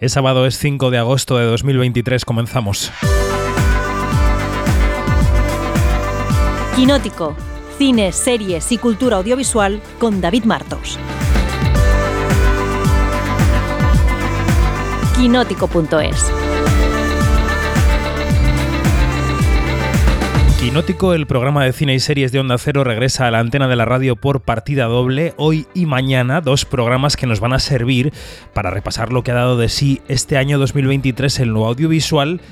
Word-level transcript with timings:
Es 0.00 0.12
sábado, 0.12 0.46
es 0.46 0.56
5 0.56 0.88
de 0.88 0.96
agosto 0.96 1.36
de 1.36 1.44
2023, 1.44 2.24
comenzamos. 2.24 2.90
Quinótico, 6.74 7.36
cine, 7.76 8.10
series 8.10 8.72
y 8.72 8.78
cultura 8.78 9.18
audiovisual 9.18 9.82
con 9.98 10.22
David 10.22 10.44
Martos. 10.44 10.98
Quinótico.es 15.18 16.49
Quinótico, 20.60 21.14
el 21.14 21.26
programa 21.26 21.64
de 21.64 21.72
cine 21.72 21.94
y 21.94 22.00
series 22.00 22.32
de 22.32 22.38
Onda 22.38 22.58
Cero, 22.58 22.84
regresa 22.84 23.26
a 23.26 23.30
la 23.30 23.38
antena 23.38 23.66
de 23.66 23.76
la 23.76 23.86
radio 23.86 24.14
por 24.14 24.42
partida 24.42 24.84
doble 24.84 25.32
hoy 25.38 25.66
y 25.72 25.86
mañana, 25.86 26.42
dos 26.42 26.66
programas 26.66 27.16
que 27.16 27.26
nos 27.26 27.40
van 27.40 27.54
a 27.54 27.58
servir 27.58 28.12
para 28.52 28.68
repasar 28.68 29.10
lo 29.10 29.22
que 29.22 29.30
ha 29.30 29.36
dado 29.36 29.56
de 29.56 29.70
sí 29.70 30.02
este 30.08 30.36
año 30.36 30.58
2023 30.58 31.40
en 31.40 31.54
lo 31.54 31.66
audiovisual 31.66 32.42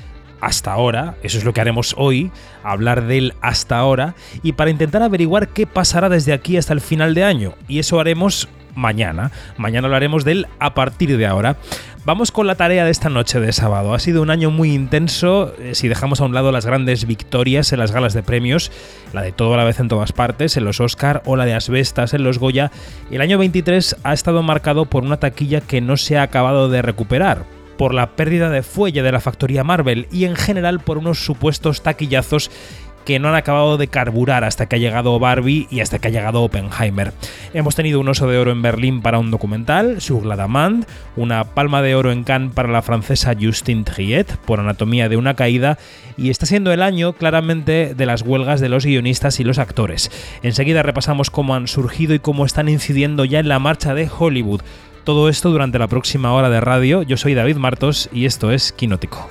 hasta 0.41 0.71
ahora, 0.71 1.17
eso 1.21 1.37
es 1.37 1.43
lo 1.43 1.53
que 1.53 1.61
haremos 1.61 1.93
hoy, 1.99 2.31
hablar 2.63 3.05
del 3.05 3.35
hasta 3.41 3.77
ahora 3.77 4.15
y 4.41 4.53
para 4.53 4.71
intentar 4.71 5.03
averiguar 5.03 5.49
qué 5.49 5.67
pasará 5.67 6.09
desde 6.09 6.33
aquí 6.33 6.57
hasta 6.57 6.73
el 6.73 6.81
final 6.81 7.13
de 7.13 7.25
año. 7.25 7.53
Y 7.67 7.77
eso 7.77 7.99
haremos 7.99 8.49
mañana. 8.75 9.31
Mañana 9.57 9.87
hablaremos 9.87 10.23
del 10.23 10.47
a 10.59 10.73
partir 10.73 11.15
de 11.17 11.27
ahora. 11.27 11.57
Vamos 12.05 12.31
con 12.31 12.47
la 12.47 12.55
tarea 12.55 12.85
de 12.85 12.91
esta 12.91 13.09
noche 13.09 13.41
de 13.41 13.51
sábado. 13.51 13.93
Ha 13.93 13.99
sido 13.99 14.21
un 14.21 14.29
año 14.29 14.51
muy 14.51 14.73
intenso 14.73 15.53
eh, 15.59 15.75
si 15.75 15.89
dejamos 15.89 16.21
a 16.21 16.25
un 16.25 16.33
lado 16.33 16.51
las 16.51 16.65
grandes 16.65 17.05
victorias 17.05 17.73
en 17.73 17.79
las 17.79 17.91
galas 17.91 18.13
de 18.13 18.23
premios, 18.23 18.71
la 19.13 19.21
de 19.21 19.33
todo 19.33 19.53
a 19.53 19.57
la 19.57 19.65
vez 19.65 19.81
en 19.81 19.89
todas 19.89 20.13
partes, 20.13 20.55
en 20.55 20.63
los 20.63 20.79
Oscar 20.79 21.21
o 21.25 21.35
la 21.35 21.45
de 21.45 21.53
Asbestas 21.53 22.13
en 22.13 22.23
los 22.23 22.39
Goya. 22.39 22.71
El 23.11 23.19
año 23.19 23.37
23 23.37 23.97
ha 24.03 24.13
estado 24.13 24.41
marcado 24.43 24.85
por 24.85 25.03
una 25.03 25.17
taquilla 25.17 25.59
que 25.59 25.81
no 25.81 25.97
se 25.97 26.17
ha 26.17 26.23
acabado 26.23 26.69
de 26.69 26.81
recuperar 26.81 27.43
por 27.77 27.93
la 27.93 28.15
pérdida 28.15 28.49
de 28.49 28.63
fuelle 28.63 29.03
de 29.03 29.11
la 29.11 29.21
factoría 29.21 29.63
Marvel 29.63 30.07
y 30.11 30.25
en 30.25 30.35
general 30.35 30.79
por 30.79 30.97
unos 30.97 31.23
supuestos 31.23 31.81
taquillazos 31.81 32.49
que 33.05 33.19
no 33.19 33.29
han 33.29 33.35
acabado 33.35 33.77
de 33.77 33.87
carburar 33.87 34.43
hasta 34.43 34.67
que 34.67 34.75
ha 34.75 34.79
llegado 34.79 35.19
Barbie 35.19 35.67
y 35.69 35.79
hasta 35.79 35.99
que 35.99 36.07
ha 36.07 36.11
llegado 36.11 36.43
Oppenheimer. 36.43 37.13
Hemos 37.53 37.75
tenido 37.75 37.99
un 37.99 38.09
oso 38.09 38.27
de 38.27 38.37
oro 38.37 38.51
en 38.51 38.61
Berlín 38.61 39.01
para 39.01 39.19
un 39.19 39.31
documental, 39.31 40.01
Sur 40.01 40.25
la 40.25 40.49
una 41.15 41.43
palma 41.43 41.81
de 41.81 41.95
oro 41.95 42.11
en 42.11 42.23
Cannes 42.23 42.53
para 42.53 42.69
la 42.69 42.81
francesa 42.81 43.33
Justine 43.39 43.83
Triet 43.83 44.37
por 44.45 44.59
Anatomía 44.59 45.09
de 45.09 45.17
una 45.17 45.35
caída 45.35 45.77
y 46.17 46.29
está 46.29 46.45
siendo 46.45 46.71
el 46.71 46.81
año 46.81 47.13
claramente 47.13 47.93
de 47.95 48.05
las 48.05 48.21
huelgas 48.21 48.59
de 48.59 48.69
los 48.69 48.85
guionistas 48.85 49.39
y 49.39 49.43
los 49.43 49.59
actores. 49.59 50.11
Enseguida 50.43 50.83
repasamos 50.83 51.29
cómo 51.29 51.55
han 51.55 51.67
surgido 51.67 52.13
y 52.13 52.19
cómo 52.19 52.45
están 52.45 52.69
incidiendo 52.69 53.25
ya 53.25 53.39
en 53.39 53.47
la 53.47 53.59
marcha 53.59 53.93
de 53.93 54.09
Hollywood. 54.09 54.61
Todo 55.03 55.29
esto 55.29 55.49
durante 55.49 55.79
la 55.79 55.87
próxima 55.87 56.33
hora 56.33 56.49
de 56.49 56.61
radio. 56.61 57.03
Yo 57.03 57.17
soy 57.17 57.33
David 57.33 57.57
Martos 57.57 58.09
y 58.11 58.25
esto 58.25 58.51
es 58.51 58.71
Quinótico. 58.71 59.27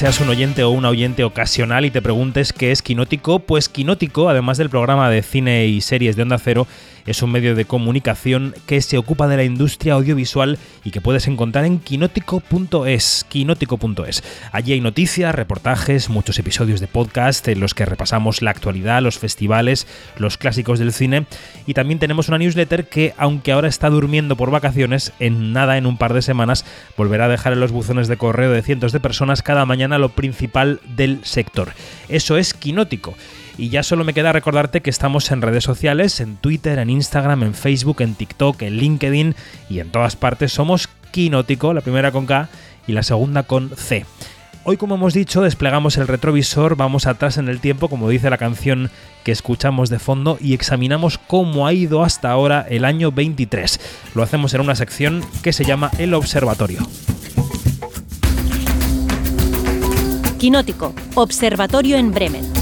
Seas 0.00 0.18
un 0.18 0.19
oyente 0.30 0.62
o 0.62 0.70
un 0.70 0.84
oyente 0.84 1.24
ocasional 1.24 1.84
y 1.84 1.90
te 1.90 2.00
preguntes 2.00 2.52
qué 2.52 2.70
es 2.70 2.82
Quinótico, 2.82 3.40
pues 3.40 3.68
Quinótico, 3.68 4.28
además 4.28 4.58
del 4.58 4.70
programa 4.70 5.10
de 5.10 5.22
cine 5.22 5.66
y 5.66 5.80
series 5.80 6.14
de 6.14 6.22
Onda 6.22 6.38
Cero, 6.38 6.66
es 7.06 7.22
un 7.22 7.32
medio 7.32 7.54
de 7.54 7.64
comunicación 7.64 8.54
que 8.66 8.80
se 8.82 8.98
ocupa 8.98 9.26
de 9.26 9.36
la 9.36 9.44
industria 9.44 9.94
audiovisual 9.94 10.58
y 10.84 10.90
que 10.90 11.00
puedes 11.00 11.26
encontrar 11.26 11.64
en 11.64 11.78
quinótico.es, 11.78 13.26
quinótico.es. 13.28 14.22
Allí 14.52 14.74
hay 14.74 14.80
noticias, 14.80 15.34
reportajes, 15.34 16.08
muchos 16.08 16.38
episodios 16.38 16.78
de 16.78 16.86
podcast 16.86 17.48
en 17.48 17.58
los 17.58 17.74
que 17.74 17.86
repasamos 17.86 18.42
la 18.42 18.50
actualidad, 18.50 19.02
los 19.02 19.18
festivales, 19.18 19.86
los 20.18 20.36
clásicos 20.36 20.78
del 20.78 20.92
cine 20.92 21.26
y 21.66 21.74
también 21.74 21.98
tenemos 21.98 22.28
una 22.28 22.38
newsletter 22.38 22.88
que, 22.88 23.14
aunque 23.16 23.52
ahora 23.52 23.68
está 23.68 23.90
durmiendo 23.90 24.36
por 24.36 24.50
vacaciones, 24.50 25.12
en 25.18 25.52
nada, 25.52 25.78
en 25.78 25.86
un 25.86 25.96
par 25.96 26.14
de 26.14 26.22
semanas, 26.22 26.64
volverá 26.96 27.24
a 27.24 27.28
dejar 27.28 27.54
en 27.54 27.60
los 27.60 27.72
buzones 27.72 28.08
de 28.08 28.18
correo 28.18 28.52
de 28.52 28.62
cientos 28.62 28.92
de 28.92 29.00
personas 29.00 29.42
cada 29.42 29.66
mañana 29.66 29.98
lo 29.98 30.10
principal 30.20 30.80
del 30.96 31.24
sector. 31.24 31.72
Eso 32.10 32.36
es 32.36 32.52
Quinótico. 32.52 33.14
Y 33.56 33.70
ya 33.70 33.82
solo 33.82 34.04
me 34.04 34.12
queda 34.12 34.32
recordarte 34.32 34.82
que 34.82 34.90
estamos 34.90 35.30
en 35.30 35.40
redes 35.40 35.64
sociales, 35.64 36.20
en 36.20 36.36
Twitter, 36.36 36.78
en 36.78 36.90
Instagram, 36.90 37.42
en 37.42 37.54
Facebook, 37.54 38.02
en 38.02 38.14
TikTok, 38.14 38.60
en 38.62 38.76
LinkedIn 38.76 39.34
y 39.70 39.80
en 39.80 39.90
todas 39.90 40.16
partes 40.16 40.52
somos 40.52 40.90
Quinótico, 41.10 41.72
la 41.72 41.80
primera 41.80 42.12
con 42.12 42.26
K 42.26 42.50
y 42.86 42.92
la 42.92 43.02
segunda 43.02 43.44
con 43.44 43.70
C. 43.76 44.04
Hoy, 44.62 44.76
como 44.76 44.96
hemos 44.96 45.14
dicho, 45.14 45.40
desplegamos 45.40 45.96
el 45.96 46.06
retrovisor, 46.06 46.76
vamos 46.76 47.06
atrás 47.06 47.38
en 47.38 47.48
el 47.48 47.60
tiempo, 47.60 47.88
como 47.88 48.10
dice 48.10 48.28
la 48.28 48.36
canción 48.36 48.90
que 49.24 49.32
escuchamos 49.32 49.88
de 49.88 49.98
fondo, 49.98 50.36
y 50.38 50.52
examinamos 50.52 51.16
cómo 51.16 51.66
ha 51.66 51.72
ido 51.72 52.02
hasta 52.02 52.30
ahora 52.30 52.66
el 52.68 52.84
año 52.84 53.10
23. 53.10 53.80
Lo 54.14 54.22
hacemos 54.22 54.52
en 54.52 54.60
una 54.60 54.76
sección 54.76 55.24
que 55.42 55.54
se 55.54 55.64
llama 55.64 55.90
El 55.96 56.12
Observatorio. 56.12 56.86
Quinótico, 60.40 60.94
Observatorio 61.16 61.98
en 61.98 62.12
Bremen. 62.12 62.59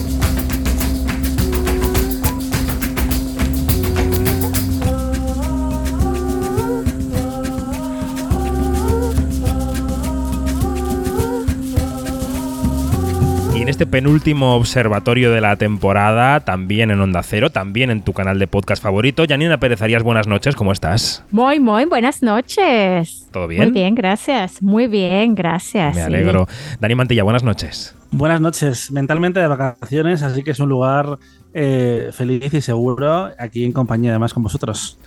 Este 13.78 13.86
penúltimo 13.86 14.56
observatorio 14.56 15.30
de 15.30 15.40
la 15.40 15.54
temporada, 15.54 16.40
también 16.40 16.90
en 16.90 17.00
Onda 17.00 17.22
Cero, 17.22 17.50
también 17.50 17.92
en 17.92 18.02
tu 18.02 18.12
canal 18.12 18.40
de 18.40 18.48
podcast 18.48 18.82
favorito. 18.82 19.22
Janina 19.28 19.60
Pérez 19.60 19.80
Arias, 19.82 20.02
buenas 20.02 20.26
noches, 20.26 20.56
¿cómo 20.56 20.72
estás? 20.72 21.22
Muy, 21.30 21.60
muy 21.60 21.84
buenas 21.84 22.20
noches. 22.20 23.28
¿Todo 23.30 23.46
bien? 23.46 23.62
Muy 23.62 23.70
bien, 23.70 23.94
gracias. 23.94 24.60
Muy 24.62 24.88
bien, 24.88 25.36
gracias. 25.36 25.94
Me 25.94 26.02
alegro. 26.02 26.48
Dani 26.80 26.96
Mantilla, 26.96 27.22
buenas 27.22 27.44
noches. 27.44 27.94
Buenas 28.10 28.40
noches. 28.40 28.90
Mentalmente 28.90 29.38
de 29.38 29.46
vacaciones, 29.46 30.24
así 30.24 30.42
que 30.42 30.50
es 30.50 30.58
un 30.58 30.70
lugar 30.70 31.16
eh, 31.54 32.10
feliz 32.12 32.52
y 32.52 32.60
seguro 32.60 33.30
aquí 33.38 33.64
en 33.64 33.70
compañía 33.70 34.10
además 34.10 34.34
con 34.34 34.42
vosotros. 34.42 34.98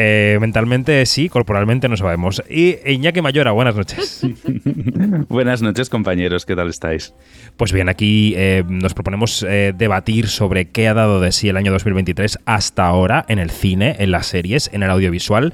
Eh, 0.00 0.38
mentalmente 0.40 1.04
sí, 1.06 1.28
corporalmente 1.28 1.88
no 1.88 1.96
sabemos. 1.96 2.40
Y 2.48 2.76
Iñaki 2.88 3.20
Mayora, 3.20 3.50
buenas 3.50 3.74
noches. 3.74 4.24
buenas 5.28 5.60
noches, 5.60 5.90
compañeros, 5.90 6.46
¿qué 6.46 6.54
tal 6.54 6.68
estáis? 6.68 7.14
Pues 7.56 7.72
bien, 7.72 7.88
aquí 7.88 8.32
eh, 8.36 8.62
nos 8.68 8.94
proponemos 8.94 9.44
eh, 9.48 9.74
debatir 9.76 10.28
sobre 10.28 10.66
qué 10.66 10.86
ha 10.86 10.94
dado 10.94 11.20
de 11.20 11.32
sí 11.32 11.48
el 11.48 11.56
año 11.56 11.72
2023 11.72 12.38
hasta 12.44 12.86
ahora 12.86 13.24
en 13.26 13.40
el 13.40 13.50
cine, 13.50 13.96
en 13.98 14.12
las 14.12 14.26
series, 14.26 14.70
en 14.72 14.84
el 14.84 14.90
audiovisual. 14.90 15.52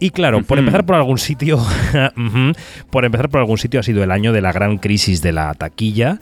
Y 0.00 0.10
claro, 0.10 0.42
por 0.42 0.58
empezar 0.58 0.84
por 0.84 0.96
algún 0.96 1.16
sitio, 1.16 1.58
por 2.90 3.06
empezar 3.06 3.30
por 3.30 3.40
algún 3.40 3.56
sitio 3.56 3.80
ha 3.80 3.82
sido 3.82 4.04
el 4.04 4.10
año 4.10 4.34
de 4.34 4.42
la 4.42 4.52
gran 4.52 4.76
crisis 4.76 5.22
de 5.22 5.32
la 5.32 5.54
taquilla 5.54 6.20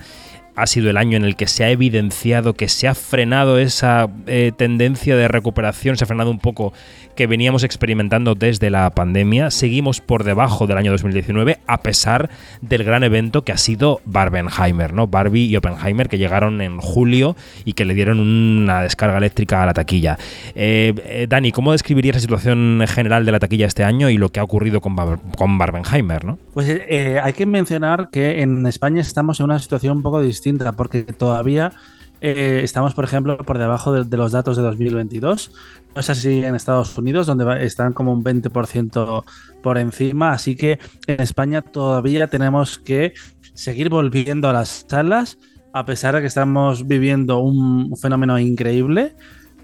ha 0.56 0.66
sido 0.66 0.90
el 0.90 0.96
año 0.96 1.16
en 1.16 1.24
el 1.24 1.36
que 1.36 1.46
se 1.46 1.64
ha 1.64 1.70
evidenciado 1.70 2.54
que 2.54 2.68
se 2.68 2.86
ha 2.86 2.94
frenado 2.94 3.58
esa 3.58 4.08
eh, 4.26 4.52
tendencia 4.56 5.16
de 5.16 5.28
recuperación, 5.28 5.96
se 5.96 6.04
ha 6.04 6.06
frenado 6.06 6.30
un 6.30 6.38
poco 6.38 6.72
que 7.16 7.26
veníamos 7.26 7.64
experimentando 7.64 8.34
desde 8.34 8.70
la 8.70 8.90
pandemia. 8.90 9.50
Seguimos 9.50 10.00
por 10.00 10.24
debajo 10.24 10.66
del 10.66 10.78
año 10.78 10.90
2019 10.92 11.58
a 11.66 11.82
pesar 11.82 12.30
del 12.60 12.84
gran 12.84 13.04
evento 13.04 13.42
que 13.42 13.52
ha 13.52 13.56
sido 13.56 14.00
Barbenheimer, 14.04 14.92
¿no? 14.92 15.06
Barbie 15.06 15.46
y 15.46 15.56
Oppenheimer 15.56 16.08
que 16.08 16.18
llegaron 16.18 16.60
en 16.60 16.78
julio 16.78 17.36
y 17.64 17.74
que 17.74 17.84
le 17.84 17.94
dieron 17.94 18.20
una 18.20 18.82
descarga 18.82 19.18
eléctrica 19.18 19.62
a 19.62 19.66
la 19.66 19.74
taquilla. 19.74 20.18
Eh, 20.54 20.94
eh, 21.04 21.26
Dani, 21.28 21.52
¿cómo 21.52 21.72
describirías 21.72 22.16
la 22.16 22.20
situación 22.20 22.84
general 22.88 23.24
de 23.24 23.32
la 23.32 23.38
taquilla 23.38 23.66
este 23.66 23.84
año 23.84 24.10
y 24.10 24.18
lo 24.18 24.30
que 24.30 24.40
ha 24.40 24.44
ocurrido 24.44 24.80
con, 24.80 24.96
Barbenheimer, 24.96 26.24
¿no? 26.24 26.38
Pues 26.52 26.68
hay 26.68 27.32
que 27.32 27.46
mencionar 27.46 28.10
que 28.10 28.42
en 28.42 28.66
España 28.66 29.00
estamos 29.00 29.40
en 29.40 29.44
una 29.44 29.58
situación 29.58 29.98
un 29.98 30.02
poco 30.02 30.20
distinta 30.20 30.43
porque 30.76 31.02
todavía 31.04 31.72
eh, 32.20 32.62
estamos, 32.62 32.94
por 32.94 33.04
ejemplo, 33.04 33.36
por 33.36 33.58
debajo 33.58 33.92
de, 33.92 34.16
los 34.16 34.32
datos 34.32 34.56
de 34.56 34.62
2022. 34.62 35.52
No 35.94 36.00
es 36.00 36.10
así 36.10 36.42
en 36.42 36.54
Estados 36.54 36.96
Unidos, 36.96 37.26
donde 37.26 37.64
están 37.64 37.92
como 37.92 38.12
un 38.12 38.24
20% 38.24 39.24
por 39.62 39.78
encima. 39.78 40.32
Así 40.32 40.56
que 40.56 40.78
en 41.06 41.20
España 41.20 41.62
todavía 41.62 42.28
tenemos 42.28 42.78
que 42.78 43.12
seguir 43.54 43.88
volviendo 43.90 44.48
a 44.48 44.52
las 44.52 44.86
salas, 44.88 45.38
a 45.72 45.84
pesar 45.84 46.14
de 46.14 46.22
que 46.22 46.26
estamos 46.28 46.86
viviendo 46.86 47.40
un 47.40 47.94
fenómeno 47.96 48.38
increíble. 48.38 49.14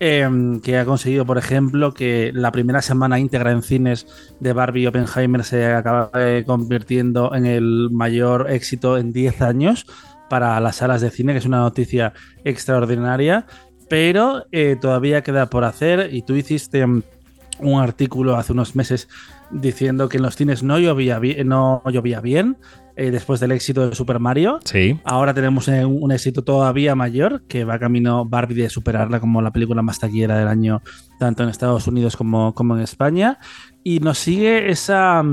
Em, 0.02 0.60
que 0.62 0.78
ha 0.78 0.86
conseguido, 0.86 1.26
por 1.26 1.36
ejemplo, 1.36 1.92
que 1.92 2.30
la 2.32 2.52
primera 2.52 2.80
semana 2.80 3.18
íntegra 3.18 3.52
en 3.52 3.62
cines 3.62 4.06
de 4.40 4.54
Barbie 4.54 4.84
y 4.84 4.86
Oppenheimer 4.86 5.44
se 5.44 5.66
acaba 5.66 6.10
convirtiendo 6.46 7.34
en 7.34 7.44
el 7.44 7.90
mayor 7.90 8.50
éxito 8.50 8.96
en 8.96 9.12
10 9.12 9.42
años 9.42 9.84
para 10.30 10.58
las 10.60 10.76
salas 10.76 11.02
de 11.02 11.10
cine, 11.10 11.32
que 11.32 11.40
es 11.40 11.44
una 11.44 11.58
noticia 11.58 12.14
extraordinaria, 12.44 13.46
pero 13.90 14.46
eh, 14.52 14.76
todavía 14.80 15.22
queda 15.22 15.50
por 15.50 15.64
hacer 15.64 16.08
y 16.14 16.22
tú 16.22 16.36
hiciste 16.36 16.84
un 16.84 17.80
artículo 17.80 18.36
hace 18.36 18.52
unos 18.52 18.76
meses 18.76 19.08
diciendo 19.50 20.08
que 20.08 20.18
en 20.18 20.22
los 20.22 20.36
cines 20.36 20.62
no 20.62 20.78
llovía, 20.78 21.18
bien, 21.18 21.48
no 21.48 21.82
llovía 21.84 22.20
bien 22.20 22.56
eh, 22.94 23.10
después 23.10 23.40
del 23.40 23.50
éxito 23.50 23.88
de 23.88 23.96
Super 23.96 24.20
Mario. 24.20 24.60
Sí. 24.64 25.00
Ahora 25.04 25.34
tenemos 25.34 25.66
eh, 25.66 25.84
un, 25.84 26.12
éxito 26.12 26.44
todavía 26.44 26.94
mayor 26.94 27.42
que 27.48 27.64
va 27.64 27.80
camino 27.80 28.24
Barbie 28.24 28.54
de 28.54 28.70
superarla 28.70 29.18
como 29.18 29.42
la 29.42 29.50
película 29.50 29.82
más 29.82 29.98
taquillera 29.98 30.38
del 30.38 30.46
año, 30.46 30.80
tanto 31.18 31.42
en 31.42 31.48
Estados 31.48 31.88
Unidos 31.88 32.16
como, 32.16 32.54
como 32.54 32.76
en 32.76 32.82
España. 32.82 33.38
Y 33.82 33.98
nos 33.98 34.18
sigue 34.18 34.70
esa. 34.70 35.24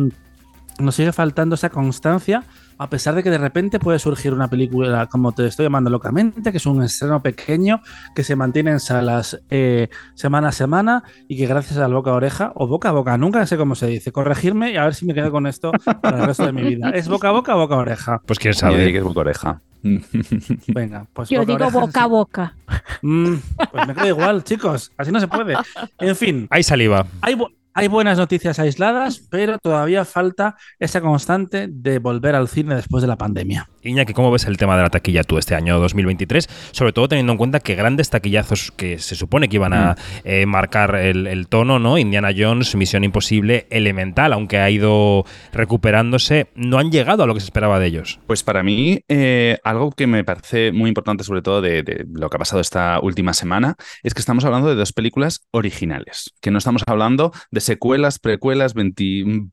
Nos 0.80 0.96
sigue 0.96 1.12
faltando 1.12 1.56
esa 1.56 1.70
constancia 1.70 2.44
a 2.78 2.90
pesar 2.90 3.16
de 3.16 3.24
que 3.24 3.30
de 3.30 3.38
repente 3.38 3.80
puede 3.80 4.00
surgir 4.00 4.34
una 4.34 4.48
película, 4.48 5.08
como 5.08 5.32
te 5.32 5.46
estoy 5.46 5.66
llamando 5.66 5.90
locamente, 5.90 6.52
que 6.52 6.58
es 6.58 6.66
un 6.66 6.84
estreno 6.84 7.22
pequeño, 7.22 7.82
que 8.16 8.24
se 8.24 8.36
mantiene 8.36 8.72
en 8.72 8.80
salas 8.80 9.40
eh, 9.50 9.90
semana 10.16 10.50
a 10.50 10.52
semana 10.52 11.04
y 11.28 11.38
que 11.38 11.48
gracias 11.48 11.80
al 11.80 11.94
boca 11.94 12.12
a 12.12 12.14
oreja, 12.14 12.52
o 12.56 12.68
boca 12.68 12.90
a 12.90 12.92
boca, 12.92 13.18
nunca 13.18 13.46
sé 13.46 13.58
cómo 13.58 13.76
se 13.76 13.88
dice, 13.88 14.12
corregirme 14.12 14.72
y 14.72 14.78
a 14.78 14.84
ver 14.84 14.96
si 14.96 15.06
me 15.06 15.14
quedo 15.14 15.32
con 15.32 15.48
esto 15.48 15.72
para 16.02 16.20
el 16.20 16.26
resto 16.26 16.46
de 16.46 16.54
mi 16.54 16.64
vida. 16.64 16.90
¿Es 16.92 17.08
boca 17.08 17.30
a 17.30 17.32
boca 17.32 17.56
o 17.56 17.60
boca 17.60 17.76
a 17.76 17.80
oreja? 17.80 18.22
Pues 18.26 18.40
quién 18.40 18.54
sabe. 18.54 18.92
que 18.92 18.98
es 18.98 19.04
boca 19.04 19.20
a 19.20 19.22
oreja. 19.22 19.62
Venga, 20.68 21.06
pues 21.14 21.30
Yo 21.30 21.46
digo 21.46 21.70
boca 21.72 22.04
a 22.04 22.08
boca. 22.08 22.56
Mm, 23.02 23.36
pues 23.72 23.88
me 23.88 23.94
queda 23.94 24.08
igual, 24.08 24.44
chicos. 24.44 24.92
Así 24.98 25.12
no 25.12 25.20
se 25.20 25.28
puede. 25.28 25.56
En 26.00 26.16
fin. 26.16 26.48
Hay 26.50 26.64
saliva. 26.64 27.06
Hay, 27.22 27.38
hay 27.78 27.90
buenas 27.90 28.18
noticias 28.18 28.58
aisladas, 28.58 29.22
pero 29.30 29.60
todavía 29.60 30.04
falta 30.04 30.56
esa 30.80 31.00
constante 31.00 31.68
de 31.70 32.00
volver 32.00 32.34
al 32.34 32.48
cine 32.48 32.74
después 32.74 33.04
de 33.04 33.08
la 33.08 33.18
pandemia. 33.18 33.70
Iñaki, 33.84 34.14
¿cómo 34.14 34.32
ves 34.32 34.46
el 34.46 34.58
tema 34.58 34.76
de 34.76 34.82
la 34.82 34.90
taquilla 34.90 35.24
tú 35.24 35.38
este 35.38 35.54
año 35.54 35.80
2023? 35.80 36.50
Sobre 36.72 36.92
todo 36.92 37.08
teniendo 37.08 37.34
en 37.34 37.38
cuenta 37.38 37.60
que 37.60 37.76
grandes 37.76 38.10
taquillazos 38.10 38.72
que 38.72 38.98
se 38.98 39.14
supone 39.14 39.48
que 39.48 39.58
iban 39.58 39.74
a 39.74 39.92
mm. 39.92 39.96
eh, 40.24 40.46
marcar 40.48 40.96
el, 40.96 41.48
tono, 41.50 41.78
¿no? 41.78 42.00
Indiana 42.00 42.32
Jones, 42.36 42.76
Misión 42.76 43.04
Imposible, 43.04 43.68
Elemental, 43.70 44.34
aunque 44.34 44.58
ha 44.58 44.72
ido 44.72 45.26
recuperándose, 45.54 46.48
no 46.56 46.80
han 46.80 46.90
llegado 46.90 47.22
a 47.22 47.28
lo 47.28 47.36
que 47.36 47.42
se 47.42 47.46
esperaba 47.46 47.78
de 47.78 47.86
ellos. 47.86 48.20
Pues 48.26 48.42
para 48.42 48.64
mí, 48.64 49.02
eh, 49.08 49.60
algo 49.64 49.92
que 49.92 50.08
me 50.08 50.24
parece 50.24 50.72
muy 50.72 50.90
importante, 50.90 51.24
sobre 51.24 51.44
todo 51.44 51.62
de, 51.62 52.08
lo 52.12 52.32
que 52.32 52.38
ha 52.38 52.40
pasado 52.40 52.60
esta 52.60 53.00
última 53.04 53.36
semana, 53.36 53.76
es 54.02 54.16
que 54.16 54.20
estamos 54.20 54.46
hablando 54.46 54.68
de 54.68 54.74
dos 54.74 54.94
películas 54.94 55.46
originales, 55.52 56.34
que 56.42 56.50
no 56.50 56.58
estamos 56.58 56.82
hablando 56.88 57.32
de 57.52 57.67
secuelas, 57.68 58.20
precuelas, 58.20 58.74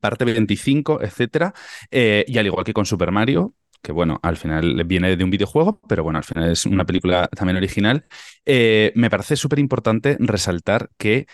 parte 0.01 0.25
25, 0.25 1.03
etcétera. 1.03 1.53
Eh, 1.91 2.25
y 2.27 2.39
al 2.39 2.47
igual 2.47 2.65
que 2.65 2.73
con 2.73 2.87
Super 2.87 3.11
Mario, 3.11 3.55
que 3.83 3.93
bueno, 3.93 4.19
al 4.23 4.37
final 4.37 4.83
viene 4.85 5.15
de 5.17 5.23
un 5.25 5.31
videojuego, 5.31 5.81
pero 5.89 6.03
bueno, 6.03 6.19
al 6.19 6.25
final 6.25 6.51
es 6.51 6.65
una 6.67 6.87
película 6.87 7.29
también 7.29 7.59
original, 7.59 8.07
eh, 8.47 8.93
me 8.97 9.11
parece 9.11 9.37
súper 9.37 9.59
importante 9.59 10.17
resaltar 10.19 10.91
que 10.97 11.27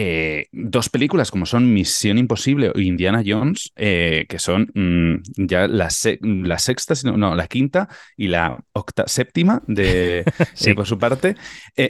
eh, 0.00 0.46
dos 0.52 0.88
películas 0.88 1.32
como 1.32 1.44
son 1.44 1.74
Misión 1.74 2.18
Imposible 2.18 2.70
o 2.72 2.78
Indiana 2.78 3.24
Jones, 3.26 3.72
que 3.74 4.36
son 4.38 4.70
mm, 4.72 5.46
ya 5.48 5.66
la, 5.66 5.88
la, 6.20 6.58
sexta, 6.60 6.94
no, 7.04 7.34
la 7.34 7.48
quinta 7.48 7.88
y 8.16 8.28
la 8.28 8.62
octa, 8.72 9.08
séptima 9.08 9.60
de, 9.66 10.24
por 10.76 10.86
su 10.86 10.98
parte, 10.98 11.34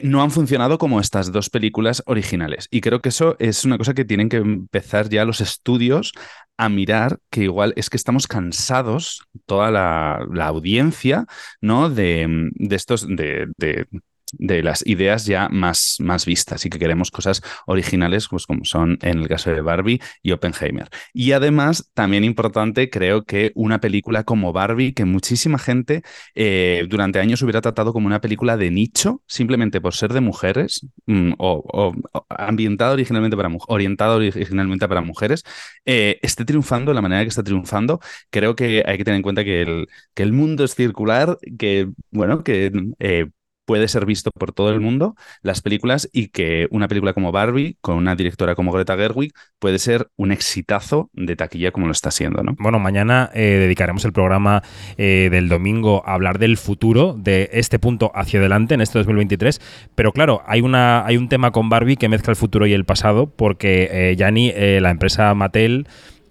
no 0.03 0.23
han 0.23 0.31
funcionado 0.31 0.79
como 0.79 1.01
estas 1.01 1.33
dos 1.33 1.51
películas 1.51 2.03
originales. 2.07 2.67
Y 2.71 2.81
creo 2.81 3.03
que 3.03 3.11
eso 3.11 3.37
es 3.39 3.67
una 3.67 3.77
cosa 3.77 3.93
que 3.93 4.07
tienen 4.07 4.31
que 4.31 4.39
empezar 4.39 5.11
ya 5.11 5.27
los 5.27 5.43
estudios 5.43 6.13
a 6.57 6.69
mirar 6.69 7.21
que 7.31 7.43
igual 7.43 7.73
es 7.77 7.91
que 7.91 7.97
estamos 7.97 8.27
cansados, 8.27 9.23
toda 9.47 9.71
la, 9.71 10.47
audiencia, 10.47 11.27
¿no? 11.61 11.91
De, 11.91 12.27
de 12.55 12.77
estos, 12.77 13.07
de, 13.07 13.47
de 13.57 13.87
las 14.39 14.87
ideas 14.87 15.27
ya 15.27 15.49
más, 15.49 15.97
más 16.01 16.27
vistas 16.27 16.65
y 16.67 16.71
que 16.71 16.79
queremos 16.79 17.11
cosas 17.11 17.43
originales, 17.67 18.29
pues 18.29 18.47
como 18.47 18.65
son 18.65 18.99
en 19.03 19.19
el 19.19 19.29
caso 19.29 19.51
de 19.51 19.61
Barbie 19.61 20.01
y 20.23 20.33
Oppenheimer. 20.33 20.89
Y 21.13 21.33
además, 21.33 21.91
también 21.95 22.25
importante, 22.25 22.91
creo 22.91 23.25
que 23.25 23.53
una 23.55 23.81
película 23.81 24.25
como 24.25 24.53
Barbie, 24.53 24.93
que 24.93 25.05
muchísima 25.05 25.59
gente 25.59 26.03
eh, 26.35 26.87
durante 26.89 27.21
años 27.21 27.43
hubiera 27.43 27.61
tratado 27.61 27.93
como 27.93 28.07
una 28.07 28.21
película 28.21 28.57
de 28.57 28.71
nicho, 28.71 29.23
simplemente 29.27 29.81
por 29.81 29.95
ser 29.95 30.13
de 30.13 30.21
mujeres 30.21 30.87
mm, 31.07 31.33
o, 31.39 31.95
ambientada 32.29 32.93
originalmente 32.93 33.37
para 33.37 33.51
orientada 33.69 34.17
originalmente 34.17 34.89
para 34.89 35.01
mujeres, 35.01 35.45
eh, 35.85 36.19
esté 36.23 36.45
triunfando 36.45 36.91
de 36.91 36.95
la 36.95 37.03
manera 37.03 37.23
que 37.23 37.29
está 37.29 37.43
triunfando. 37.43 38.01
Creo 38.31 38.55
que 38.57 38.83
hay 38.87 38.99
que 38.99 39.05
tener 39.05 39.17
en 39.17 39.23
cuenta 39.23 39.45
que 39.45 39.63
el, 39.63 39.89
que 40.15 40.23
el 40.23 40.33
mundo 40.33 40.65
es 40.65 40.75
circular, 40.75 41.39
que, 41.59 41.89
bueno, 42.11 42.43
que 42.45 42.73
eh, 42.99 43.27
puede 43.69 43.87
ser 43.87 44.07
visto 44.07 44.31
por 44.31 44.53
todo 44.53 44.71
el 44.71 44.81
mundo, 44.81 45.15
las 45.43 45.61
películas, 45.61 46.09
y 46.11 46.29
que 46.29 46.69
una 46.71 46.89
película 46.89 47.13
como 47.13 47.33
Barbie, 47.33 47.77
con 47.83 47.97
una 47.97 48.17
directora 48.17 48.55
como 48.55 48.73
Greta 48.73 48.97
Gerwig, 48.97 49.33
puede 49.59 49.79
ser 49.79 50.09
un 50.17 50.33
exitazo 50.33 51.11
de 51.13 51.37
taquilla 51.37 51.71
como 51.71 51.85
lo 51.85 51.93
está 51.93 52.11
siendo. 52.11 52.43
¿no? 52.43 52.57
Bueno, 52.59 52.79
mañana 52.79 53.29
eh, 53.35 53.43
dedicaremos 53.43 54.07
el 54.07 54.15
programa 54.15 54.63
eh, 54.97 55.29
del 55.31 55.51
domingo 55.51 56.03
a 56.07 56.15
hablar 56.15 56.39
del 56.39 56.57
futuro, 56.57 57.15
de 57.19 57.51
este 57.53 57.79
punto 57.79 58.11
hacia 58.15 58.41
adelante 58.41 58.73
en 58.73 58.81
este 58.81 59.01
2023, 59.01 59.61
pero 59.95 60.13
claro, 60.13 60.41
hay, 60.47 60.63
una, 60.63 61.05
hay 61.05 61.19
un 61.19 61.29
tema 61.29 61.51
con 61.51 61.69
Barbie 61.69 61.99
que 61.99 62.09
mezcla 62.09 62.31
el 62.31 62.37
futuro 62.37 62.67
y 62.67 62.73
el 62.73 62.87
pasado, 62.87 63.27
porque 63.29 63.91
eh, 63.93 64.17
Yanni, 64.17 64.51
la 64.81 64.89
empresa 64.89 65.35
Mattel, 65.35 65.87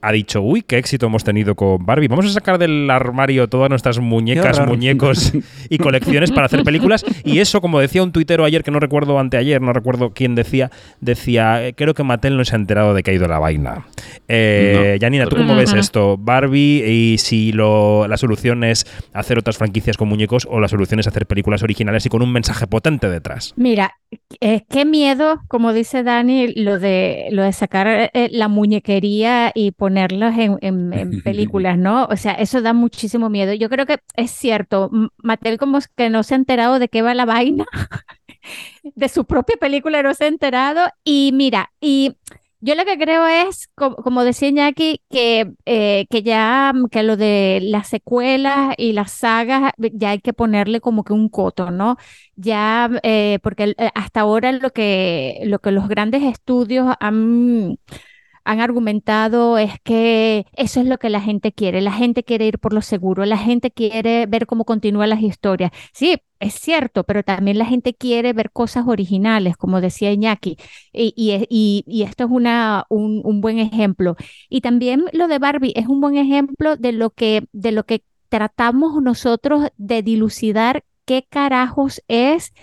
ha 0.08 0.12
dicho, 0.14 0.42
uy, 0.42 0.62
qué 0.62 0.78
éxito 0.78 1.08
hemos 1.08 1.26
tenido 1.26 1.54
con 1.56 1.86
Barbie. 1.86 2.08
Vamos 2.08 2.26
a 2.28 2.30
sacar 2.30 2.58
del 2.58 2.90
armario 2.90 3.50
todas 3.50 3.70
nuestras 3.70 4.00
muñecas, 4.00 4.66
muñecos 4.66 5.34
y 5.70 5.78
colecciones 5.80 6.32
para 6.32 6.46
hacer 6.46 6.64
películas. 6.64 7.04
Y 7.26 7.40
eso, 7.40 7.60
como 7.60 7.82
decía 7.82 8.04
un 8.04 8.14
tuitero 8.14 8.46
ayer, 8.46 8.64
que 8.64 8.72
no 8.72 8.80
recuerdo 8.80 9.20
anteayer, 9.20 9.62
no 9.62 9.74
recuerdo 9.74 10.12
quién 10.12 10.34
decía, 10.34 10.72
decía, 11.02 11.68
eh, 11.68 11.74
creo 11.74 11.94
que 11.94 12.04
Mattel 12.04 12.38
no 12.38 12.46
se 12.46 12.56
ha 12.56 12.58
enterado 12.58 12.94
de 12.94 13.04
que 13.04 13.12
ha 13.12 13.14
ido 13.16 13.28
la 13.28 13.38
vaina. 13.38 13.86
Eh, 14.30 14.98
Janina, 15.02 15.26
¿tú 15.26 15.36
cómo 15.36 15.58
ves 15.58 15.74
esto? 15.74 16.16
Barbie 16.18 16.86
y 16.88 17.18
si 17.18 17.52
lo, 17.52 18.08
la 18.08 18.16
solución 18.16 18.64
es 18.64 18.86
hacer 19.12 19.38
otras 19.38 19.58
franquicias 19.58 19.98
con 19.98 20.08
muñecos 20.08 20.48
o 20.50 20.62
la 20.62 20.70
solución 20.70 21.02
es 21.02 21.08
hacer 21.08 21.26
películas 21.26 21.64
originales 21.64 22.06
y 22.06 22.10
con 22.10 22.22
un 22.22 22.32
mensaje 22.32 22.66
potente 22.66 23.10
detrás. 23.10 23.54
Mira, 23.58 23.98
eh, 24.40 24.62
qué 24.70 24.86
miedo, 24.86 25.42
como 25.50 25.74
dice 25.74 26.04
Dani, 26.04 26.54
lo 26.54 26.80
de, 26.80 27.28
lo 27.32 27.44
de 27.44 27.52
sacar 27.52 28.10
la 28.14 28.48
muñequería 28.48 29.52
y 29.54 29.72
poner 29.72 29.97
ponerlos 29.98 30.34
en, 30.38 31.22
películas, 31.24 31.78
¿no? 31.78 32.06
O 32.06 32.16
sea, 32.16 32.34
eso 32.34 32.62
da 32.62 32.74
muchísimo 32.74 33.30
miedo. 33.30 33.54
Yo 33.54 33.70
creo 33.70 33.86
que 33.86 34.00
es 34.16 34.32
cierto, 34.32 34.90
Mattel 35.18 35.58
como 35.58 35.80
que 35.96 36.10
no 36.10 36.24
se 36.24 36.36
ha 36.36 36.38
enterado 36.38 36.80
de 36.80 36.90
qué 36.90 37.02
va 37.02 37.14
la 37.14 37.26
vaina 37.26 37.66
de 38.96 39.10
su 39.10 39.26
propia 39.26 39.56
película 39.60 40.04
no 40.04 40.14
se 40.14 40.26
ha 40.26 40.28
enterado. 40.28 40.82
Y 41.04 41.32
mira, 41.34 41.72
y 41.82 42.16
yo 42.60 42.76
lo 42.76 42.86
que 42.86 42.98
creo 42.98 43.26
es, 43.28 43.70
como, 43.76 44.24
decía 44.24 44.50
Iñaki, 44.50 45.02
que, 45.10 45.54
eh, 45.66 46.06
que 46.10 46.24
ya 46.24 46.74
que 46.92 47.04
lo 47.04 47.18
de 47.18 47.60
las 47.64 47.88
secuelas 47.88 48.76
y 48.78 48.94
las 48.94 49.12
sagas 49.12 49.72
ya 49.78 50.12
hay 50.12 50.20
que 50.20 50.34
ponerle 50.34 50.82
como 50.82 51.04
que 51.04 51.14
un 51.14 51.30
coto, 51.30 51.72
¿no? 51.72 51.98
Ya, 52.36 52.90
eh, 53.04 53.40
porque 53.42 53.76
eh, 53.78 53.90
hasta 53.96 54.22
ahora 54.22 54.52
lo 54.52 54.72
que, 54.72 55.42
lo 55.46 55.60
que 55.60 55.72
los 55.72 55.88
grandes 55.88 56.24
estudios 56.24 56.96
han 57.00 57.78
han 58.48 58.62
argumentado 58.62 59.58
es 59.58 59.74
que 59.84 60.46
eso 60.54 60.80
es 60.80 60.88
lo 60.88 60.98
que 60.98 61.10
la 61.10 61.20
gente 61.20 61.52
quiere. 61.52 61.82
La 61.82 61.92
gente 61.92 62.24
quiere 62.24 62.48
ir 62.48 62.60
por 62.60 62.74
lo 62.74 62.82
seguro, 62.82 63.26
la 63.26 63.38
gente 63.38 63.72
quiere 63.72 64.26
ver 64.26 64.48
cómo 64.48 64.64
continúan 64.64 65.10
las 65.10 65.22
historias. 65.22 65.72
Sí, 65.92 66.16
es 66.40 66.54
cierto, 66.54 67.04
pero 67.04 67.24
también 67.24 67.58
la 67.58 67.66
gente 67.66 67.94
quiere 67.94 68.32
ver 68.32 68.52
cosas 68.52 68.86
originales, 68.88 69.58
como 69.58 69.82
decía 69.82 70.14
Iñaki, 70.14 70.58
y, 70.94 71.84
esto 72.04 72.24
es 72.24 72.30
una, 72.30 72.86
un, 72.90 73.22
un, 73.26 73.42
buen 73.42 73.60
ejemplo. 73.60 74.16
Y 74.50 74.62
también 74.62 75.06
lo 75.12 75.28
de 75.28 75.40
Barbie 75.40 75.74
es 75.76 75.88
un 75.88 76.00
buen 76.00 76.16
ejemplo 76.16 76.78
de 76.78 76.94
lo 76.94 77.10
que, 77.10 77.48
de 77.52 77.74
lo 77.74 77.86
que 77.86 78.04
tratamos 78.30 79.02
nosotros 79.02 79.68
de 79.78 80.04
dilucidar 80.04 80.86
qué 81.06 81.26
carajos 81.30 82.02
es 82.08 82.54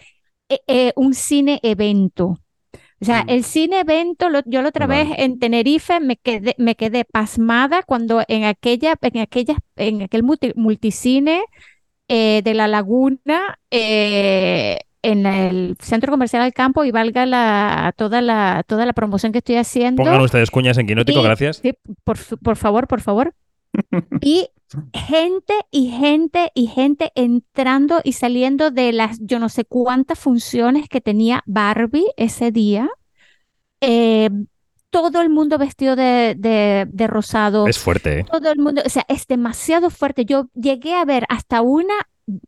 eh, 0.49 0.61
eh, 0.67 0.93
un 0.97 1.13
cine 1.13 1.61
evento. 1.63 2.41
O 3.05 3.07
sea, 3.07 3.25
mm. 3.25 3.29
el 3.29 3.45
cine 3.45 3.81
evento, 3.81 4.29
yo 4.47 4.63
la 4.63 4.71
otra 4.71 4.87
vez 4.87 5.09
en 5.19 5.39
Tenerife 5.39 6.01
me 6.01 6.17
quedé, 6.17 6.55
me 6.57 6.75
quedé 6.75 7.05
pasmada 7.05 7.83
cuando 7.83 8.23
en 8.29 8.45
aquella, 8.45 8.95
en 9.03 9.19
aquella, 9.19 9.57
en 9.77 10.01
aquel 10.01 10.23
multicine 10.23 11.45
eh, 12.09 12.41
de 12.43 12.55
la 12.55 12.67
laguna, 12.67 13.59
eh, 13.71 14.79
en 15.03 15.27
el 15.27 15.77
centro 15.81 16.11
comercial 16.11 16.45
del 16.45 16.55
campo 16.55 16.83
y 16.83 16.93
valga 16.93 17.27
la, 17.27 17.93
toda, 17.95 18.23
la, 18.23 18.65
toda 18.67 18.87
la 18.87 18.95
promoción 18.95 19.33
que 19.33 19.39
estoy 19.39 19.57
haciendo. 19.57 20.03
Pongan 20.03 20.23
ustedes 20.23 20.51
cuñas 20.51 20.79
en 20.79 20.87
Quinótico, 20.87 21.21
gracias. 21.21 21.59
Sí, 21.59 21.75
por, 22.05 22.17
por 22.39 22.57
favor, 22.57 22.89
por 22.89 23.03
favor. 23.03 23.35
Y 24.21 24.49
gente 24.93 25.55
y 25.71 25.89
gente 25.91 26.51
y 26.55 26.67
gente 26.67 27.13
entrando 27.15 28.01
y 28.03 28.13
saliendo 28.13 28.71
de 28.71 28.93
las 28.93 29.19
yo 29.21 29.39
no 29.39 29.49
sé 29.49 29.65
cuántas 29.65 30.19
funciones 30.19 30.89
que 30.89 31.01
tenía 31.01 31.43
Barbie 31.47 32.07
ese 32.17 32.51
día. 32.51 32.89
Eh, 33.81 34.31
todo 34.91 35.21
el 35.21 35.29
mundo 35.29 35.59
vestido 35.59 35.97
de, 35.97 36.37
de, 36.39 37.07
rosado. 37.09 37.67
Es 37.67 37.79
fuerte. 37.79 38.21
¿eh? 38.21 38.27
Todo 38.31 38.53
el 38.53 38.61
mundo, 38.61 38.81
o 38.87 38.89
sea, 38.89 39.05
es 39.09 39.27
demasiado 39.27 39.91
fuerte. 39.91 40.25
Yo 40.25 40.47
llegué 40.55 40.95
a 40.95 41.05
ver 41.05 41.27
hasta 41.29 41.63
una 41.63 41.95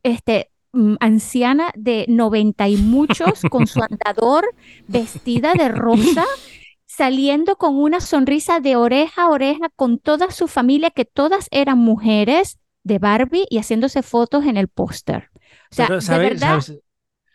este, 0.04 0.52
mm, 0.72 0.94
anciana 1.00 1.72
de 1.74 2.04
90 2.08 2.68
y 2.68 2.76
muchos 2.76 3.42
con 3.50 3.66
su 3.66 3.82
andador 3.82 4.44
vestida 4.86 5.54
de 5.54 5.70
rosa 5.70 6.24
saliendo 6.96 7.56
con 7.56 7.76
una 7.76 8.00
sonrisa 8.00 8.60
de 8.60 8.76
oreja 8.76 9.24
a 9.24 9.28
oreja 9.28 9.68
con 9.76 9.98
toda 9.98 10.30
su 10.30 10.48
familia, 10.48 10.90
que 10.90 11.04
todas 11.04 11.46
eran 11.50 11.76
mujeres 11.76 12.58
de 12.84 12.98
Barbie 12.98 13.46
y 13.50 13.58
haciéndose 13.58 14.02
fotos 14.02 14.46
en 14.46 14.56
el 14.56 14.68
póster. 14.68 15.28
O 15.70 15.74
sea, 15.74 15.88
de 15.88 16.18
verdad 16.18 16.62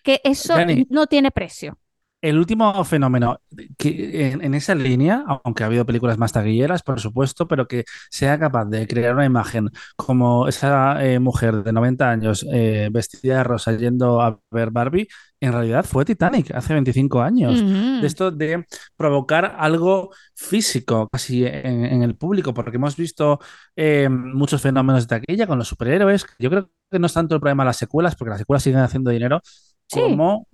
que 0.02 0.20
eso 0.24 0.56
no 0.90 1.06
tiene 1.06 1.30
precio. 1.30 1.78
El 2.22 2.38
último 2.38 2.84
fenómeno 2.84 3.42
que 3.78 4.32
en, 4.32 4.54
esa 4.54 4.76
línea, 4.76 5.26
aunque 5.44 5.64
ha 5.64 5.66
habido 5.66 5.88
películas 5.88 6.20
más 6.20 6.32
taquilleras, 6.32 6.84
por 6.84 7.00
supuesto, 7.00 7.48
pero 7.48 7.68
que 7.68 7.84
sea 8.12 8.38
capaz 8.40 8.66
de 8.66 8.88
crear 8.88 9.16
una 9.16 9.26
imagen 9.26 9.70
como 9.96 10.48
esa 10.48 11.04
eh, 11.04 11.20
mujer 11.20 11.64
de 11.64 11.74
90 11.74 12.10
años 12.12 12.46
eh, 12.52 12.90
vestida 12.92 13.38
de 13.38 13.44
rosa 13.44 13.76
yendo 13.76 14.22
a 14.22 14.40
ver 14.52 14.70
Barbie, 14.70 15.08
en 15.40 15.52
realidad 15.52 15.84
fue 15.84 16.06
Titanic 16.06 16.52
hace 16.54 16.74
25 16.74 17.22
años. 17.22 17.60
De 17.60 18.06
esto 18.06 18.30
de 18.30 18.66
provocar 18.96 19.56
algo 19.58 20.12
físico 20.36 21.10
casi 21.12 21.44
en, 21.48 22.04
el 22.04 22.16
público, 22.16 22.54
porque 22.54 22.78
hemos 22.78 22.96
visto 22.96 23.40
eh, 23.76 24.08
muchos 24.10 24.62
fenómenos 24.62 25.08
de 25.08 25.20
taquilla 25.20 25.48
con 25.48 25.58
los 25.58 25.68
superhéroes. 25.68 26.28
Yo 26.38 26.52
creo 26.52 26.70
que 26.92 27.00
no 27.00 27.08
es 27.08 27.14
tanto 27.14 27.34
el 27.34 27.42
problema 27.42 27.64
de 27.64 27.70
las 27.70 27.78
secuelas, 27.78 28.16
porque 28.16 28.30
las 28.30 28.40
secuelas 28.40 28.62
siguen 28.62 28.82
haciendo 28.82 29.10
dinero, 29.10 29.42
como 29.90 30.48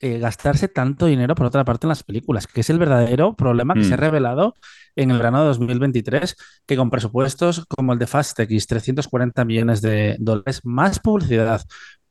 eh, 0.00 0.18
gastarse 0.18 0.68
tanto 0.68 1.06
dinero 1.06 1.34
por 1.34 1.46
otra 1.46 1.64
parte 1.64 1.86
en 1.86 1.90
las 1.90 2.02
películas, 2.02 2.46
que 2.46 2.60
es 2.60 2.70
el 2.70 2.78
verdadero 2.78 3.34
problema 3.34 3.74
que 3.74 3.84
se 3.84 3.94
ha 3.94 3.96
mm. 3.96 4.00
revelado 4.00 4.54
en 4.94 5.10
el 5.10 5.16
verano 5.16 5.40
de 5.40 5.46
2023, 5.46 6.36
que 6.66 6.76
con 6.76 6.90
presupuestos 6.90 7.64
como 7.66 7.92
el 7.92 7.98
de 7.98 8.06
Fast 8.06 8.38
X, 8.38 8.66
340 8.66 9.44
millones 9.44 9.80
de 9.80 10.16
dólares, 10.18 10.60
más 10.64 10.98
publicidad, 10.98 11.62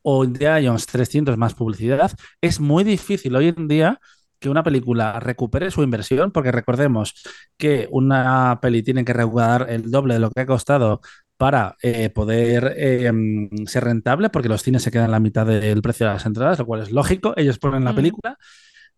o 0.02 0.24
Indiana 0.24 0.60
Jones, 0.64 0.86
300 0.86 1.36
más 1.36 1.54
publicidad, 1.54 2.12
es 2.40 2.60
muy 2.60 2.84
difícil 2.84 3.34
hoy 3.34 3.48
en 3.56 3.66
día 3.66 4.00
que 4.38 4.48
una 4.48 4.62
película 4.62 5.18
recupere 5.18 5.70
su 5.70 5.82
inversión, 5.82 6.30
porque 6.30 6.52
recordemos 6.52 7.14
que 7.56 7.88
una 7.90 8.58
peli 8.60 8.82
tiene 8.82 9.04
que 9.04 9.12
recaudar 9.12 9.66
el 9.70 9.90
doble 9.90 10.14
de 10.14 10.20
lo 10.20 10.30
que 10.30 10.42
ha 10.42 10.46
costado 10.46 11.00
para 11.36 11.76
eh, 11.82 12.10
poder 12.10 12.74
eh, 12.76 13.10
mm, 13.12 13.66
ser 13.66 13.84
rentable, 13.84 14.30
porque 14.30 14.48
los 14.48 14.62
cines 14.62 14.82
se 14.82 14.90
quedan 14.90 15.10
la 15.10 15.20
mitad 15.20 15.46
del 15.46 15.82
precio 15.82 16.06
de 16.06 16.14
las 16.14 16.26
entradas, 16.26 16.58
lo 16.58 16.66
cual 16.66 16.82
es 16.82 16.90
lógico, 16.90 17.34
ellos 17.36 17.58
ponen 17.58 17.84
la 17.84 17.94
película. 17.94 18.38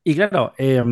Y 0.04 0.14
claro, 0.14 0.52
eh, 0.56 0.82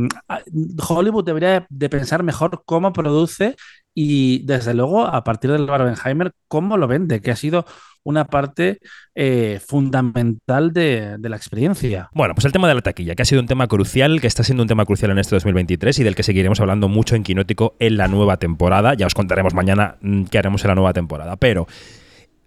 Hollywood 0.88 1.24
debería 1.24 1.66
de 1.70 1.88
pensar 1.88 2.22
mejor 2.22 2.62
cómo 2.66 2.92
produce 2.92 3.56
y 3.94 4.44
desde 4.44 4.74
luego 4.74 5.06
a 5.06 5.24
partir 5.24 5.50
del 5.52 5.66
Barbenheimer 5.66 6.32
cómo 6.48 6.76
lo 6.76 6.86
vende, 6.86 7.22
que 7.22 7.30
ha 7.30 7.36
sido 7.36 7.64
una 8.06 8.24
parte 8.24 8.78
eh, 9.16 9.60
fundamental 9.66 10.72
de, 10.72 11.18
la 11.20 11.36
experiencia. 11.36 12.08
Bueno, 12.14 12.34
pues 12.34 12.44
el 12.44 12.52
tema 12.52 12.68
de 12.68 12.74
la 12.74 12.80
taquilla, 12.80 13.16
que 13.16 13.22
ha 13.22 13.24
sido 13.24 13.40
un 13.40 13.48
tema 13.48 13.66
crucial, 13.66 14.20
que 14.20 14.28
está 14.28 14.44
siendo 14.44 14.62
un 14.62 14.68
tema 14.68 14.86
crucial 14.86 15.10
en 15.10 15.18
este 15.18 15.34
2023 15.34 15.98
y 15.98 16.04
del 16.04 16.14
que 16.14 16.22
seguiremos 16.22 16.60
hablando 16.60 16.88
mucho 16.88 17.16
en 17.16 17.24
Quinótico 17.24 17.74
en 17.80 17.96
la 17.96 18.06
nueva 18.06 18.36
temporada. 18.36 18.94
Ya 18.94 19.06
os 19.06 19.14
contaremos 19.14 19.54
mañana 19.54 19.96
mm, 20.02 20.24
qué 20.26 20.38
haremos 20.38 20.64
en 20.64 20.68
la 20.68 20.74
nueva 20.76 20.92
temporada. 20.92 21.36
Pero 21.36 21.66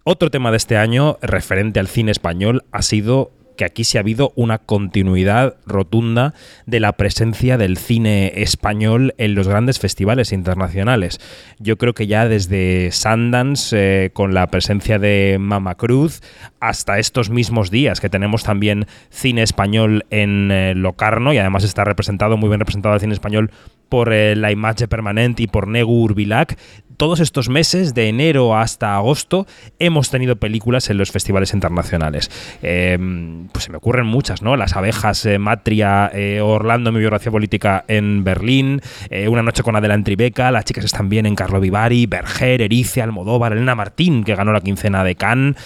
otro 0.02 0.30
tema 0.30 0.50
de 0.50 0.56
este 0.56 0.78
año 0.78 1.18
referente 1.20 1.78
al 1.78 1.88
cine 1.88 2.10
español 2.10 2.64
ha 2.72 2.80
sido 2.80 3.30
que 3.60 3.66
aquí 3.66 3.84
sí 3.84 3.98
ha 3.98 4.00
habido 4.00 4.32
una 4.36 4.56
continuidad 4.56 5.56
rotunda 5.66 6.32
de 6.64 6.80
la 6.80 6.94
presencia 6.94 7.58
del 7.58 7.76
cine 7.76 8.32
español 8.36 9.14
en 9.18 9.34
los 9.34 9.48
grandes 9.48 9.78
festivales 9.78 10.32
internacionales. 10.32 11.20
Yo 11.58 11.76
creo 11.76 11.92
que 11.92 12.06
ya 12.06 12.26
desde 12.26 12.90
Sundance, 12.90 13.76
eh, 13.76 14.10
con 14.14 14.32
la 14.32 14.46
presencia 14.46 14.98
de 14.98 15.36
Mama 15.38 15.74
Cruz, 15.74 16.22
hasta 16.58 16.98
estos 16.98 17.28
mismos 17.28 17.70
días 17.70 18.00
que 18.00 18.08
tenemos 18.08 18.44
también 18.44 18.86
cine 19.10 19.42
español 19.42 20.06
en 20.08 20.50
eh, 20.50 20.72
Locarno 20.74 21.34
y 21.34 21.36
además 21.36 21.62
está 21.62 21.84
representado, 21.84 22.38
muy 22.38 22.48
bien 22.48 22.60
representado 22.60 22.94
el 22.94 23.00
cine 23.02 23.12
español 23.12 23.50
por 23.90 24.10
eh, 24.14 24.36
La 24.36 24.52
Imagen 24.52 24.88
Permanente 24.88 25.42
y 25.42 25.48
por 25.48 25.68
Negu 25.68 26.02
Urbilac, 26.02 26.56
todos 27.00 27.20
estos 27.20 27.48
meses, 27.48 27.94
de 27.94 28.10
enero 28.10 28.54
hasta 28.54 28.94
agosto, 28.94 29.46
hemos 29.78 30.10
tenido 30.10 30.36
películas 30.36 30.90
en 30.90 30.98
los 30.98 31.10
festivales 31.10 31.54
internacionales. 31.54 32.30
Em, 32.60 33.48
pues 33.48 33.64
se 33.64 33.70
me 33.70 33.78
ocurren 33.78 34.04
muchas, 34.04 34.42
¿no? 34.42 34.54
Las 34.54 34.76
abejas, 34.76 35.24
eh, 35.24 35.38
Matria, 35.38 36.10
eh, 36.12 36.42
Orlando, 36.42 36.92
mi 36.92 36.98
biografía 36.98 37.32
política 37.32 37.86
en 37.88 38.22
Berlín, 38.22 38.82
eh, 39.08 39.28
Una 39.28 39.42
noche 39.42 39.62
con 39.62 39.76
Adelante 39.76 40.10
Tribeca, 40.10 40.50
Las 40.50 40.66
chicas 40.66 40.84
están 40.84 41.08
bien 41.08 41.24
en 41.24 41.34
Carlo 41.36 41.58
Vivari, 41.58 42.04
Berger, 42.04 42.60
Erice, 42.60 43.00
Almodóvar, 43.00 43.52
Elena 43.52 43.74
Martín, 43.74 44.22
que 44.22 44.34
ganó 44.34 44.52
la 44.52 44.60
quincena 44.60 45.02
de 45.02 45.14
Cannes. 45.14 45.56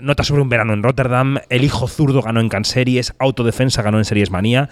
Nota 0.00 0.24
sobre 0.24 0.40
un 0.40 0.48
verano 0.48 0.72
en 0.72 0.82
Rotterdam, 0.82 1.36
El 1.50 1.64
hijo 1.64 1.86
zurdo 1.86 2.22
ganó 2.22 2.40
en 2.40 2.48
Cannes 2.48 2.68
Series, 2.68 3.12
Autodefensa 3.18 3.82
ganó 3.82 3.98
en 3.98 4.06
Series 4.06 4.30
Manía 4.30 4.70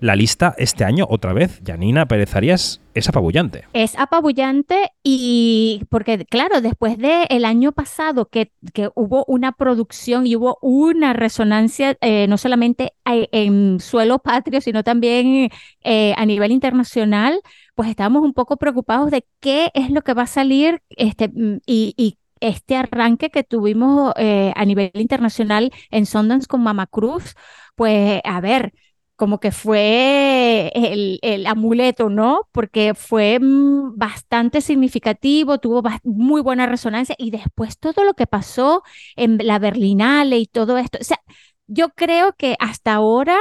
la 0.00 0.16
lista 0.16 0.54
este 0.58 0.84
año, 0.84 1.06
otra 1.08 1.32
vez, 1.32 1.60
Janina 1.64 2.06
Pérez 2.06 2.34
Arias, 2.36 2.80
es 2.94 3.08
apabullante. 3.08 3.64
Es 3.72 3.98
apabullante 3.98 4.92
y 5.02 5.82
porque, 5.88 6.24
claro, 6.26 6.60
después 6.60 6.98
del 6.98 7.26
el 7.28 7.44
año 7.44 7.72
pasado 7.72 8.26
que, 8.26 8.52
que, 8.72 8.90
hubo 8.94 9.24
una 9.26 9.52
producción 9.52 10.26
y 10.26 10.36
hubo 10.36 10.58
una 10.60 11.12
resonancia, 11.12 11.96
eh, 12.00 12.26
no 12.28 12.38
solamente 12.38 12.92
en 13.04 13.80
suelo 13.80 14.18
patrio, 14.18 14.60
sino 14.60 14.84
también 14.84 15.50
eh, 15.82 16.14
a 16.16 16.26
nivel 16.26 16.52
internacional, 16.52 17.40
pues 17.74 17.88
estábamos 17.88 18.22
un 18.22 18.34
poco 18.34 18.56
preocupados 18.56 19.10
de 19.10 19.26
qué 19.40 19.70
es 19.74 19.90
lo 19.90 20.02
que 20.02 20.14
va 20.14 20.22
a 20.22 20.26
salir 20.26 20.82
este, 20.90 21.28
mm, 21.28 21.60
y, 21.66 22.18
este 22.40 22.76
arranque 22.76 23.30
que 23.30 23.42
tuvimos 23.42 24.12
eh, 24.18 24.52
a 24.54 24.66
nivel 24.66 24.90
internacional 24.94 25.72
en 25.90 26.04
Sundance 26.04 26.46
con 26.46 26.62
Mama 26.62 26.86
Cruz, 26.86 27.34
pues 27.74 28.20
a 28.22 28.40
ver, 28.42 28.74
como 29.16 29.38
que 29.38 29.52
fue 29.52 30.72
el, 30.74 31.46
amuleto, 31.46 32.08
¿no? 32.10 32.48
Porque 32.52 32.94
fue 32.94 33.38
mm, 33.40 33.96
bastante 33.96 34.60
significativo, 34.60 35.58
tuvo 35.58 35.82
muy 36.02 36.42
buena 36.42 36.66
resonancia 36.66 37.14
y 37.18 37.30
después 37.30 37.78
todo 37.78 38.04
lo 38.04 38.14
que 38.14 38.26
pasó 38.26 38.82
en 39.16 39.38
la 39.38 39.58
Berlinale 39.58 40.38
y 40.38 40.46
todo 40.46 40.78
esto. 40.78 40.98
O 41.00 41.04
sea, 41.04 41.20
yo 41.66 41.90
creo 41.90 42.34
que 42.36 42.56
hasta 42.58 42.94
ahora, 42.94 43.38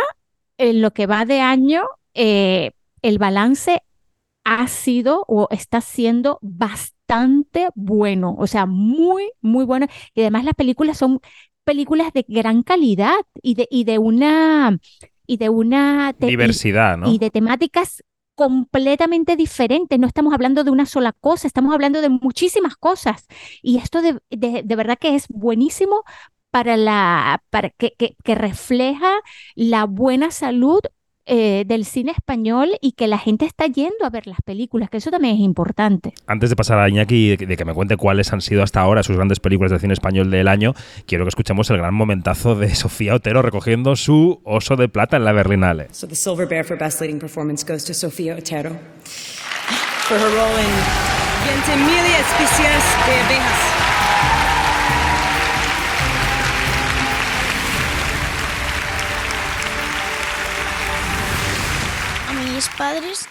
en 0.58 0.82
lo 0.82 0.92
que 0.92 1.08
va 1.08 1.26
de 1.26 1.42
año, 1.42 1.84
eh, 2.14 2.72
el 3.02 3.18
balance 3.18 3.82
ha 4.44 4.68
sido 4.68 5.24
o 5.28 5.48
está 5.52 5.82
siendo 5.82 6.40
bastante 6.42 7.70
bueno, 7.76 8.36
o 8.38 8.48
sea, 8.48 8.66
muy, 8.66 9.32
muy 9.42 9.66
bueno. 9.66 9.88
Y 10.14 10.22
además 10.22 10.46
las 10.46 10.56
películas 10.56 10.98
son 10.98 11.20
películas 11.64 12.14
de 12.14 12.26
gran 12.28 12.64
calidad 12.64 13.16
y 13.42 13.56
de, 13.56 13.68
y 13.72 13.86
de 13.86 14.00
una 14.00 14.78
y 15.28 15.38
de 15.38 15.50
una 15.50 16.14
y- 16.20 16.26
Diversidad, 16.28 16.98
¿no? 16.98 17.12
y 17.12 17.18
de 17.20 17.30
temáticas 17.32 18.04
completamente 18.36 19.36
diferentes. 19.36 20.00
No 20.00 20.08
estamos 20.08 20.34
hablando 20.34 20.64
de 20.64 20.72
una 20.72 20.86
sola 20.86 21.14
cosa, 21.14 21.48
estamos 21.48 21.74
hablando 21.74 22.02
de 22.02 22.10
muchísimas 22.10 22.76
cosas. 22.76 23.26
Y 23.62 23.78
esto 23.78 24.02
de, 24.02 24.20
de- 24.30 24.64
de 24.64 24.76
verdad 24.76 24.98
que 25.00 25.16
es 25.16 25.28
buenísimo 25.30 26.04
para 26.52 26.78
la, 26.78 27.44
para 27.50 27.70
que, 27.70 27.94
que- 27.98 28.16
que 28.24 28.36
refleja 28.36 29.12
la 29.56 29.86
buena 29.86 30.32
salud 30.32 30.80
eh, 31.26 31.64
del 31.66 31.86
cine 31.86 32.12
español 32.12 32.72
y 32.82 32.94
que 32.94 33.08
la 33.08 33.18
gente 33.18 33.46
está 33.46 33.66
yendo 33.68 34.06
a 34.06 34.10
ver 34.10 34.28
las 34.28 34.42
películas, 34.42 34.90
que 34.90 34.98
eso 34.98 35.12
también 35.12 35.36
es 35.36 35.42
importante. 35.42 36.14
Antes 36.28 36.50
de 36.50 36.56
pasar 36.56 36.80
a 36.80 36.90
Iñaki 36.90 37.34
y 37.34 37.38
de, 37.38 37.58
que 37.58 37.66
me 37.66 37.74
cuente 37.74 37.98
cuáles 37.98 38.34
han 38.34 38.42
sido 38.42 38.64
hasta 38.64 38.82
ahora 38.82 39.04
sus 39.04 39.16
grandes 39.16 39.40
películas 39.40 39.72
de 39.72 39.80
cine 39.80 39.94
español 39.94 40.32
del 40.32 40.48
año, 40.48 40.74
quiero 41.06 41.26
que 41.26 41.30
escuchemos 41.30 41.70
el 41.70 41.78
gran 41.78 41.94
momentazo 41.94 42.56
de 42.56 42.76
Sofía 42.76 43.16
Otero 43.16 43.42
recogiendo 43.42 43.96
su 43.96 44.42
oso 44.44 44.76
de 44.76 44.90
plata 44.90 45.18
en 45.18 45.26
la 45.26 45.32
Berlinale. 45.32 45.88
So 45.92 46.08
the 46.08 46.16
Silver 46.16 46.48
Bear 46.48 46.66
for 46.66 46.78
Best 46.78 47.02
Leading 47.02 47.20
Performance 47.20 47.66
goes 47.66 47.86
to 47.86 47.94
Sofía 47.94 48.36
Otero 48.36 48.72
for 50.08 50.18
her 50.18 50.36
role 50.36 50.58
in 50.60 50.74
Ventimiglia 51.46 52.20
Especies 52.20 52.84
de 53.08 53.14
Abejas. 53.20 53.83
Padres. 62.78 63.28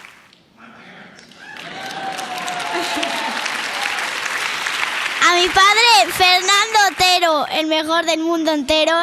A 5.24 5.34
mi 5.36 5.46
padre, 5.48 6.12
Fernando 6.12 6.78
Otero, 6.90 7.46
el 7.46 7.66
mejor 7.66 8.04
del 8.04 8.20
mundo 8.20 8.52
entero. 8.52 8.94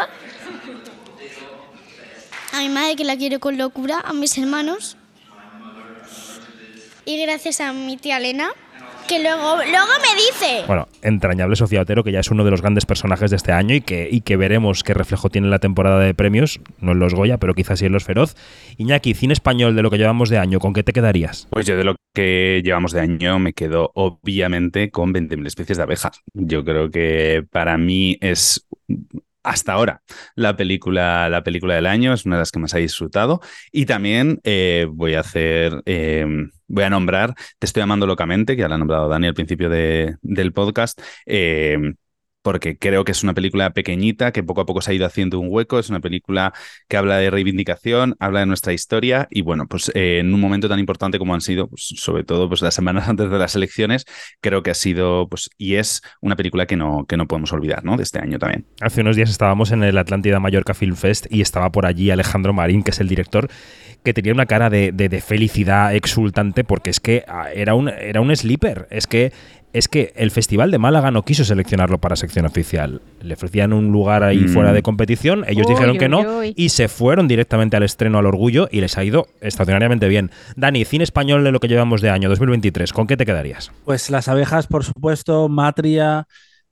A 2.51 2.60
mi 2.60 2.69
madre, 2.69 2.96
que 2.96 3.03
la 3.03 3.15
quiero 3.15 3.39
con 3.39 3.58
locura. 3.58 4.01
A 4.05 4.13
mis 4.13 4.38
hermanos. 4.38 4.98
Y 7.05 7.22
gracias 7.24 7.62
a 7.62 7.74
mi 7.74 7.98
tía 7.98 8.17
Elena, 8.17 8.51
que 9.08 9.19
luego, 9.19 9.58
luego 9.58 9.93
me 10.01 10.15
dice. 10.15 10.65
Entrañable 11.01 11.55
Sofía 11.55 11.81
Otero, 11.81 12.03
que 12.03 12.11
ya 12.11 12.19
es 12.19 12.31
uno 12.31 12.43
de 12.43 12.51
los 12.51 12.61
grandes 12.61 12.85
personajes 12.85 13.29
de 13.29 13.37
este 13.37 13.51
año 13.51 13.75
y 13.75 13.81
que, 13.81 14.07
y 14.11 14.21
que 14.21 14.37
veremos 14.37 14.83
qué 14.83 14.93
reflejo 14.93 15.29
tiene 15.29 15.47
la 15.47 15.59
temporada 15.59 15.99
de 15.99 16.13
premios, 16.13 16.59
no 16.79 16.91
en 16.93 16.99
los 16.99 17.13
Goya, 17.13 17.37
pero 17.37 17.53
quizás 17.53 17.79
sí 17.79 17.85
en 17.85 17.91
los 17.91 18.03
Feroz. 18.03 18.35
Iñaki, 18.77 19.13
cine 19.13 19.33
español 19.33 19.75
de 19.75 19.81
lo 19.81 19.89
que 19.89 19.97
llevamos 19.97 20.29
de 20.29 20.37
año, 20.37 20.59
¿con 20.59 20.73
qué 20.73 20.83
te 20.83 20.93
quedarías? 20.93 21.47
Pues 21.49 21.65
yo 21.65 21.77
de 21.77 21.83
lo 21.83 21.95
que 22.13 22.61
llevamos 22.63 22.91
de 22.91 23.01
año 23.01 23.39
me 23.39 23.53
quedo 23.53 23.91
obviamente 23.95 24.91
con 24.91 25.13
20.000 25.13 25.47
especies 25.47 25.77
de 25.77 25.83
abejas. 25.83 26.21
Yo 26.33 26.63
creo 26.63 26.89
que 26.89 27.45
para 27.51 27.77
mí 27.77 28.17
es 28.21 28.65
hasta 29.49 29.73
ahora 29.73 30.01
la 30.35 30.55
película, 30.55 31.27
la 31.29 31.43
película 31.43 31.75
del 31.75 31.85
año, 31.87 32.13
es 32.13 32.25
una 32.25 32.35
de 32.35 32.41
las 32.41 32.51
que 32.51 32.59
más 32.59 32.73
he 32.73 32.79
disfrutado. 32.79 33.41
Y 33.71 33.85
también 33.85 34.39
eh, 34.43 34.87
voy 34.91 35.15
a 35.15 35.21
hacer, 35.21 35.81
eh, 35.85 36.25
voy 36.67 36.83
a 36.83 36.89
nombrar 36.89 37.33
Te 37.59 37.65
estoy 37.65 37.81
amando 37.83 38.05
locamente, 38.07 38.55
que 38.55 38.61
ya 38.61 38.67
la 38.69 38.75
ha 38.75 38.77
nombrado 38.77 39.09
Dani 39.09 39.27
al 39.27 39.33
principio 39.33 39.69
de- 39.69 40.15
del 40.21 40.53
podcast. 40.53 41.01
eh, 41.25 41.77
porque 42.41 42.77
creo 42.77 43.03
que 43.03 43.12
es 43.12 43.24
una 43.24 43.34
película 43.34 43.72
pequeñita 43.72 44.31
que 44.31 44.43
poco 44.43 44.62
a 44.62 44.65
poco 44.65 44.81
se 44.81 44.91
ha 44.91 44.93
ido 44.93 45.05
haciendo 45.05 45.39
un 45.39 45.48
hueco, 45.50 45.79
es 45.79 45.89
una 45.89 46.00
película 46.00 46.53
que 46.88 46.98
habla 46.98 47.17
de 47.17 47.29
reivindicación, 47.29 48.15
habla 48.19 48.39
de 48.41 48.46
nuestra 48.46 48.74
historia 48.74 49.27
y 49.29 49.41
bueno, 49.41 49.67
pues 49.67 49.91
eh, 49.96 50.19
en 50.19 50.34
un 50.34 50.39
momento 50.39 50.69
tan 50.69 50.79
importante 50.79 51.19
como 51.19 51.34
han 51.34 51.41
sido, 51.41 51.67
pues, 51.67 51.84
sobre 51.98 52.24
todo 52.24 52.48
pues 52.48 52.62
las 52.62 52.74
semanas 52.74 53.08
antes 53.10 53.29
de 53.29 53.38
las 53.38 53.55
elecciones, 53.55 54.05
creo 54.41 54.63
que 54.63 54.72
ha 54.72 54.75
sido 54.75 55.27
pues 55.29 55.50
y 55.58 55.75
es 55.75 56.01
una 56.22 56.36
película 56.36 56.65
que 56.65 56.75
no, 56.77 57.05
que 57.08 57.17
no 57.17 57.27
podemos 57.27 57.51
olvidar, 57.53 57.84
¿no? 57.84 57.98
De 57.98 58.03
este 58.03 58.19
año 58.19 58.39
también. 58.39 58.65
Hace 58.81 59.01
unos 59.01 59.15
días 59.15 59.29
estábamos 59.29 59.72
en 59.72 59.84
el 59.84 59.98
Atlántida 59.98 60.39
Mallorca 60.39 60.74
Film 60.74 60.96
Fest 60.96 61.25
y 61.29 61.41
estaba 61.41 61.72
por 61.72 61.86
allí 61.86 62.10
Alejandro 62.12 62.53
Marín, 62.53 62.84
que 62.84 62.91
es 62.91 63.00
el 63.00 63.08
director, 63.08 63.50
que 64.03 64.13
tenía 64.13 64.34
una 64.34 64.46
cara 64.46 64.69
de, 64.69 64.91
de- 64.91 65.10
de 65.10 65.22
felicidad 65.22 65.93
exultante 65.96 66.63
porque 66.63 66.89
es 66.89 67.00
que 67.00 67.24
ah, 67.27 67.48
era 67.53 67.75
un, 67.75 67.89
era 67.89 68.22
un 68.22 68.34
sleeper. 68.36 68.88
Es 68.91 69.08
que, 69.08 69.34
es 69.71 69.88
que 69.88 70.13
el 70.15 70.31
Festival 70.31 70.71
de 70.71 70.79
Málaga 70.79 71.12
no 71.12 71.23
quiso 71.23 71.43
seleccionarlo 71.45 71.99
para 71.99 72.15
sección 72.15 72.45
oficial. 72.45 73.01
Le 73.21 73.34
ofrecían 73.36 73.71
un 73.73 73.91
lugar 73.91 74.23
ahí 74.23 74.39
Mm. 74.39 74.49
fuera 74.49 74.73
de 74.73 74.82
competición, 74.82 75.45
ellos 75.47 75.67
Uy, 75.67 75.73
dijeron 75.73 75.97
que 75.97 76.10
no 76.10 76.39
uy. 76.39 76.53
y 76.58 76.69
se 76.69 76.88
fueron 76.88 77.27
directamente 77.27 77.77
al 77.77 77.84
estreno 77.84 78.17
al 78.17 78.25
orgullo 78.25 78.67
y 78.71 78.82
les 78.82 78.97
ha 78.97 79.03
ido 79.03 79.27
extraordinariamente 79.41 80.08
bien. 80.08 80.32
Dani, 80.55 80.86
cine 80.86 81.03
español 81.03 81.43
de 81.43 81.51
lo 81.51 81.60
que 81.60 81.67
llevamos 81.67 82.01
de 82.01 82.10
año 82.10 82.29
2023, 82.29 82.93
¿con 82.93 83.05
qué 83.08 83.15
te 83.17 83.25
quedarías? 83.25 83.71
Pues 83.86 84.10
las 84.10 84.27
abejas, 84.27 84.67
por 84.67 84.84
supuesto, 84.84 85.49
Matria, 85.49 86.25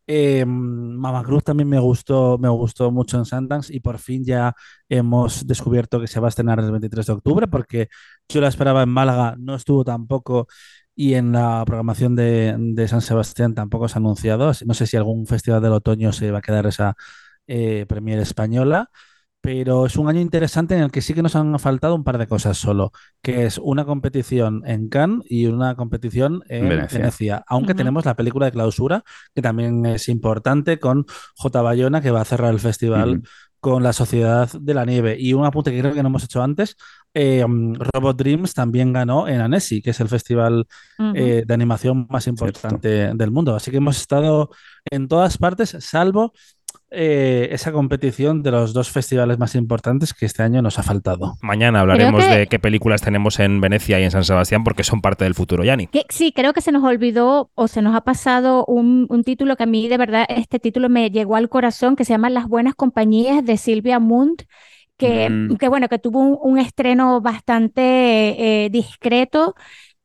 eh, 0.09 0.45
Mama 0.47 1.21
Cruz 1.23 1.43
también 1.43 1.67
me 1.67 1.79
gustó, 1.79 2.37
me 2.37 2.47
gustó 2.49 2.91
mucho 2.91 3.17
en 3.17 3.25
Sundance 3.25 3.75
y 3.75 3.81
por 3.81 3.99
fin 3.99 4.23
ya 4.23 4.55
hemos 4.87 5.45
descubierto 5.45 5.99
que 5.99 6.07
se 6.07 6.19
va 6.21 6.27
a 6.27 6.29
estrenar 6.29 6.59
el 6.61 6.71
23 6.71 7.05
de 7.05 7.11
octubre 7.13 7.47
porque 7.47 7.89
yo 8.29 8.39
la 8.39 8.47
esperaba 8.47 8.83
en 8.83 8.89
Málaga, 8.89 9.35
no 9.37 9.53
estuvo 9.55 9.83
tampoco 9.83 10.47
y 10.99 11.13
en 11.13 11.31
la 11.31 11.63
programación 11.63 12.15
de, 12.15 12.55
de 12.57 12.87
San 12.87 13.01
Sebastián 13.01 13.53
tampoco 13.53 13.87
se 13.87 13.97
ha 13.97 14.01
anunciado. 14.01 14.51
No 14.65 14.73
sé 14.73 14.87
si 14.87 14.97
algún 14.97 15.27
festival 15.27 15.61
del 15.61 15.73
otoño 15.73 16.11
se 16.11 16.31
va 16.31 16.39
a 16.39 16.41
quedar 16.41 16.65
esa 16.65 16.95
eh, 17.45 17.85
premier 17.87 18.17
española. 18.19 18.89
Pero 19.39 19.85
es 19.85 19.95
un 19.95 20.09
año 20.09 20.19
interesante 20.19 20.75
en 20.75 20.81
el 20.81 20.91
que 20.91 21.01
sí 21.01 21.13
que 21.13 21.21
nos 21.21 21.35
han 21.35 21.57
faltado 21.59 21.93
un 21.95 22.03
par 22.03 22.17
de 22.17 22.27
cosas 22.27 22.57
solo, 22.57 22.91
que 23.21 23.45
es 23.45 23.59
una 23.59 23.85
competición 23.85 24.63
en 24.65 24.89
Cannes 24.89 25.21
y 25.29 25.45
una 25.45 25.75
competición 25.75 26.43
en 26.49 26.67
Venecia. 26.67 26.99
Venecia. 26.99 27.43
Aunque 27.47 27.75
tenemos 27.75 28.03
la 28.03 28.15
película 28.15 28.47
de 28.47 28.51
clausura, 28.51 29.03
que 29.35 29.43
también 29.43 29.85
es 29.85 30.09
importante, 30.09 30.79
con 30.79 31.05
J. 31.35 31.61
Bayona, 31.61 32.01
que 32.01 32.11
va 32.11 32.21
a 32.21 32.25
cerrar 32.25 32.51
el 32.51 32.59
festival. 32.59 33.21
Con 33.59 33.83
La 33.83 33.93
Sociedad 33.93 34.49
de 34.51 34.73
la 34.73 34.85
Nieve. 34.85 35.15
Y 35.19 35.33
un 35.33 35.45
apunte 35.45 35.71
que 35.71 35.79
creo 35.79 35.93
que 35.93 36.03
no 36.03 36.09
hemos 36.09 36.23
hecho 36.23 36.41
antes, 36.41 36.75
eh, 37.13 37.43
Robot 37.93 38.17
Dreams 38.17 38.53
también 38.53 38.93
ganó 38.93 39.27
en 39.27 39.41
Annecy, 39.41 39.81
que 39.81 39.89
es 39.89 39.99
el 39.99 40.07
festival 40.07 40.67
eh, 41.15 41.43
de 41.45 41.53
animación 41.53 42.07
más 42.09 42.27
importante 42.27 43.13
del 43.13 43.31
mundo. 43.31 43.55
Así 43.55 43.71
que 43.71 43.77
hemos 43.77 43.97
estado 43.97 44.51
en 44.89 45.07
todas 45.07 45.37
partes, 45.37 45.75
salvo 45.79 46.33
eh, 46.91 47.49
esa 47.51 47.71
competición 47.71 48.43
de 48.43 48.51
los 48.51 48.73
dos 48.73 48.89
festivales 48.89 49.37
más 49.39 49.55
importantes 49.55 50.13
que 50.13 50.25
este 50.25 50.43
año 50.43 50.61
nos 50.61 50.79
ha 50.79 50.83
faltado. 50.83 51.35
Mañana 51.41 51.81
hablaremos 51.81 52.25
que- 52.25 52.35
de 52.35 52.47
qué 52.47 52.59
películas 52.59 53.01
tenemos 53.01 53.39
en 53.39 53.59
Venecia 53.61 53.99
y 53.99 54.03
en 54.03 54.11
San 54.11 54.23
Sebastián 54.23 54.63
porque 54.63 54.83
son 54.83 55.01
parte 55.01 55.23
del 55.25 55.33
futuro, 55.35 55.63
Yanni. 55.63 55.89
Sí, 56.09 56.31
creo 56.31 56.53
que 56.53 56.61
se 56.61 56.71
nos 56.71 56.83
olvidó 56.83 57.51
o 57.55 57.67
se 57.67 57.81
nos 57.81 57.95
ha 57.95 58.01
pasado 58.01 58.65
un, 58.65 59.05
un 59.09 59.23
título 59.23 59.55
que 59.55 59.63
a 59.63 59.67
mí 59.67 59.87
de 59.87 59.97
verdad 59.97 60.25
este 60.29 60.59
título 60.59 60.89
me 60.89 61.09
llegó 61.11 61.35
al 61.35 61.49
corazón, 61.49 61.95
que 61.95 62.05
se 62.05 62.13
llama 62.13 62.29
Las 62.29 62.47
Buenas 62.47 62.75
Compañías 62.75 63.43
de 63.45 63.57
Silvia 63.57 63.99
Munt, 63.99 64.43
que, 64.97 65.29
Mm. 65.29 65.57
que 65.57 65.67
bueno, 65.67 65.89
que 65.89 65.99
tuvo 65.99 66.19
un, 66.21 66.37
un 66.41 66.57
estreno 66.57 67.21
bastante 67.21 67.81
eh, 68.65 68.69
discreto, 68.69 69.53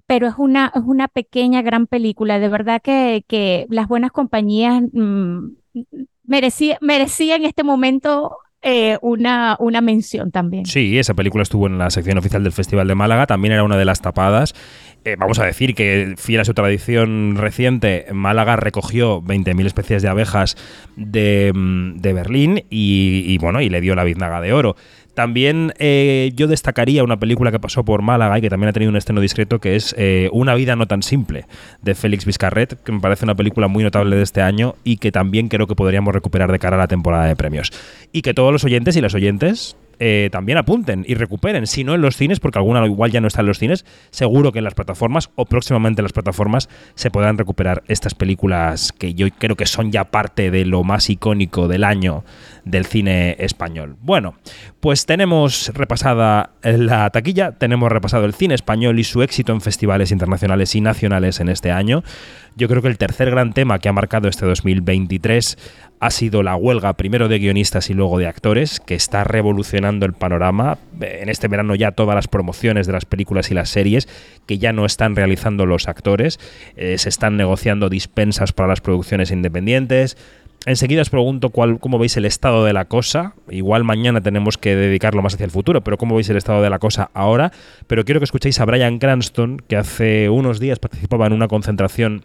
pero 0.07 0.27
es 0.27 0.35
una, 0.37 0.71
es 0.75 0.83
una 0.85 1.09
pequeña, 1.09 1.63
gran 1.63 1.87
película. 1.87 2.39
De 2.39 2.49
verdad 2.49 2.83
que, 2.83 3.25
que 3.27 3.67
Las 3.71 3.89
Buenas 3.89 4.11
Compañías 4.13 4.83
mm, 4.93 5.47
merecía, 6.33 6.79
merecía 6.81 7.37
en 7.37 7.45
este 7.45 7.63
momento 7.63 8.39
eh, 8.63 8.97
una, 9.03 9.57
una 9.61 9.83
mención 9.83 10.31
también. 10.31 10.65
Sí, 10.65 10.99
esa 10.99 11.13
película 11.13 11.43
estuvo 11.43 11.67
en 11.67 11.77
la 11.77 11.91
sección 11.91 12.17
oficial 12.17 12.43
del 12.43 12.53
Festival 12.53 12.89
de 12.89 12.95
Málaga, 12.95 13.27
también 13.27 13.53
era 13.53 13.65
una 13.65 13.77
de 13.77 13.85
las 13.85 14.01
tapadas. 14.01 14.55
Eh, 15.05 15.17
vamos 15.19 15.41
a 15.41 15.45
decir 15.45 15.75
que, 15.75 16.15
fiel 16.17 16.41
a 16.41 16.45
su 16.47 16.55
tradición 16.55 17.37
reciente, 17.37 18.07
Málaga 18.13 18.57
recogió 18.57 19.21
20.000 19.21 19.67
especies 19.67 20.01
de 20.01 20.09
abejas 20.09 20.57
de, 20.97 21.53
mm, 21.55 21.97
de 21.97 22.13
Berlín 22.15 22.65
y, 22.71 23.25
y, 23.27 23.37
bueno, 23.37 23.61
y 23.61 23.69
le 23.69 23.83
dio 23.83 23.95
la 23.95 24.05
biznaga 24.05 24.41
de 24.41 24.55
oro. 24.55 24.77
También 25.15 25.73
eh, 25.79 26.33
yo 26.35 26.47
destacaría 26.47 27.05
una 27.05 27.19
película 27.19 27.51
que 27.51 27.61
pasó 27.61 27.85
por 27.85 28.03
Málaga 28.03 28.39
y 28.39 28.41
que 28.41 28.51
también 28.51 28.69
ha 28.69 28.73
tenido 28.73 28.91
un 28.91 28.97
estreno 28.97 29.21
discreto, 29.21 29.61
que 29.61 29.77
es 29.77 29.95
eh, 29.99 30.29
Una 30.33 30.55
vida 30.55 30.77
no 30.77 30.87
tan 30.87 31.03
simple, 31.03 31.47
de 31.83 31.95
Félix 31.95 32.25
Vizcarret, 32.25 32.83
que 32.83 32.93
me 32.93 33.01
parece 33.01 33.25
una 33.25 33.35
película 33.35 33.69
muy 33.69 33.85
notable 33.85 34.17
de 34.17 34.23
este 34.23 34.41
año 34.41 34.75
y 34.85 34.97
que 34.97 35.13
también 35.13 35.49
creo 35.49 35.67
que 35.67 35.75
podríamos 35.75 36.15
recuperar 36.15 36.51
de 36.51 36.59
cara 36.59 36.77
a 36.77 36.81
la 36.81 36.89
temporada 36.89 37.27
de 37.27 37.37
premios. 37.37 37.73
Y 38.13 38.23
que 38.23 38.35
todos 38.35 38.53
los 38.53 38.65
oyentes 38.65 38.97
y 38.97 39.01
las 39.01 39.15
oyentes 39.15 39.77
eh, 39.99 40.29
también 40.33 40.59
apunten 40.59 41.05
y 41.07 41.15
recuperen, 41.15 41.67
si 41.67 41.85
no 41.85 41.95
en 41.95 42.01
los 42.03 42.17
cines, 42.17 42.41
porque 42.41 42.59
alguna 42.59 42.85
igual 42.87 43.11
ya 43.11 43.21
no 43.21 43.29
está 43.29 43.41
en 43.41 43.47
los 43.47 43.59
cines, 43.59 43.85
seguro 44.11 44.53
que 44.53 44.59
en 44.59 44.65
las 44.65 44.75
plataformas 44.75 45.31
o 45.37 45.45
próximamente 45.45 46.01
en 46.01 46.05
las 46.05 46.13
plataformas 46.13 46.69
se 46.95 47.11
podrán 47.11 47.39
recuperar 47.39 47.83
estas 47.89 48.15
películas 48.15 48.93
que 48.93 49.15
yo 49.15 49.27
creo 49.39 49.57
que 49.57 49.67
son 49.67 49.93
ya 49.93 50.05
parte 50.05 50.51
de 50.51 50.65
lo 50.65 50.83
más 50.85 51.11
icónico 51.11 51.69
del 51.69 51.85
año 51.85 52.25
del 52.65 52.87
cine 52.87 53.37
español. 53.39 53.97
Bueno, 54.01 54.35
pues 54.81 55.07
tenemos 55.07 55.71
repasada 55.75 56.51
la 56.63 57.11
taquilla, 57.11 57.53
tenemos 57.53 57.91
repasado 57.91 58.25
el 58.25 58.35
cine 58.35 58.55
español 58.55 58.99
y 58.99 59.05
su 59.05 59.23
éxito 59.23 59.53
en 59.53 59.61
festivales 59.61 60.11
internacionales 60.11 60.75
y 60.75 60.81
nacionales 60.81 61.41
en 61.41 61.49
este 61.49 61.71
año. 61.71 62.03
Yo 62.55 62.69
creo 62.69 62.83
que 62.83 62.89
el 62.89 62.99
tercer 62.99 63.31
gran 63.31 63.53
tema 63.53 63.79
que 63.79 63.89
ha 63.89 63.93
marcado 63.93 64.29
este 64.29 64.45
2023 64.45 65.57
ha 66.03 66.11
sido 66.11 66.43
la 66.43 66.57
huelga 66.57 66.95
primero 66.95 67.29
de 67.29 67.39
guionistas 67.39 67.89
y 67.89 67.95
luego 67.95 68.19
de 68.19 68.27
actores, 68.27 68.81
que 68.81 68.97
está 68.97 69.23
revolucionando 69.23 70.05
el 70.05 70.15
panorama. 70.15 70.79
En 71.01 71.29
este 71.29 71.47
verano 71.47 71.77
ya 71.77 71.93
todas 71.93 72.17
las 72.17 72.27
promociones 72.27 72.89
de 72.89 72.93
las 72.93 73.05
películas 73.05 73.53
y 73.53 73.55
las 73.55 73.69
series 73.69 74.09
que 74.45 74.59
ya 74.59 74.73
no 74.73 74.85
están 74.85 75.15
realizando 75.15 75.65
los 75.65 75.87
actores, 75.87 76.41
eh, 76.75 76.99
se 76.99 77.09
están 77.09 77.37
negociando 77.37 77.89
dispensas 77.89 78.53
para 78.53 78.69
las 78.69 78.81
producciones 78.81 79.31
independientes. 79.31 80.17
enseguida 80.67 81.03
os 81.03 81.11
pregunto 81.11 81.51
cuál, 81.51 81.79
cómo 81.79 82.01
veis 82.01 82.17
el 82.17 82.25
estado 82.25 82.65
de 82.65 82.73
la 82.73 82.87
cosa. 82.87 83.35
Igual 83.49 83.85
mañana 83.85 84.21
tenemos 84.21 84.59
que 84.59 84.75
dedicarlo 84.75 85.23
más 85.23 85.35
hacia 85.35 85.45
el 85.45 85.53
futuro, 85.53 85.85
pero 85.85 85.99
cómo 85.99 86.17
veis 86.17 86.29
el 86.31 86.37
estado 86.37 86.63
de 86.63 86.71
la 86.71 86.81
cosa 86.81 87.11
ahora. 87.15 87.53
Pero 87.87 88.05
quiero 88.05 88.19
que 88.19 88.25
escuchéis 88.25 88.59
a 88.59 88.65
Brian 88.65 88.99
Cranston, 88.99 89.63
que 89.69 89.77
hace 89.77 90.29
unos 90.31 90.59
días 90.59 90.81
participaba 90.81 91.29
en 91.29 91.33
una 91.33 91.47
concentración 91.47 92.25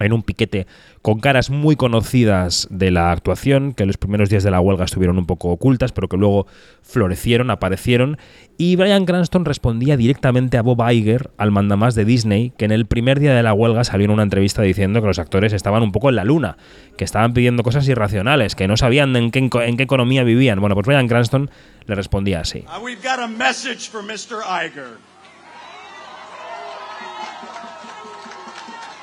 en 0.00 0.12
un 0.12 0.22
piquete 0.22 0.66
con 1.02 1.20
caras 1.20 1.50
muy 1.50 1.76
conocidas 1.76 2.66
de 2.70 2.90
la 2.90 3.12
actuación, 3.12 3.74
que 3.74 3.82
en 3.82 3.88
los 3.88 3.98
primeros 3.98 4.30
días 4.30 4.42
de 4.42 4.50
la 4.50 4.60
huelga 4.60 4.86
estuvieron 4.86 5.18
un 5.18 5.26
poco 5.26 5.50
ocultas, 5.50 5.92
pero 5.92 6.08
que 6.08 6.16
luego 6.16 6.46
florecieron, 6.82 7.50
aparecieron, 7.50 8.16
y 8.56 8.76
Brian 8.76 9.04
Cranston 9.04 9.44
respondía 9.44 9.96
directamente 9.96 10.56
a 10.56 10.62
Bob 10.62 10.82
Iger, 10.90 11.30
al 11.36 11.50
mandamás 11.50 11.94
de 11.94 12.04
Disney, 12.04 12.52
que 12.56 12.64
en 12.64 12.72
el 12.72 12.86
primer 12.86 13.20
día 13.20 13.34
de 13.34 13.42
la 13.42 13.52
huelga 13.52 13.84
salió 13.84 14.06
en 14.06 14.12
una 14.12 14.22
entrevista 14.22 14.62
diciendo 14.62 15.02
que 15.02 15.08
los 15.08 15.18
actores 15.18 15.52
estaban 15.52 15.82
un 15.82 15.92
poco 15.92 16.08
en 16.08 16.16
la 16.16 16.24
luna, 16.24 16.56
que 16.96 17.04
estaban 17.04 17.34
pidiendo 17.34 17.62
cosas 17.62 17.86
irracionales, 17.88 18.54
que 18.54 18.66
no 18.66 18.76
sabían 18.76 19.14
en 19.16 19.30
qué, 19.30 19.50
economía 19.78 20.22
vivían. 20.24 20.60
Bueno, 20.60 20.74
pues 20.74 20.86
Brian 20.86 21.08
Cranston 21.08 21.50
le 21.86 21.94
respondía 21.94 22.40
así. 22.40 22.64
We've 22.82 23.02
got 23.02 23.18
a 23.18 23.28
message 23.28 23.90
for 23.90 24.02
Mr. 24.02 24.42
Iger. 24.46 25.13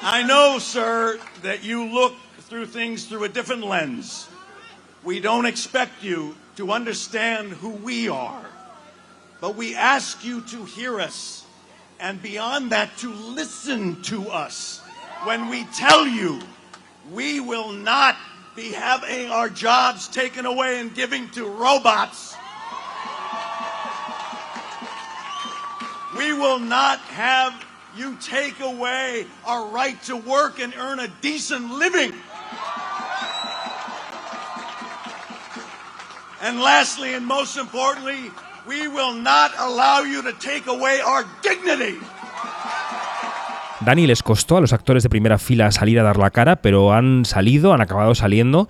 I 0.04 0.24
know, 0.24 0.58
sir, 0.58 1.20
that 1.44 1.64
you 1.64 1.86
look 1.86 2.16
through 2.40 2.66
things 2.66 3.06
through 3.06 3.26
a 3.26 3.30
different 3.30 3.64
lens. 3.64 4.28
We 5.04 5.20
don't 5.20 5.46
expect 5.46 6.04
you 6.04 6.36
to 6.56 6.72
understand 6.72 7.52
who 7.52 7.70
we 7.70 8.10
are, 8.10 8.44
but 9.42 9.56
we 9.56 9.76
ask 9.76 10.26
you 10.26 10.42
to 10.42 10.66
hear 10.66 11.00
us, 11.00 11.46
and 12.00 12.20
beyond 12.20 12.72
that, 12.72 12.98
to 12.98 13.14
listen 13.14 14.02
to 14.04 14.28
us 14.30 14.80
when 15.24 15.50
we 15.50 15.66
tell 15.66 16.08
you 16.08 16.42
we 17.12 17.40
will 17.40 17.72
not 17.72 18.18
be 18.56 18.72
having 18.72 19.30
our 19.30 19.50
jobs 19.50 20.08
taken 20.08 20.48
away 20.48 20.80
and 20.80 20.96
giving 20.96 21.30
to 21.30 21.46
robots. 21.46 22.36
We 26.18 26.34
will 26.34 26.60
not 26.60 26.98
have 27.02 27.54
you 27.98 28.16
take 28.20 28.60
away 28.62 29.26
our 29.46 29.68
right 29.68 30.02
to 30.04 30.16
work 30.16 30.60
and 30.60 30.74
earn 30.78 31.00
a 31.00 31.08
decent 31.22 31.72
living. 31.72 32.14
And 36.42 36.60
lastly, 36.60 37.14
and 37.14 37.26
most 37.26 37.58
importantly, 37.58 38.32
we 38.68 38.88
will 38.88 39.14
not 39.14 39.52
allow 39.60 40.02
you 40.02 40.24
to 40.24 40.34
take 40.34 40.68
away 40.68 41.02
our 41.02 41.26
dignity. 41.44 42.00
Dani 43.82 44.06
les 44.06 44.22
costó 44.22 44.58
a 44.58 44.62
los 44.62 44.74
actores 44.74 45.04
de 45.04 45.10
primera 45.10 45.40
fila 45.40 45.72
salir 45.72 46.00
a 46.00 46.04
dar 46.04 46.18
la 46.18 46.30
cara, 46.30 46.58
pero 46.58 46.94
han 46.94 47.26
salido, 47.26 47.74
han 47.74 47.82
acabado 47.82 48.14
saliendo. 48.16 48.68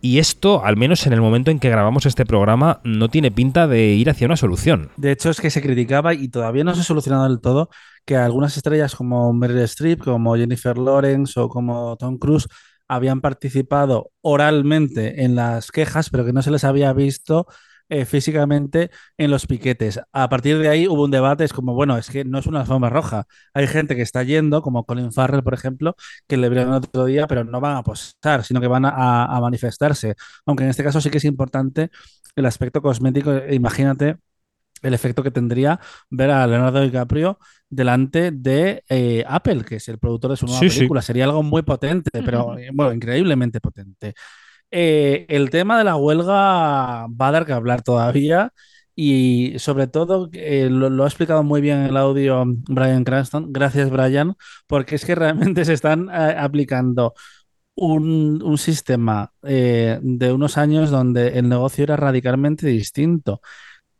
Y 0.00 0.18
esto, 0.18 0.64
al 0.64 0.76
menos 0.76 1.06
en 1.06 1.12
el 1.12 1.20
momento 1.20 1.50
en 1.50 1.58
que 1.58 1.70
grabamos 1.70 2.04
este 2.04 2.26
programa, 2.26 2.80
no 2.84 3.08
tiene 3.08 3.30
pinta 3.30 3.66
de 3.66 3.94
ir 3.94 4.10
hacia 4.10 4.26
una 4.26 4.36
solución. 4.36 4.90
De 4.96 5.12
hecho, 5.12 5.30
es 5.30 5.40
que 5.40 5.50
se 5.50 5.62
criticaba 5.62 6.14
y 6.14 6.28
todavía 6.28 6.62
no 6.62 6.74
se 6.74 6.82
ha 6.82 6.84
solucionado 6.84 7.24
del 7.28 7.40
todo 7.40 7.70
que 8.04 8.16
algunas 8.16 8.56
estrellas 8.56 8.94
como 8.94 9.32
Meryl 9.32 9.58
Streep, 9.60 10.02
como 10.04 10.36
Jennifer 10.36 10.76
Lawrence 10.78 11.38
o 11.40 11.48
como 11.48 11.96
Tom 11.96 12.18
Cruise 12.18 12.48
habían 12.88 13.20
participado 13.20 14.10
oralmente 14.20 15.24
en 15.24 15.36
las 15.36 15.70
quejas, 15.72 16.10
pero 16.10 16.24
que 16.24 16.32
no 16.32 16.42
se 16.42 16.50
les 16.50 16.64
había 16.64 16.92
visto 16.92 17.46
eh, 17.88 18.04
físicamente 18.06 18.90
en 19.18 19.30
los 19.30 19.46
piquetes. 19.46 20.00
A 20.12 20.28
partir 20.28 20.58
de 20.58 20.68
ahí 20.68 20.86
hubo 20.88 21.04
un 21.04 21.10
debate, 21.10 21.44
es 21.44 21.52
como, 21.52 21.74
bueno, 21.74 21.96
es 21.98 22.10
que 22.10 22.24
no 22.24 22.38
es 22.38 22.46
una 22.46 22.60
alfombra 22.60 22.90
roja. 22.90 23.26
Hay 23.54 23.66
gente 23.66 23.96
que 23.96 24.02
está 24.02 24.22
yendo, 24.22 24.62
como 24.62 24.84
Colin 24.84 25.12
Farrell, 25.12 25.42
por 25.42 25.54
ejemplo, 25.54 25.94
que 26.26 26.36
le 26.36 26.48
vieron 26.48 26.72
otro 26.72 27.04
día, 27.06 27.26
pero 27.26 27.44
no 27.44 27.60
van 27.60 27.76
a 27.76 27.82
posar, 27.82 28.44
sino 28.44 28.60
que 28.60 28.68
van 28.68 28.84
a 28.86 29.38
manifestarse. 29.40 30.14
Aunque 30.46 30.64
en 30.64 30.70
este 30.70 30.84
caso 30.84 31.00
sí 31.00 31.10
que 31.10 31.18
es 31.18 31.24
importante 31.24 31.90
el 32.36 32.46
aspecto 32.46 32.82
cosmético. 32.82 33.32
Imagínate 33.50 34.16
el 34.84 34.94
efecto 34.94 35.22
que 35.22 35.30
tendría 35.30 35.80
ver 36.10 36.30
a 36.30 36.46
Leonardo 36.46 36.80
DiCaprio 36.82 37.38
delante 37.68 38.30
de 38.30 38.84
eh, 38.88 39.24
Apple, 39.26 39.64
que 39.64 39.76
es 39.76 39.88
el 39.88 39.98
productor 39.98 40.32
de 40.32 40.36
su 40.36 40.46
nueva 40.46 40.60
película. 40.60 41.02
Sería 41.02 41.24
algo 41.24 41.42
muy 41.42 41.62
potente, 41.62 42.10
pero 42.24 42.56
eh, 42.58 42.70
bueno, 42.72 42.92
increíblemente 42.92 43.60
potente. 43.60 44.14
Eh, 44.70 45.26
el 45.28 45.50
tema 45.50 45.78
de 45.78 45.84
la 45.84 45.96
huelga 45.96 47.06
va 47.06 47.28
a 47.28 47.30
dar 47.32 47.46
que 47.46 47.52
hablar 47.52 47.82
todavía 47.82 48.52
y 48.96 49.54
sobre 49.58 49.88
todo 49.88 50.30
lo, 50.32 51.04
ha 51.04 51.06
explicado 51.06 51.42
muy 51.42 51.60
bien 51.60 51.78
en 51.78 51.86
el 51.86 51.96
audio 51.96 52.44
Brian 52.46 53.04
Cranston. 53.04 53.52
Gracias, 53.52 53.90
Brian, 53.90 54.34
porque 54.66 54.94
es 54.94 55.04
que 55.04 55.14
realmente 55.14 55.64
se 55.64 55.72
están 55.72 56.10
aplicando 56.10 57.14
un, 57.74 58.40
un 58.42 58.58
sistema 58.58 59.32
de 59.42 60.32
unos 60.32 60.58
años 60.58 60.90
donde 60.90 61.38
el 61.38 61.48
negocio 61.48 61.82
era 61.84 61.96
radicalmente 61.96 62.66
distinto. 62.68 63.40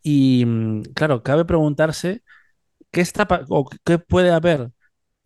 Y 0.04 0.44
mm, 0.46 0.82
claro, 0.94 1.24
cabe 1.24 1.46
preguntarse 1.46 2.22
qué 2.92 3.02
está 3.02 3.28
o 3.50 3.68
qué 3.84 3.98
puede 3.98 4.32
haber 4.32 4.70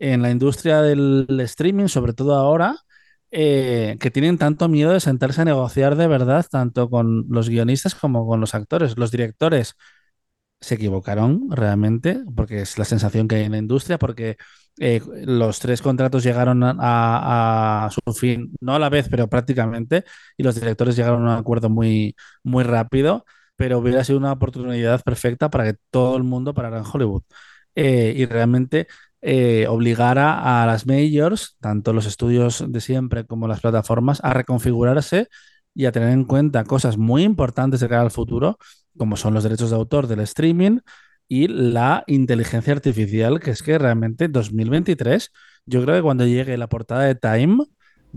en 0.01 0.23
la 0.23 0.31
industria 0.31 0.83
del 0.83 1.27
streaming, 1.43 1.89
sobre 1.89 2.15
todo 2.15 2.35
ahora, 2.37 2.77
eh, 3.33 3.99
que 4.01 4.11
tienen 4.13 4.39
tanto 4.39 4.69
miedo 4.69 4.93
de 4.93 5.01
sentarse 5.01 5.43
a 5.43 5.47
negociar 5.47 5.97
de 5.97 6.09
verdad, 6.09 6.47
tanto 6.51 6.91
con 6.91 7.27
los 7.31 7.49
guionistas 7.51 7.95
como 7.97 8.27
con 8.29 8.41
los 8.41 8.55
actores. 8.55 8.99
Los 8.99 9.11
directores 9.13 9.75
se 10.61 10.75
equivocaron 10.77 11.51
realmente, 11.51 12.21
porque 12.37 12.63
es 12.63 12.79
la 12.79 12.85
sensación 12.85 13.29
que 13.29 13.37
hay 13.37 13.45
en 13.45 13.53
la 13.53 13.59
industria, 13.59 13.99
porque 13.99 14.37
eh, 14.81 15.01
los 15.25 15.61
tres 15.61 15.83
contratos 15.83 16.25
llegaron 16.25 16.63
a, 16.65 17.87
a, 17.87 17.91
su 17.91 18.01
fin, 18.15 18.53
no 18.61 18.75
a 18.75 18.79
la 18.79 18.89
vez, 18.89 19.09
pero 19.11 19.29
prácticamente, 19.29 20.05
y 20.37 20.43
los 20.43 20.55
directores 20.57 20.97
llegaron 20.97 21.27
a 21.29 21.35
un 21.35 21.39
acuerdo 21.41 21.71
muy, 21.71 22.17
muy 22.43 22.65
rápido 22.65 23.25
pero 23.59 23.79
hubiera 23.79 24.05
sido 24.05 24.19
una 24.19 24.33
oportunidad 24.33 25.03
perfecta 25.03 25.51
para 25.51 25.65
que 25.65 25.79
todo 25.91 26.17
el 26.17 26.23
mundo 26.23 26.55
parara 26.55 26.79
en 26.79 26.85
Hollywood. 26.91 27.25
Eh, 27.75 28.15
y 28.17 28.27
realmente 28.27 28.87
eh, 29.21 29.67
obligara 29.69 30.63
a 30.63 30.67
las 30.67 30.87
majors, 30.87 31.57
tanto 31.61 31.93
los 31.93 32.07
estudios 32.07 32.65
de 32.69 32.81
siempre 32.81 33.27
como 33.27 33.49
las 33.49 33.61
plataformas, 33.61 34.21
a 34.25 34.33
reconfigurarse 34.35 35.29
y 35.75 35.87
a 35.87 35.93
tener 35.93 36.11
en 36.11 36.25
cuenta 36.25 36.65
cosas 36.65 36.99
muy 36.99 37.25
importantes 37.25 37.81
de 37.81 37.89
cara 37.89 38.03
al 38.03 38.11
futuro, 38.13 38.59
como 38.97 39.17
son 39.17 39.35
los 39.35 39.43
derechos 39.45 39.71
de 39.71 39.77
autor 39.77 40.07
del 40.07 40.21
streaming 40.21 40.79
y 41.29 41.49
la 41.49 42.05
inteligencia 42.07 42.73
artificial, 42.75 43.41
que 43.41 43.51
es 43.51 43.63
que 43.63 43.79
realmente 43.79 44.29
2023, 44.29 45.33
yo 45.67 45.83
creo 45.83 45.97
que 45.97 46.03
cuando 46.03 46.27
llegue 46.27 46.57
la 46.57 46.69
portada 46.69 47.03
de 47.03 47.15
Time, 47.17 47.65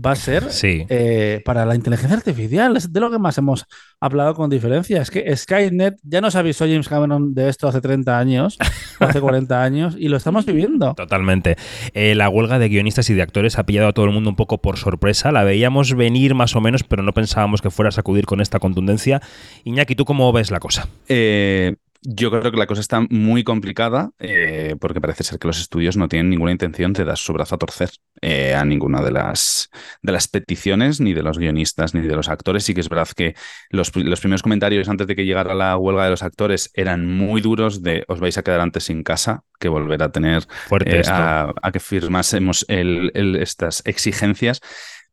va 0.04 0.12
a 0.12 0.16
ser 0.16 0.48
eh, 0.62 1.42
para 1.44 1.66
la 1.66 1.74
inteligencia 1.74 2.16
artificial. 2.16 2.76
Es 2.76 2.92
de 2.92 3.00
lo 3.00 3.10
que 3.10 3.18
más 3.18 3.38
hemos 3.38 3.66
hablado 4.00 4.34
con 4.34 4.50
diferencia. 4.50 5.00
Es 5.00 5.10
que 5.10 5.34
Skynet 5.36 5.96
ya 6.02 6.20
nos 6.20 6.34
avisó 6.36 6.64
James 6.64 6.88
Cameron 6.88 7.34
de 7.34 7.48
esto 7.48 7.68
hace 7.68 7.80
30 7.80 8.18
años, 8.18 8.58
hace 9.00 9.20
40 9.20 9.62
años, 9.62 9.96
y 9.98 10.08
lo 10.08 10.16
estamos 10.16 10.46
viviendo. 10.46 10.94
Totalmente. 10.94 11.56
Eh, 11.94 12.14
la 12.14 12.28
huelga 12.28 12.58
de 12.58 12.68
guionistas 12.68 13.08
y 13.10 13.14
de 13.14 13.22
actores 13.22 13.58
ha 13.58 13.66
pillado 13.66 13.88
a 13.88 13.92
todo 13.92 14.06
el 14.06 14.12
mundo 14.12 14.30
un 14.30 14.36
poco 14.36 14.58
por 14.58 14.76
sorpresa. 14.78 15.32
La 15.32 15.44
veíamos 15.44 15.94
venir 15.94 16.34
más 16.34 16.56
o 16.56 16.60
menos, 16.60 16.82
pero 16.84 17.02
no 17.02 17.12
pensábamos 17.12 17.62
que 17.62 17.70
fuera 17.70 17.90
a 17.90 17.92
sacudir 17.92 18.26
con 18.26 18.40
esta 18.40 18.58
contundencia. 18.58 19.20
Iñaki, 19.64 19.94
¿tú 19.94 20.04
cómo 20.04 20.32
ves 20.32 20.50
la 20.50 20.60
cosa? 20.60 20.88
Eh, 21.08 21.76
yo 22.04 22.30
creo 22.30 22.50
que 22.50 22.58
la 22.58 22.66
cosa 22.66 22.80
está 22.80 23.06
muy 23.10 23.44
complicada 23.44 24.10
eh, 24.18 24.74
porque 24.80 25.00
parece 25.00 25.22
ser 25.22 25.38
que 25.38 25.46
los 25.46 25.60
estudios 25.60 25.96
no 25.96 26.08
tienen 26.08 26.30
ninguna 26.30 26.50
intención 26.50 26.92
de 26.92 27.04
dar 27.04 27.16
su 27.16 27.32
brazo 27.32 27.54
a 27.54 27.58
torcer 27.58 27.90
eh, 28.20 28.54
a 28.54 28.64
ninguna 28.64 29.00
de 29.02 29.12
las, 29.12 29.70
de 30.02 30.10
las 30.10 30.26
peticiones, 30.26 31.00
ni 31.00 31.12
de 31.12 31.22
los 31.22 31.38
guionistas, 31.38 31.94
ni 31.94 32.00
de 32.00 32.16
los 32.16 32.28
actores. 32.28 32.64
Sí 32.64 32.74
que 32.74 32.80
es 32.80 32.88
verdad 32.88 33.08
que 33.14 33.36
los, 33.70 33.92
primeros 33.92 34.42
comentarios 34.42 34.88
antes 34.88 35.06
de 35.06 35.14
que 35.14 35.24
llegara 35.24 35.54
la 35.54 35.76
huelga 35.76 36.04
de 36.04 36.10
los 36.10 36.24
actores 36.24 36.70
eran 36.74 37.06
muy 37.06 37.40
duros 37.40 37.82
de 37.82 38.04
os 38.08 38.18
vais 38.18 38.36
a 38.36 38.42
quedar 38.42 38.60
antes 38.60 38.84
sin 38.84 39.04
casa 39.04 39.44
que 39.60 39.68
volver 39.68 40.02
a 40.02 40.10
tener 40.10 40.42
eh, 40.84 41.02
a, 41.06 41.52
que 41.72 41.78
firmásemos 41.78 42.66
estas 42.68 43.82
exigencias. 43.86 44.60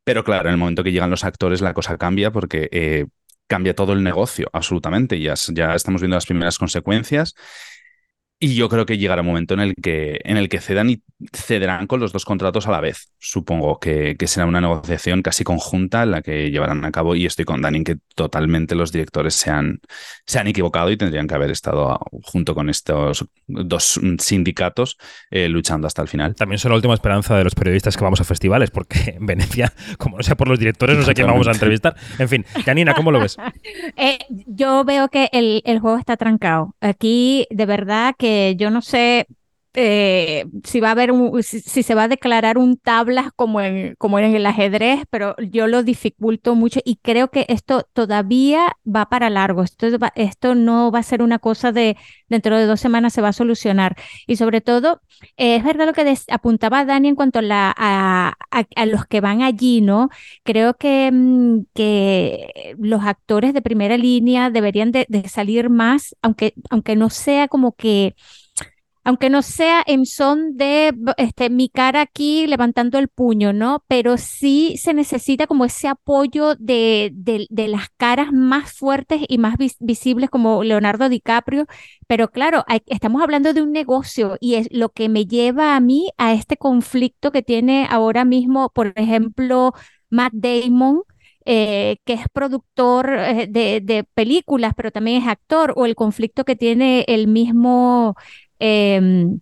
Pero 0.03 0.23
claro, 0.23 0.49
en 0.49 0.53
el 0.53 0.59
momento 0.59 0.83
que 0.83 0.91
llegan 0.91 1.11
los 1.11 1.23
actores 1.23 1.61
la 1.61 1.75
cosa 1.75 1.99
cambia 1.99 2.31
porque 2.31 3.07
cambia 3.49 3.75
todo 3.75 3.93
el 3.93 4.03
negocio, 4.03 4.47
absolutamente. 4.53 5.19
Ya, 5.19 5.33
ya 5.33 5.73
estamos 5.73 6.01
viendo 6.01 6.15
las 6.15 6.27
primeras 6.27 6.57
consecuencias. 6.57 7.35
Y 8.41 8.55
yo 8.55 8.69
creo 8.69 8.85
que 8.85 8.97
llegará 8.97 9.21
un 9.21 9.27
momento 9.27 9.53
en 9.53 9.59
el 9.59 9.75
que, 9.75 10.21
en 10.23 10.37
el 10.37 10.47
que 10.47 10.61
cedan 10.61 10.89
y 10.89 11.03
cederán 11.33 11.87
con 11.87 11.99
los 11.99 12.13
dos 12.13 12.23
contratos 12.23 12.67
a 12.67 12.71
la 12.71 12.79
vez. 12.79 13.11
Supongo 13.19 13.81
que, 13.81 14.15
será 14.27 14.45
una 14.45 14.61
negociación 14.61 15.21
casi 15.21 15.43
conjunta 15.43 16.03
en 16.03 16.11
la 16.11 16.21
que 16.21 16.49
llevarán 16.49 16.85
a 16.85 16.91
cabo. 16.91 17.15
Y 17.15 17.25
estoy 17.25 17.43
con 17.43 17.61
Dani 17.61 17.83
que 17.83 17.97
totalmente 18.15 18.75
los 18.75 18.93
directores 18.93 19.33
se 19.33 19.51
han, 19.51 19.81
se 20.25 20.39
han 20.39 20.47
equivocado 20.47 20.89
y 20.89 20.95
tendrían 20.95 21.27
que 21.27 21.35
haber 21.35 21.51
estado 21.51 21.99
junto 22.23 22.55
con 22.55 22.69
estos 22.69 23.25
dos 23.47 23.99
sindicatos 24.19 24.97
eh, 25.31 25.49
luchando 25.49 25.87
hasta 25.87 26.01
el 26.01 26.07
final. 26.07 26.35
También 26.35 26.59
son 26.59 26.69
la 26.69 26.77
última 26.77 26.93
esperanza 26.93 27.35
de 27.35 27.43
los 27.43 27.55
periodistas 27.55 27.97
que 27.97 28.05
vamos 28.05 28.21
a 28.21 28.23
festivales, 28.23 28.71
porque 28.71 29.15
en 29.17 29.25
Venecia, 29.25 29.73
como 29.97 30.15
no 30.15 30.23
sea 30.23 30.37
por 30.37 30.47
los 30.47 30.59
directores, 30.59 30.97
no 30.97 31.03
sé 31.03 31.13
quién 31.13 31.27
vamos 31.27 31.49
a 31.49 31.51
entrevistar. 31.51 31.93
En 32.17 32.29
fin, 32.29 32.45
Janina, 32.63 32.93
¿cómo 32.93 33.11
lo 33.11 33.19
ves? 33.19 33.37
Eh, 33.95 34.19
yo 34.45 34.83
veo 34.85 35.09
que 35.09 35.29
el, 35.33 35.61
el 35.65 35.79
juego 35.79 35.97
está 35.97 36.15
trancado. 36.15 36.75
Aquí, 36.79 37.47
de 37.49 37.65
verdad 37.65 38.15
que 38.17 38.28
yo 38.57 38.69
no 38.71 38.81
sé 38.81 39.27
eh, 39.81 40.45
si 40.65 40.81
va 40.81 40.89
a 40.89 40.91
haber 40.91 41.13
un, 41.13 41.41
si, 41.41 41.83
se 41.83 41.95
va 41.95 42.03
a 42.03 42.07
declarar 42.09 42.57
un 42.57 42.75
tablas 42.75 43.31
como 43.33 43.61
en, 43.61 43.95
como 43.97 44.19
en 44.19 44.35
el 44.35 44.45
ajedrez, 44.45 45.03
pero 45.09 45.37
yo 45.37 45.67
lo 45.67 45.83
dificulto 45.83 46.53
mucho 46.53 46.81
y 46.83 46.97
creo 46.97 47.29
que 47.29 47.45
esto 47.47 47.87
todavía 47.93 48.75
va 48.85 49.07
para 49.07 49.29
largo. 49.29 49.63
Esto, 49.63 49.87
esto 50.15 50.53
no 50.53 50.91
va 50.91 50.99
a 50.99 51.03
ser 51.03 51.21
una 51.21 51.39
cosa 51.39 51.71
de 51.71 51.95
dentro 52.27 52.57
de 52.57 52.65
dos 52.65 52.81
semanas 52.81 53.13
se 53.13 53.21
va 53.21 53.29
a 53.29 53.33
solucionar. 53.33 53.95
Y 54.27 54.35
sobre 54.35 54.59
todo, 54.59 55.01
eh, 55.37 55.55
es 55.55 55.63
verdad 55.63 55.85
lo 55.85 55.93
que 55.93 56.13
apuntaba 56.29 56.83
Dani 56.83 57.07
en 57.07 57.15
cuanto 57.15 57.39
a, 57.39 57.41
la, 57.41 57.73
a, 57.77 58.35
a, 58.51 58.85
los 58.85 59.05
que 59.05 59.21
van 59.21 59.41
allí, 59.43 59.79
¿no? 59.79 60.09
Creo 60.43 60.73
que, 60.73 61.09
mm, 61.09 61.61
que 61.73 62.75
los 62.77 63.03
actores 63.03 63.53
de 63.53 63.61
primera 63.61 63.95
línea 63.95 64.49
deberían 64.49 64.91
de, 64.91 65.05
de 65.07 65.29
salir 65.29 65.69
más, 65.69 66.17
aunque, 66.21 66.53
aunque 66.69 66.97
no 66.97 67.09
sea 67.09 67.47
como 67.47 67.71
que 67.71 68.15
aunque 69.09 69.31
no 69.31 69.41
sea 69.41 69.83
en 69.87 70.05
son 70.05 70.55
de 70.55 70.93
este, 71.17 71.49
mi 71.49 71.67
cara 71.67 72.01
aquí 72.01 72.45
levantando 72.45 72.99
el 72.99 73.07
puño, 73.07 73.53
¿no? 73.53 73.83
Pero 73.87 74.17
sí 74.17 74.77
se 74.77 74.93
necesita 74.93 75.47
como 75.47 75.65
ese 75.65 75.87
apoyo 75.87 76.53
de, 76.53 77.11
de, 77.11 77.67
las 77.67 77.89
caras 77.97 78.31
más 78.31 78.71
fuertes 78.71 79.21
y 79.27 79.39
más 79.39 79.55
visibles 79.79 80.29
como 80.29 80.63
Leonardo 80.63 81.09
DiCaprio. 81.09 81.65
Pero 82.05 82.27
claro, 82.27 82.63
estamos 82.85 83.23
hablando 83.23 83.51
de 83.53 83.63
un 83.63 83.71
negocio 83.71 84.37
y 84.39 84.55
es 84.55 84.67
lo 84.71 84.89
que 84.89 85.09
me 85.09 85.25
lleva 85.25 85.75
a 85.75 85.79
mí 85.79 86.11
a 86.17 86.33
este 86.33 86.55
conflicto 86.57 87.31
que 87.31 87.41
tiene 87.41 87.87
ahora 87.89 88.25
mismo, 88.25 88.69
por 88.69 88.93
ejemplo, 88.95 89.73
Matt 90.11 90.33
Damon. 90.33 91.01
Eh, 91.45 91.97
que 92.05 92.13
es 92.13 92.25
productor 92.31 93.09
eh, 93.11 93.47
de, 93.49 93.81
de, 93.81 94.03
películas, 94.03 94.73
pero 94.75 94.91
también 94.91 95.23
es 95.23 95.27
actor, 95.27 95.73
o 95.75 95.87
el 95.87 95.95
conflicto 95.95 96.43
que 96.45 96.55
tiene 96.55 97.05
el 97.07 97.27
mismo 97.27 98.15
Em, 98.59 99.39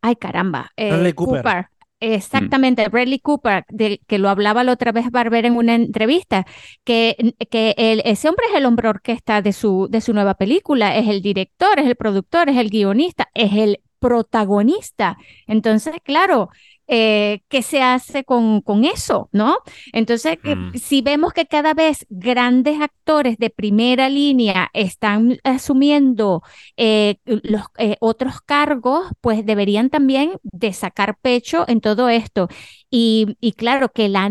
ay, 0.00 0.16
caramba. 0.16 0.70
Eh, 0.76 1.12
Cooper. 1.14 1.68
Exactamente, 2.02 2.88
Bradley 2.88 3.18
Cooper, 3.18 3.64
de, 3.68 4.00
que 4.06 4.18
lo 4.18 4.30
hablaba 4.30 4.64
la 4.64 4.72
otra 4.72 4.90
vez 4.90 5.10
Barber 5.10 5.44
en 5.44 5.54
una 5.56 5.74
entrevista, 5.74 6.46
que, 6.82 7.34
que 7.50 7.74
ese 7.76 8.28
hombre 8.30 8.46
es 8.48 8.56
el 8.56 8.64
hombre 8.64 8.88
orquesta 8.88 9.42
de 9.42 9.52
su, 9.52 9.86
de 9.90 10.00
su 10.00 10.14
nueva 10.14 10.32
película, 10.34 10.96
es 10.96 11.08
el 11.08 11.20
director, 11.20 11.78
es 11.78 11.86
el 11.86 11.96
productor, 11.96 12.48
es 12.48 12.56
el 12.56 12.70
guionista, 12.70 13.28
es 13.34 13.52
el 13.52 13.80
protagonista. 13.98 15.18
Entonces, 15.46 15.94
claro, 16.02 16.48
eh, 16.92 17.42
qué 17.48 17.62
se 17.62 17.82
hace 17.82 18.24
con, 18.24 18.62
con 18.62 18.84
eso, 18.84 19.28
¿no? 19.30 19.58
Entonces, 19.92 20.38
mm. 20.42 20.74
si 20.74 21.02
vemos 21.02 21.32
que 21.32 21.46
cada 21.46 21.72
vez 21.72 22.04
grandes 22.10 22.80
actores 22.80 23.38
de 23.38 23.48
primera 23.48 24.08
línea 24.08 24.70
están 24.74 25.38
asumiendo 25.44 26.42
eh, 26.76 27.18
los 27.26 27.62
eh, 27.78 27.96
otros 28.00 28.40
cargos, 28.40 29.06
pues 29.20 29.46
deberían 29.46 29.88
también 29.88 30.32
de 30.42 30.72
sacar 30.72 31.16
pecho 31.22 31.64
en 31.68 31.80
todo 31.80 32.08
esto. 32.08 32.48
Y, 32.90 33.36
y 33.40 33.52
claro, 33.52 33.90
que 33.90 34.08
la, 34.08 34.28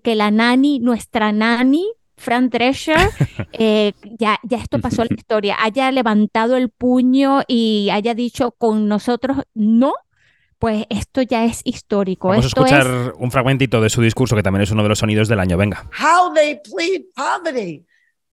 que 0.00 0.14
la 0.14 0.30
nani, 0.30 0.78
nuestra 0.78 1.32
nani, 1.32 1.88
Fran 2.16 2.50
Drescher, 2.50 3.10
ya, 4.16 4.38
ya 4.44 4.58
esto 4.58 4.78
pasó 4.78 5.02
en 5.02 5.08
la 5.10 5.16
historia, 5.18 5.56
haya 5.58 5.90
levantado 5.90 6.56
el 6.56 6.70
puño 6.70 7.42
y 7.48 7.88
haya 7.90 8.14
dicho 8.14 8.52
con 8.52 8.86
nosotros 8.86 9.38
no, 9.54 9.92
pues 10.58 10.86
esto 10.88 11.22
ya 11.22 11.44
es 11.44 11.60
histórico. 11.64 12.28
Vamos 12.28 12.46
esto 12.46 12.62
a 12.62 12.66
escuchar 12.66 13.14
un 13.18 13.30
fragmentito 13.30 13.80
de 13.80 13.90
su 13.90 14.02
discurso 14.02 14.36
que 14.36 14.42
también 14.42 14.62
es 14.62 14.70
uno 14.70 14.82
de 14.82 14.88
los 14.88 14.98
sonidos 14.98 15.28
del 15.28 15.40
año. 15.40 15.56
Venga. 15.56 15.88
How 15.92 16.32
they 16.32 16.60
plead 16.60 17.02
poverty, 17.14 17.84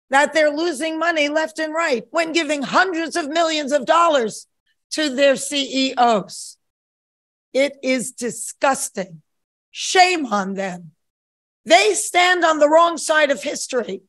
that 0.10 0.32
they're 0.34 0.56
losing 0.56 0.98
money 0.98 1.30
left 1.30 1.60
and 1.60 1.74
right 1.74 2.06
when 2.12 2.34
giving 2.34 2.62
hundreds 2.62 3.16
of 3.16 3.30
millions 3.30 3.72
of 3.72 3.86
dollars 3.86 4.48
to 4.92 5.16
their 5.16 5.36
CEOs. 5.36 6.58
It 7.54 7.78
is 7.82 8.12
disgusting. 8.12 9.22
Shame 9.72 10.26
on 10.26 10.56
them. 10.56 10.92
They 11.66 11.94
stand 11.94 12.44
on 12.44 12.60
the 12.60 12.70
wrong 12.70 12.98
side 12.98 13.32
of 13.32 13.44
history. 13.44 14.02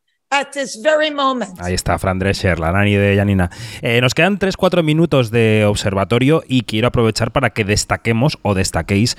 Ahí 1.59 1.75
está, 1.75 1.99
Fran 1.99 2.21
Drescher, 2.21 2.61
la 2.61 2.71
nani 2.71 2.95
de 2.95 3.17
Janina. 3.17 3.51
Eh, 3.83 4.01
nos 4.01 4.15
quedan 4.15 4.39
3-4 4.39 4.85
minutos 4.85 5.33
de 5.33 5.65
observatorio 5.67 6.45
y 6.47 6.63
quiero 6.63 6.87
aprovechar 6.87 7.33
para 7.33 7.51
que 7.51 7.65
destaquemos 7.65 8.39
o 8.43 8.55
destaquéis 8.55 9.17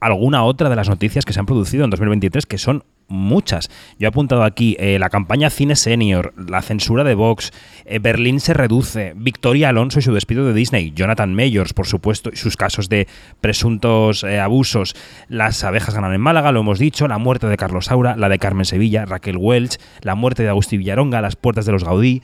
alguna 0.00 0.42
otra 0.42 0.70
de 0.70 0.76
las 0.76 0.88
noticias 0.88 1.26
que 1.26 1.34
se 1.34 1.40
han 1.40 1.44
producido 1.44 1.84
en 1.84 1.90
2023, 1.90 2.46
que 2.46 2.56
son 2.56 2.84
muchas. 3.08 3.70
Yo 3.98 4.06
he 4.06 4.08
apuntado 4.08 4.42
aquí 4.42 4.76
eh, 4.78 4.98
la 4.98 5.10
campaña 5.10 5.50
Cine 5.50 5.76
Senior, 5.76 6.32
la 6.36 6.62
censura 6.62 7.04
de 7.04 7.14
Vox, 7.14 7.52
eh, 7.84 7.98
Berlín 7.98 8.40
se 8.40 8.54
reduce, 8.54 9.12
Victoria 9.16 9.68
Alonso 9.68 9.98
y 9.98 10.02
su 10.02 10.12
despido 10.14 10.46
de 10.46 10.54
Disney, 10.54 10.92
Jonathan 10.94 11.34
Mayors, 11.34 11.72
por 11.72 11.86
supuesto, 11.86 12.30
y 12.32 12.36
sus 12.36 12.56
casos 12.56 12.88
de 12.88 13.06
presuntos 13.40 14.24
eh, 14.24 14.40
abusos, 14.40 14.96
las 15.28 15.62
abejas 15.64 15.94
ganan 15.94 16.12
en 16.12 16.20
Málaga, 16.20 16.52
lo 16.52 16.60
hemos 16.60 16.78
dicho, 16.78 17.08
la 17.08 17.18
muerte 17.18 17.46
de 17.46 17.56
Carlos 17.56 17.86
Saura, 17.86 18.16
la 18.16 18.28
de 18.28 18.38
Carmen 18.38 18.64
Sevilla, 18.64 19.04
Raquel 19.04 19.36
Welch, 19.36 19.78
la 20.02 20.14
muerte 20.14 20.42
de 20.42 20.48
Agustín 20.48 20.80
Villaronga, 20.80 21.20
las 21.20 21.36
puertas 21.36 21.66
de 21.66 21.72
los 21.72 21.84
Gaudí. 21.84 22.22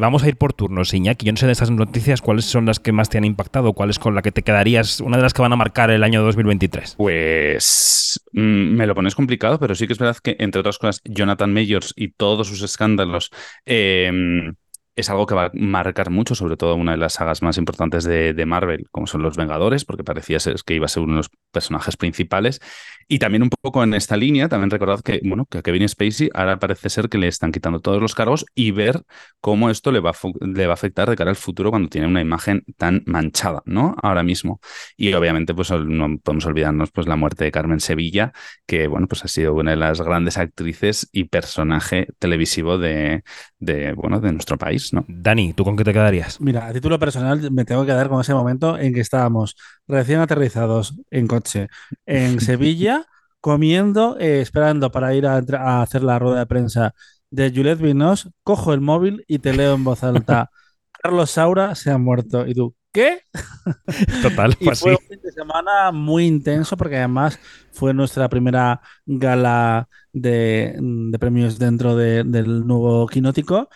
vamos 0.00 0.22
a 0.22 0.28
ir 0.28 0.36
por 0.36 0.52
turnos, 0.52 0.92
Iñaki. 0.94 1.26
Yo 1.26 1.32
no 1.32 1.38
sé 1.38 1.46
de 1.46 1.52
estas 1.52 1.70
noticias 1.70 2.20
cuáles 2.20 2.44
son 2.44 2.66
las 2.66 2.78
que 2.78 2.92
más 2.92 3.08
te 3.08 3.18
han 3.18 3.24
impactado, 3.24 3.72
cuáles 3.72 3.98
con 3.98 4.14
la 4.14 4.22
que 4.22 4.30
te 4.30 4.42
quedarías, 4.42 5.00
una 5.00 5.16
de 5.16 5.22
las 5.22 5.32
que 5.32 5.42
van 5.42 5.52
a 5.52 5.56
marcar 5.56 5.90
el 5.90 6.04
año 6.04 6.22
2023. 6.22 6.94
Pues 6.96 8.22
mm, 8.32 8.40
me 8.40 8.86
lo 8.86 8.94
pones 8.94 9.14
complicado, 9.14 9.58
pero 9.58 9.74
sí 9.74 9.86
que 9.86 9.93
es 9.94 9.98
verdad 9.98 10.18
que, 10.22 10.36
entre 10.38 10.60
otras 10.60 10.78
cosas, 10.78 11.00
Jonathan 11.04 11.52
Mayors 11.52 11.92
y 11.96 12.10
todos 12.12 12.48
sus 12.48 12.62
escándalos 12.62 13.30
em, 13.66 14.54
es 14.96 15.10
algo 15.10 15.26
que 15.26 15.34
va 15.34 15.46
a 15.46 15.50
marcar 15.54 16.10
mucho, 16.10 16.34
sobre 16.34 16.56
todo 16.56 16.76
una 16.76 16.92
de 16.92 16.98
las 16.98 17.14
sagas 17.14 17.42
más 17.42 17.58
importantes 17.58 18.04
de, 18.04 18.32
de, 18.32 18.46
Marvel, 18.46 18.86
como 18.90 19.06
son 19.06 19.22
los 19.22 19.36
Vengadores, 19.36 19.84
porque 19.84 20.04
parecía 20.04 20.38
ser 20.40 20.56
que 20.64 20.74
iba 20.74 20.86
a 20.86 20.88
ser 20.88 21.02
uno 21.02 21.14
de 21.14 21.18
los 21.18 21.30
personajes 21.50 21.96
principales. 21.96 22.60
Y 23.06 23.18
también 23.18 23.42
un 23.42 23.50
poco 23.50 23.82
en 23.82 23.92
esta 23.94 24.16
línea, 24.16 24.48
también 24.48 24.70
recordad 24.70 25.00
que, 25.00 25.20
bueno, 25.24 25.46
que 25.46 25.58
a 25.58 25.62
Kevin 25.62 25.88
Spacey 25.88 26.30
ahora 26.32 26.58
parece 26.58 26.88
ser 26.88 27.08
que 27.08 27.18
le 27.18 27.28
están 27.28 27.52
quitando 27.52 27.80
todos 27.80 28.00
los 28.00 28.14
cargos 28.14 28.46
y 28.54 28.70
ver 28.70 29.02
cómo 29.40 29.68
esto 29.68 29.92
le 29.92 30.00
va, 30.00 30.10
a, 30.10 30.14
le 30.40 30.66
va 30.66 30.72
a 30.72 30.74
afectar 30.74 31.10
de 31.10 31.16
cara 31.16 31.30
al 31.30 31.36
futuro 31.36 31.70
cuando 31.70 31.88
tiene 31.88 32.06
una 32.06 32.20
imagen 32.20 32.64
tan 32.76 33.02
manchada, 33.06 33.62
¿no? 33.66 33.94
Ahora 34.02 34.22
mismo. 34.22 34.60
Y 34.96 35.12
obviamente, 35.12 35.54
pues 35.54 35.70
no 35.70 36.18
podemos 36.18 36.46
olvidarnos, 36.46 36.90
pues 36.92 37.06
la 37.06 37.16
muerte 37.16 37.44
de 37.44 37.52
Carmen 37.52 37.80
Sevilla, 37.80 38.32
que, 38.66 38.86
bueno, 38.86 39.06
pues 39.06 39.24
ha 39.24 39.28
sido 39.28 39.54
una 39.54 39.72
de 39.72 39.76
las 39.76 40.00
grandes 40.00 40.38
actrices 40.38 41.08
y 41.12 41.24
personaje 41.24 42.08
televisivo 42.18 42.78
de, 42.78 43.22
de 43.58 43.92
bueno, 43.92 44.20
de 44.20 44.32
nuestro 44.32 44.58
país, 44.58 44.83
¿no? 44.92 45.04
Dani, 45.08 45.52
¿tú 45.52 45.64
con 45.64 45.76
qué 45.76 45.84
te 45.84 45.92
quedarías? 45.92 46.40
Mira, 46.40 46.66
a 46.66 46.72
título 46.72 46.98
personal 46.98 47.50
me 47.50 47.64
tengo 47.64 47.82
que 47.82 47.88
quedar 47.88 48.08
con 48.08 48.20
ese 48.20 48.34
momento 48.34 48.78
en 48.78 48.92
que 48.92 49.00
estábamos 49.00 49.56
recién 49.86 50.20
aterrizados 50.20 50.94
en 51.10 51.26
coche 51.26 51.68
en 52.06 52.40
Sevilla, 52.40 53.06
comiendo, 53.40 54.18
eh, 54.18 54.40
esperando 54.40 54.90
para 54.90 55.14
ir 55.14 55.26
a, 55.26 55.82
hacer 55.82 56.02
la 56.02 56.18
rueda 56.18 56.40
de 56.40 56.46
prensa 56.46 56.94
de 57.30 57.50
Juliette 57.50 57.80
Vinos, 57.80 58.30
cojo 58.42 58.72
el 58.74 58.80
móvil 58.80 59.24
y 59.26 59.38
te 59.38 59.52
leo 59.52 59.74
en 59.74 59.84
voz 59.84 60.04
alta. 60.04 60.50
Carlos 61.02 61.30
Saura 61.30 61.74
se 61.74 61.90
ha 61.90 61.98
muerto. 61.98 62.46
Y 62.46 62.54
tú, 62.54 62.74
¿qué? 62.92 63.20
Total, 64.22 64.56
y 64.58 64.70
fue 64.70 64.92
un 64.92 65.06
fin 65.08 65.20
de 65.22 65.32
semana 65.32 65.92
muy 65.92 66.26
intenso 66.26 66.76
porque 66.76 66.96
además 66.96 67.38
fue 67.72 67.92
nuestra 67.92 68.28
primera 68.28 68.80
gala 69.04 69.88
de, 70.12 70.78
premios 71.20 71.58
dentro 71.58 71.96
del 71.96 72.66
nuevo 72.66 73.06
quinótico 73.06 73.68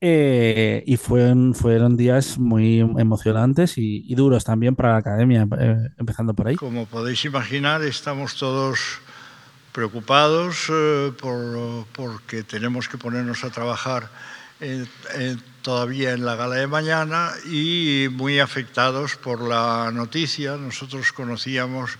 eh, 0.00 0.82
y 0.86 0.96
fueron, 0.96 1.54
fueron 1.54 1.96
días 1.96 2.38
muy 2.38 2.80
emocionantes 2.80 3.74
y, 3.76 4.14
duros 4.14 4.44
también 4.44 4.74
para 4.74 4.92
la 4.92 4.98
academia, 4.98 5.46
eh, 5.58 5.76
empezando 5.98 6.34
por 6.34 6.48
ahí. 6.48 6.56
Como 6.56 6.86
podéis 6.86 7.24
imaginar, 7.24 7.82
estamos 7.82 8.36
todos 8.36 9.00
preocupados 9.72 10.70
eh, 10.70 11.12
por, 11.20 11.86
porque 11.92 12.42
tenemos 12.42 12.88
que 12.88 12.98
ponernos 12.98 13.44
a 13.44 13.50
trabajar 13.50 14.08
todavía 15.60 16.12
en 16.12 16.24
la 16.24 16.34
gala 16.34 16.54
de 16.56 16.66
mañana 16.66 17.30
y 17.44 18.08
muy 18.10 18.38
afectados 18.38 19.16
por 19.16 19.46
la 19.46 19.90
noticia. 19.92 20.56
Nosotros 20.56 21.12
conocíamos 21.12 21.98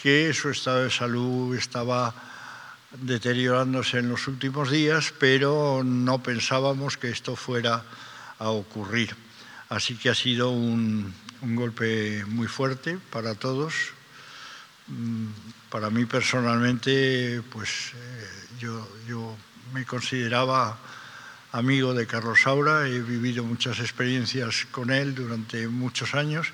que 0.00 0.32
su 0.32 0.48
estado 0.48 0.84
de 0.84 0.90
salud 0.90 1.54
estaba 1.54 2.14
deteriorándose 2.92 3.98
en 3.98 4.08
los 4.08 4.26
últimos 4.28 4.70
días, 4.70 5.12
pero 5.18 5.82
no 5.84 6.22
pensábamos 6.22 6.96
que 6.96 7.10
esto 7.10 7.36
fuera 7.36 7.84
a 8.38 8.50
ocurrir. 8.50 9.14
Así 9.68 9.96
que 9.96 10.10
ha 10.10 10.14
sido 10.14 10.50
un, 10.50 11.14
golpe 11.42 12.24
muy 12.26 12.48
fuerte 12.48 12.98
para 13.10 13.34
todos. 13.34 13.74
Mm, 14.88 15.28
para 15.70 15.90
mí 15.90 16.04
personalmente, 16.04 17.42
pues 17.50 17.92
eh, 17.94 18.28
yo, 18.58 18.88
yo 19.06 19.36
me 19.72 19.84
consideraba 19.84 20.78
amigo 21.52 21.94
de 21.94 22.06
Carlos 22.06 22.42
Saura, 22.42 22.88
he 22.88 23.00
vivido 23.00 23.44
muchas 23.44 23.78
experiencias 23.78 24.66
con 24.70 24.90
él 24.90 25.14
durante 25.14 25.66
muchos 25.68 26.14
años 26.14 26.52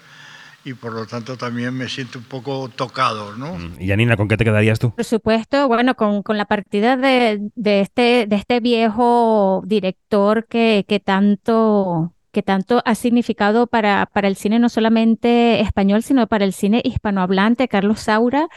y 0.66 0.74
por 0.74 0.92
lo 0.92 1.06
tanto 1.06 1.36
también 1.36 1.72
me 1.74 1.88
siento 1.88 2.18
un 2.18 2.24
poco 2.24 2.68
tocado, 2.68 3.36
¿no? 3.36 3.54
Mm, 3.54 3.80
y 3.80 3.86
Janina, 3.86 4.16
¿con 4.16 4.26
qué 4.26 4.36
te 4.36 4.44
quedarías 4.44 4.80
tú? 4.80 4.92
Por 4.92 5.04
supuesto, 5.04 5.68
bueno, 5.68 5.94
con, 5.94 6.24
con 6.24 6.36
la 6.36 6.44
partida 6.44 6.96
de, 6.96 7.38
de, 7.54 7.80
este, 7.80 8.26
de 8.26 8.34
este 8.34 8.58
viejo 8.58 9.62
director 9.64 10.46
que, 10.48 10.84
que 10.88 10.98
tanto 10.98 12.12
que 12.32 12.42
tanto 12.42 12.82
ha 12.84 12.94
significado 12.96 13.66
para, 13.66 14.06
para 14.12 14.28
el 14.28 14.36
cine 14.36 14.58
no 14.58 14.68
solamente 14.68 15.60
español, 15.60 16.02
sino 16.02 16.26
para 16.26 16.44
el 16.44 16.52
cine 16.52 16.82
hispanohablante. 16.84 17.66
Carlos 17.66 18.00
Saura 18.00 18.48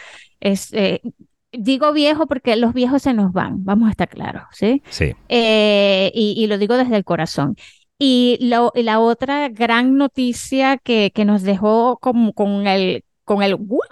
es, 0.42 0.74
eh, 0.74 1.00
digo 1.54 1.94
viejo 1.94 2.28
porque 2.28 2.58
los 2.58 2.74
viejos 2.74 3.04
se 3.04 3.14
nos 3.14 3.32
van, 3.32 3.64
vamos 3.64 3.88
a 3.88 3.92
estar 3.92 4.10
claros, 4.10 4.44
¿sí? 4.52 4.82
Sí. 4.90 5.16
Eh, 5.30 6.12
y, 6.14 6.34
y 6.38 6.48
lo 6.48 6.58
digo 6.58 6.76
desde 6.76 6.98
el 6.98 7.06
corazón. 7.06 7.56
Y 8.00 8.38
la, 8.42 9.00
otra 9.00 9.50
gran 9.50 9.98
noticia 9.98 10.78
que, 10.78 11.12
que 11.14 11.26
nos 11.26 11.44
dejó 11.44 11.98
con, 12.00 12.32
con 12.32 12.66
el, 12.68 13.04
con 13.26 13.44
el 13.44 13.56
what 13.56 13.88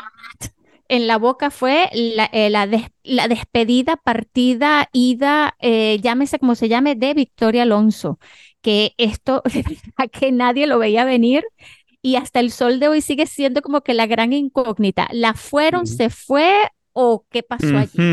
en 0.89 1.07
la 1.07 1.17
boca 1.17 1.51
fue 1.51 1.89
la, 1.93 2.29
eh, 2.31 2.49
la, 2.49 2.65
des- 2.67 2.89
la 3.03 3.27
despedida, 3.27 3.97
partida, 3.97 4.89
ida, 4.93 5.55
eh, 5.59 5.99
llámese 6.01 6.39
como 6.39 6.55
se 6.55 6.69
llame, 6.69 6.95
de 6.95 7.13
Victoria 7.13 7.63
Alonso, 7.63 8.19
que 8.61 8.93
esto, 8.97 9.43
que 10.11 10.31
nadie 10.31 10.67
lo 10.67 10.79
veía 10.79 11.03
venir 11.05 11.43
y 12.01 12.15
hasta 12.15 12.39
el 12.39 12.51
sol 12.51 12.79
de 12.79 12.87
hoy 12.89 13.01
sigue 13.01 13.27
siendo 13.27 13.61
como 13.61 13.81
que 13.81 13.93
la 13.93 14.07
gran 14.07 14.33
incógnita. 14.33 15.07
¿La 15.11 15.33
fueron, 15.33 15.87
se 15.87 16.09
fue 16.09 16.53
o 16.99 17.25
qué 17.29 17.43
pasó 17.43 17.77
allí? 17.77 18.11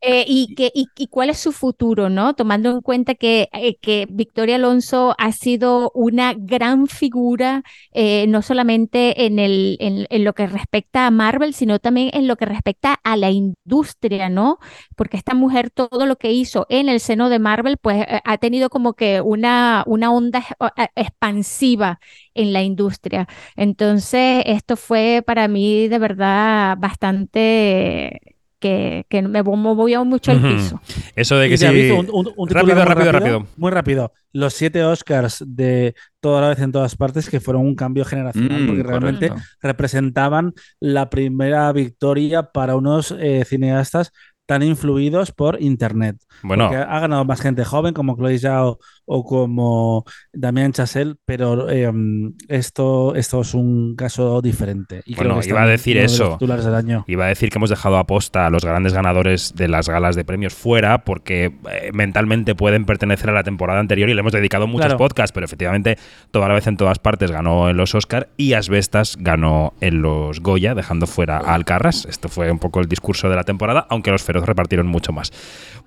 Eh, 0.00 0.24
y, 0.26 0.52
que, 0.54 0.70
y, 0.74 0.88
y 0.96 1.06
cuál 1.08 1.30
es 1.30 1.38
su 1.38 1.52
futuro, 1.52 2.08
¿no? 2.10 2.34
Tomando 2.34 2.70
en 2.70 2.80
cuenta 2.80 3.14
que, 3.14 3.48
eh, 3.52 3.76
que 3.80 4.06
Victoria 4.10 4.56
Alonso 4.56 5.14
ha 5.18 5.32
sido 5.32 5.90
una 5.94 6.34
gran 6.36 6.88
figura, 6.88 7.62
eh, 7.92 8.26
no 8.28 8.42
solamente 8.42 9.26
en, 9.26 9.38
el, 9.38 9.76
en, 9.80 10.06
en 10.10 10.24
lo 10.24 10.34
que 10.34 10.46
respecta 10.48 11.06
a 11.06 11.10
Marvel, 11.12 11.54
sino 11.54 11.78
también 11.78 12.10
en 12.14 12.26
lo 12.26 12.36
que 12.36 12.46
respecta 12.46 12.94
a 13.04 13.16
la 13.16 13.30
industria, 13.30 14.28
¿no? 14.28 14.58
Porque 14.96 15.16
esta 15.16 15.34
mujer, 15.34 15.70
todo 15.70 16.04
lo 16.06 16.16
que 16.16 16.32
hizo 16.32 16.66
en 16.68 16.88
el 16.88 17.00
seno 17.00 17.28
de 17.28 17.38
Marvel, 17.38 17.78
pues 17.78 18.04
ha 18.24 18.38
tenido 18.38 18.70
como 18.70 18.94
que 18.94 19.20
una, 19.20 19.84
una 19.86 20.12
onda 20.12 20.44
expansiva 20.96 22.00
en 22.34 22.52
la 22.52 22.62
industria. 22.62 23.28
Entonces, 23.56 24.42
esto 24.46 24.76
fue 24.76 25.22
para 25.26 25.48
mí 25.48 25.88
de 25.88 25.98
verdad 25.98 26.76
bastante 26.78 28.15
que, 28.58 29.04
que 29.08 29.22
me 29.22 29.42
mo- 29.42 29.56
movió 29.56 30.04
mucho 30.04 30.32
el 30.32 30.40
piso. 30.40 30.80
Eso 31.14 31.36
de 31.36 31.48
que 31.48 31.58
sí. 31.58 31.64
David, 31.64 31.92
un, 31.92 32.32
un- 32.36 32.48
rápido, 32.48 32.74
muy 32.76 32.84
rápido, 32.84 33.12
rápido. 33.12 33.46
Muy 33.56 33.70
rápido. 33.70 34.12
Los 34.32 34.54
siete 34.54 34.84
Oscars 34.84 35.42
de 35.46 35.94
toda 36.20 36.40
la 36.42 36.48
vez 36.48 36.58
en 36.60 36.72
todas 36.72 36.96
partes 36.96 37.28
que 37.30 37.40
fueron 37.40 37.62
un 37.62 37.74
cambio 37.74 38.04
generacional 38.04 38.62
Mm, 38.62 38.66
porque 38.66 38.82
realmente 38.82 39.28
correcto. 39.28 39.48
representaban 39.60 40.52
la 40.80 41.08
primera 41.10 41.72
victoria 41.72 42.42
para 42.44 42.76
unos 42.76 43.14
eh, 43.18 43.44
cineastas 43.46 44.12
tan 44.46 44.62
influidos 44.62 45.32
por 45.32 45.60
Internet. 45.60 46.16
Bueno, 46.42 46.68
Porque 46.68 46.82
ha 46.82 47.00
ganado 47.00 47.24
más 47.24 47.40
gente 47.40 47.64
joven 47.64 47.92
como 47.94 48.16
Chloe 48.16 48.38
Zhao 48.38 48.78
o 49.04 49.24
como 49.24 50.04
Damien 50.32 50.72
Chazelle, 50.72 51.14
pero 51.24 51.68
eh, 51.70 51.90
esto, 52.48 53.14
esto 53.14 53.40
es 53.40 53.54
un 53.54 53.94
caso 53.96 54.40
diferente. 54.42 55.02
Y 55.04 55.14
creo 55.14 55.28
Bueno, 55.28 55.40
que 55.42 55.48
iba 55.48 55.62
a 55.62 55.66
decir 55.66 55.96
de 55.96 56.04
eso. 56.04 56.38
del 56.40 56.74
año. 56.74 57.04
Iba 57.06 57.24
a 57.26 57.28
decir 57.28 57.50
que 57.50 57.58
hemos 57.58 57.70
dejado 57.70 57.98
a 57.98 58.06
posta 58.06 58.46
a 58.46 58.50
los 58.50 58.64
grandes 58.64 58.92
ganadores 58.94 59.54
de 59.54 59.68
las 59.68 59.88
galas 59.88 60.16
de 60.16 60.24
premios 60.24 60.54
fuera 60.54 61.04
porque 61.04 61.52
eh, 61.70 61.90
mentalmente 61.92 62.54
pueden 62.54 62.84
pertenecer 62.84 63.30
a 63.30 63.32
la 63.32 63.42
temporada 63.44 63.80
anterior 63.80 64.08
y 64.08 64.14
le 64.14 64.20
hemos 64.20 64.32
dedicado 64.32 64.66
muchos 64.66 64.86
Claro. 64.86 64.98
podcasts, 64.98 65.32
pero 65.32 65.46
efectivamente 65.46 65.98
toda 66.30 66.48
la 66.48 66.54
vez 66.54 66.66
en 66.66 66.76
todas 66.76 66.98
partes 66.98 67.30
ganó 67.30 67.68
en 67.70 67.76
los 67.76 67.94
Oscar 67.94 68.28
y 68.36 68.52
Asbestas 68.52 69.16
ganó 69.18 69.72
en 69.80 70.02
los 70.02 70.40
Goya, 70.40 70.74
dejando 70.74 71.06
fuera 71.06 71.38
a 71.38 71.54
Alcarras. 71.54 72.06
Esto 72.06 72.28
fue 72.28 72.50
un 72.50 72.58
poco 72.58 72.80
el 72.80 72.86
discurso 72.88 73.28
de 73.28 73.36
la 73.36 73.44
temporada, 73.44 73.86
aunque 73.90 74.10
los 74.10 74.22
Repartieron 74.44 74.86
mucho 74.86 75.12
más. 75.12 75.32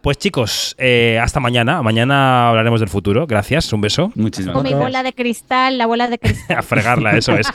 Pues 0.02 0.18
chicos, 0.18 0.76
eh, 0.78 1.20
hasta 1.22 1.42
mañana. 1.42 1.82
Mañana 1.82 2.48
hablaremos 2.50 2.80
del 2.80 2.88
futuro. 2.88 3.28
Gracias, 3.28 3.74
un 3.74 3.82
beso. 3.82 4.14
Muchísimas 4.16 4.54
Con 4.56 4.64
mi 4.64 4.70
gracias. 4.70 4.88
bola 4.88 5.04
de 5.04 5.12
cristal, 5.12 5.78
la 5.78 5.88
bola 5.88 6.08
de 6.08 6.18
cristal. 6.18 6.58
a 6.60 6.62
fregarla, 6.62 7.18
eso 7.18 7.36
es. 7.36 7.48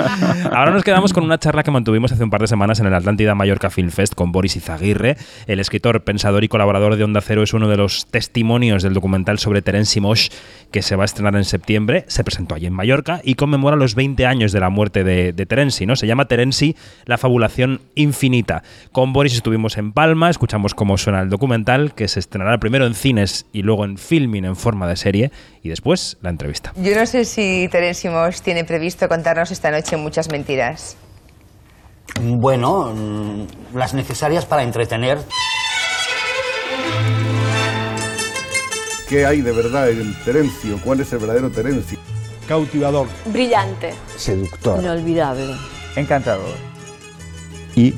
Ahora 0.52 0.70
nos 0.70 0.84
quedamos 0.84 1.14
con 1.14 1.24
una 1.24 1.38
charla 1.38 1.62
que 1.62 1.70
mantuvimos 1.70 2.12
hace 2.12 2.22
un 2.22 2.28
par 2.28 2.42
de 2.42 2.46
semanas 2.46 2.80
en 2.80 2.86
el 2.86 2.92
Atlántida 2.94 3.34
Mallorca 3.34 3.70
Film 3.70 3.90
Fest 3.90 4.14
con 4.14 4.30
Boris 4.30 4.56
Izaguirre. 4.56 5.16
El 5.46 5.58
escritor, 5.58 6.04
pensador 6.04 6.44
y 6.44 6.48
colaborador 6.48 6.96
de 6.96 7.04
Onda 7.04 7.22
Cero 7.22 7.42
es 7.42 7.54
uno 7.54 7.66
de 7.68 7.78
los 7.78 8.06
testimonios 8.06 8.82
del 8.82 8.92
documental 8.92 9.38
sobre 9.38 9.62
Terence 9.62 9.98
Mosh 10.02 10.28
que 10.70 10.82
se 10.82 10.96
va 10.96 11.04
a 11.04 11.06
estrenar 11.06 11.36
en 11.36 11.44
septiembre. 11.44 12.04
Se 12.08 12.24
presentó 12.24 12.54
allí 12.54 12.66
en 12.66 12.74
Mallorca 12.74 13.22
y 13.24 13.36
conmemora 13.36 13.76
los 13.76 13.94
20 13.94 14.26
años 14.26 14.52
de 14.52 14.60
la 14.60 14.68
muerte 14.68 15.02
de, 15.02 15.32
de 15.32 15.46
Terenci, 15.46 15.86
¿no? 15.86 15.96
Se 15.96 16.06
llama 16.06 16.26
Terenci, 16.26 16.76
la 17.06 17.16
fabulación 17.16 17.80
infinita. 17.94 18.62
Con 18.92 19.14
Boris 19.14 19.34
estuvimos 19.34 19.78
en 19.78 19.92
Palma, 19.92 20.28
escuchamos 20.28 20.74
cómo 20.84 20.98
suena 20.98 21.22
el 21.22 21.30
documental, 21.30 21.94
que 21.94 22.08
se 22.08 22.20
estrenará 22.20 22.58
primero 22.58 22.84
en 22.86 22.94
cines 22.94 23.46
y 23.54 23.62
luego 23.62 23.86
en 23.86 23.96
filming 23.96 24.44
en 24.44 24.54
forma 24.54 24.86
de 24.86 24.96
serie, 24.96 25.30
y 25.62 25.70
después 25.70 26.18
la 26.20 26.28
entrevista. 26.28 26.74
Yo 26.76 26.94
no 26.94 27.06
sé 27.06 27.24
si 27.24 27.70
Terence 27.72 28.10
Moss 28.10 28.42
tiene 28.42 28.64
previsto 28.64 29.08
contarnos 29.08 29.50
esta 29.50 29.70
noche 29.70 29.96
muchas 29.96 30.30
mentiras. 30.30 30.98
Bueno, 32.20 32.92
mm, 32.94 33.76
las 33.78 33.94
necesarias 33.94 34.44
para 34.44 34.62
entretener. 34.62 35.16
¿Qué 39.08 39.24
hay 39.24 39.40
de 39.40 39.52
verdad 39.52 39.88
en 39.88 40.14
Terencio? 40.22 40.78
¿Cuál 40.84 41.00
es 41.00 41.10
el 41.14 41.20
verdadero 41.20 41.48
Terencio? 41.50 41.98
Cautivador. 42.46 43.06
Brillante. 43.24 43.94
Seductor. 44.16 44.82
Inolvidable. 44.82 45.54
Encantador. 45.96 46.54
Y 47.74 47.94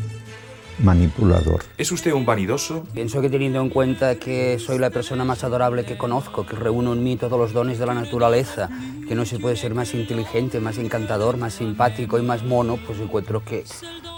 manipulador. 0.78 1.64
¿Es 1.78 1.90
usted 1.92 2.12
un 2.12 2.26
vanidoso? 2.26 2.84
Pienso 2.92 3.20
que 3.20 3.30
teniendo 3.30 3.60
en 3.60 3.70
cuenta 3.70 4.16
que 4.16 4.58
soy 4.58 4.78
la 4.78 4.90
persona 4.90 5.24
más 5.24 5.44
adorable 5.44 5.84
que 5.84 5.96
conozco, 5.96 6.46
que 6.46 6.56
reúno 6.56 6.92
en 6.92 7.02
mí 7.02 7.16
todos 7.16 7.38
los 7.38 7.52
dones 7.52 7.78
de 7.78 7.86
la 7.86 7.94
naturaleza, 7.94 8.68
que 9.08 9.14
no 9.14 9.24
se 9.24 9.38
puede 9.38 9.56
ser 9.56 9.74
más 9.74 9.94
inteligente, 9.94 10.60
más 10.60 10.78
encantador, 10.78 11.36
más 11.36 11.54
simpático 11.54 12.18
y 12.18 12.22
más 12.22 12.42
mono, 12.42 12.78
pues 12.86 12.98
encuentro 13.00 13.44
que, 13.44 13.64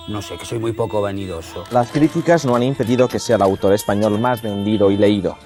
no 0.09 0.23
sé, 0.23 0.37
que 0.37 0.45
soy 0.45 0.59
muy 0.59 0.73
poco 0.73 1.01
vanidoso. 1.01 1.65
Las 1.71 1.91
críticas 1.91 2.45
no 2.45 2.57
han 2.57 2.63
impedido 2.63 3.09
que 3.09 3.19
sea 3.19 3.37
el 3.37 3.43
autor 3.43 3.73
español 3.75 4.19
más 4.19 4.43
vendido 4.43 4.91
y 4.91 4.97
leído. 4.97 5.37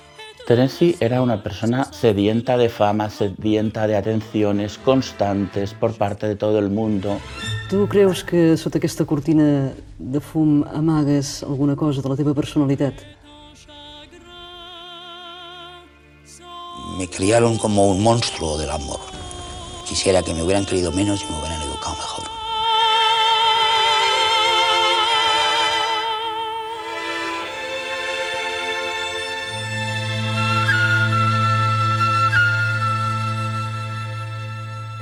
Terenci 0.47 0.97
era 0.99 1.23
una 1.23 1.41
persona 1.41 1.85
sedienta 1.93 2.57
de 2.57 2.69
fama, 2.69 3.09
sedienta 3.11 3.87
de 3.87 3.97
atenciones 3.97 4.77
constantes 4.77 5.73
por 5.73 5.95
parte 5.95 6.27
de 6.27 6.35
todo 6.35 6.59
el 6.59 6.69
mundo. 6.69 7.19
Tu 7.71 7.87
creus 7.87 8.25
que 8.25 8.57
sota 8.57 8.79
aquesta 8.79 9.05
cortina 9.07 9.73
de 9.99 10.21
fum 10.21 10.65
amagues 10.75 11.45
alguna 11.45 11.77
cosa 11.77 12.03
de 12.03 12.09
la 12.09 12.17
teva 12.17 12.35
personalitat? 12.35 12.95
Me 16.99 17.07
criaron 17.09 17.57
como 17.57 17.87
un 17.89 18.03
monstruo 18.03 18.59
del 18.59 18.71
amor. 18.71 19.01
Quisiera 19.87 20.23
que 20.23 20.35
me 20.35 20.43
hubieran 20.43 20.67
querido 20.67 20.91
menos 20.91 21.23
y 21.23 21.33
me 21.33 21.39
hubieran 21.39 21.63
educado 21.63 21.95
mejor. 21.97 22.22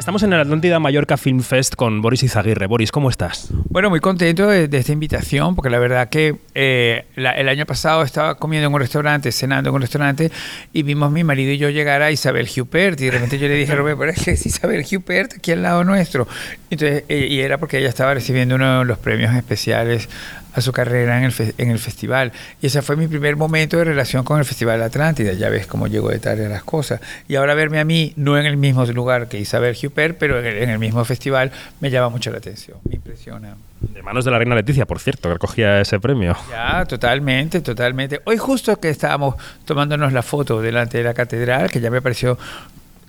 Estamos 0.00 0.22
en 0.22 0.32
el 0.32 0.40
Atlántida 0.40 0.80
Mallorca 0.80 1.18
Film 1.18 1.40
Fest 1.42 1.74
con 1.74 2.00
Boris 2.00 2.22
Izaguirre. 2.22 2.66
Boris, 2.66 2.90
¿cómo 2.90 3.10
estás? 3.10 3.48
Bueno, 3.68 3.90
muy 3.90 4.00
contento 4.00 4.48
de, 4.48 4.66
de 4.66 4.78
esta 4.78 4.92
invitación, 4.92 5.54
porque 5.54 5.68
la 5.68 5.78
verdad 5.78 6.08
que 6.08 6.36
eh, 6.54 7.04
la- 7.16 7.32
el 7.32 7.50
año 7.50 7.66
pasado 7.66 8.02
estaba 8.02 8.36
comiendo 8.36 8.66
en 8.68 8.72
un 8.74 8.80
restaurante, 8.80 9.30
cenando 9.30 9.68
en 9.68 9.76
un 9.76 9.82
restaurante, 9.82 10.32
y 10.72 10.84
vimos 10.84 11.12
mi 11.12 11.22
marido 11.22 11.52
y 11.52 11.58
yo 11.58 11.68
llegar 11.68 12.00
a 12.00 12.10
Isabel 12.10 12.48
Huppert, 12.56 12.98
y 12.98 13.04
de 13.04 13.10
repente 13.10 13.38
yo 13.38 13.46
le 13.46 13.54
dije, 13.56 13.74
Rubén, 13.76 13.98
pero 13.98 14.10
es 14.10 14.24
que 14.24 14.30
es 14.30 14.46
Isabel 14.46 14.86
Huppert 14.90 15.34
aquí 15.34 15.52
al 15.52 15.62
lado 15.62 15.84
nuestro. 15.84 16.26
Entonces, 16.70 17.04
eh, 17.10 17.26
y 17.30 17.40
era 17.40 17.58
porque 17.58 17.76
ella 17.78 17.90
estaba 17.90 18.14
recibiendo 18.14 18.54
uno 18.54 18.78
de 18.80 18.84
los 18.86 18.96
premios 18.98 19.34
especiales 19.34 20.08
a 20.54 20.60
su 20.60 20.72
carrera 20.72 21.18
en 21.18 21.24
el, 21.24 21.32
fe- 21.32 21.54
en 21.58 21.70
el 21.70 21.78
festival. 21.78 22.32
Y 22.60 22.66
ese 22.66 22.82
fue 22.82 22.96
mi 22.96 23.06
primer 23.08 23.36
momento 23.36 23.76
de 23.78 23.84
relación 23.84 24.24
con 24.24 24.38
el 24.38 24.44
Festival 24.44 24.82
Atlántida. 24.82 25.32
Ya 25.32 25.48
ves 25.48 25.66
cómo 25.66 25.86
llegó 25.86 26.10
de 26.10 26.18
tarde 26.18 26.46
a 26.46 26.48
las 26.48 26.62
cosas. 26.62 27.00
Y 27.28 27.36
ahora 27.36 27.54
verme 27.54 27.78
a 27.80 27.84
mí, 27.84 28.12
no 28.16 28.38
en 28.38 28.46
el 28.46 28.56
mismo 28.56 28.84
lugar 28.86 29.28
que 29.28 29.38
Isabel 29.38 29.76
Huppert, 29.82 30.18
pero 30.18 30.38
en 30.40 30.46
el, 30.46 30.56
en 30.58 30.70
el 30.70 30.78
mismo 30.78 31.04
festival, 31.04 31.52
me 31.80 31.90
llama 31.90 32.08
mucho 32.08 32.30
la 32.30 32.38
atención, 32.38 32.78
me 32.88 32.96
impresiona. 32.96 33.56
De 33.80 34.02
manos 34.02 34.26
de 34.26 34.30
la 34.30 34.38
reina 34.38 34.54
Leticia, 34.54 34.84
por 34.84 34.98
cierto, 35.00 35.28
que 35.28 35.32
recogía 35.34 35.80
ese 35.80 35.98
premio. 36.00 36.36
Ya, 36.50 36.84
totalmente, 36.84 37.62
totalmente. 37.62 38.20
Hoy 38.26 38.36
justo 38.36 38.78
que 38.78 38.90
estábamos 38.90 39.36
tomándonos 39.64 40.12
la 40.12 40.22
foto 40.22 40.60
delante 40.60 40.98
de 40.98 41.04
la 41.04 41.14
catedral, 41.14 41.70
que 41.70 41.80
ya 41.80 41.90
me 41.90 42.02
pareció 42.02 42.38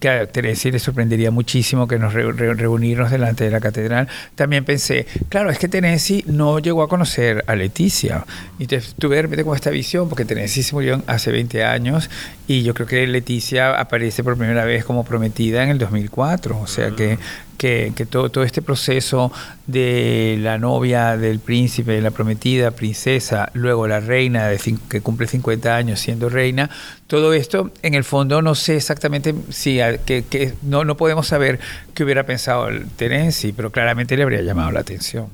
que 0.02 0.10
a 0.10 0.26
le 0.72 0.80
sorprendería 0.80 1.30
muchísimo 1.32 1.88
que 1.88 2.00
nos 2.00 2.14
re- 2.14 2.32
re- 2.32 2.56
reunirnos 2.56 3.12
delante 3.12 3.44
de 3.46 3.52
la 3.52 3.60
catedral. 3.62 4.08
También 4.36 4.66
pensé, 4.66 5.06
claro, 5.30 5.52
es 5.52 5.60
que 5.60 5.68
Tenesi 5.70 6.24
no 6.26 6.58
llegó 6.60 6.82
a 6.82 6.90
conocer 6.90 7.44
a 7.48 7.56
Leticia. 7.56 8.26
Y 8.58 8.66
tuve 8.66 9.18
de 9.18 9.22
repente 9.22 9.44
como 9.44 9.56
esta 9.56 9.70
visión, 9.70 10.10
porque 10.10 10.26
Tenesi 10.26 10.64
se 10.64 10.74
murió 10.74 11.02
hace 11.06 11.32
20 11.32 11.64
años 11.64 12.10
y 12.48 12.64
yo 12.64 12.74
creo 12.74 12.88
que 12.88 13.06
Leticia 13.06 13.80
aparece 13.80 14.24
por 14.24 14.36
primera 14.38 14.66
vez 14.66 14.84
como 14.84 15.06
prometida 15.06 15.64
en 15.64 15.70
el 15.70 15.78
2004. 15.78 16.60
O 16.60 16.66
sea 16.68 16.90
que, 16.92 17.20
que, 17.58 17.94
que 17.96 18.08
todo, 18.08 18.30
este 18.44 18.64
proceso 18.64 19.32
de 19.68 20.38
la 20.42 20.58
novia, 20.58 21.16
del 21.16 21.40
príncipe, 21.40 22.02
la 22.02 22.10
prometida, 22.12 22.72
princesa, 22.72 23.52
luego 23.54 23.88
la 23.88 24.00
reina 24.00 24.48
de 24.48 24.58
que 24.90 25.02
cumple 25.02 25.28
50 25.28 25.76
años 25.76 26.00
siendo 26.00 26.28
reina, 26.28 26.70
todo 27.12 27.34
esto 27.34 27.72
en 27.82 27.94
el 27.94 28.06
fondo 28.06 28.42
no 28.42 28.56
sé 28.56 28.78
exactamente 28.78 29.36
si 29.50 29.80
que, 30.06 30.24
que 30.24 30.54
no, 30.62 30.86
no 30.86 30.96
podemos 30.96 31.28
saber 31.28 31.60
qué 31.94 32.06
hubiera 32.06 32.26
pensado 32.26 32.70
el 32.70 32.88
Terenzi, 32.88 33.52
pero 33.52 33.70
claramente 33.70 34.16
le 34.16 34.24
habría 34.24 34.42
llamado 34.42 34.72
la 34.72 34.80
atención. 34.80 35.28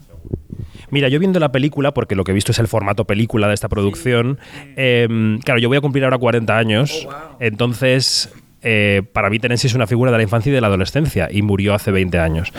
Mira, 0.90 1.08
yo 1.08 1.20
viendo 1.20 1.40
la 1.40 1.52
película, 1.52 1.94
porque 1.94 2.16
lo 2.16 2.24
que 2.24 2.32
he 2.32 2.34
visto 2.34 2.52
es 2.52 2.58
el 2.58 2.68
formato 2.68 3.06
película 3.06 3.48
de 3.48 3.54
esta 3.54 3.70
producción, 3.70 4.40
eh, 4.76 5.38
claro, 5.46 5.60
yo 5.60 5.68
voy 5.68 5.78
a 5.78 5.82
cumplir 5.82 6.04
ahora 6.04 6.18
40 6.18 6.58
años, 6.58 7.08
entonces 7.40 8.34
eh, 8.64 9.04
para 9.14 9.30
mí 9.30 9.38
Tenensi 9.38 9.68
es 9.68 9.76
una 9.76 9.86
figura 9.86 10.10
de 10.10 10.18
la 10.18 10.24
infancia 10.24 10.50
y 10.50 10.54
de 10.54 10.62
la 10.62 10.68
adolescencia 10.68 11.30
y 11.32 11.44
murió 11.44 11.76
hace 11.76 11.92
20 11.92 12.18
años. 12.18 12.52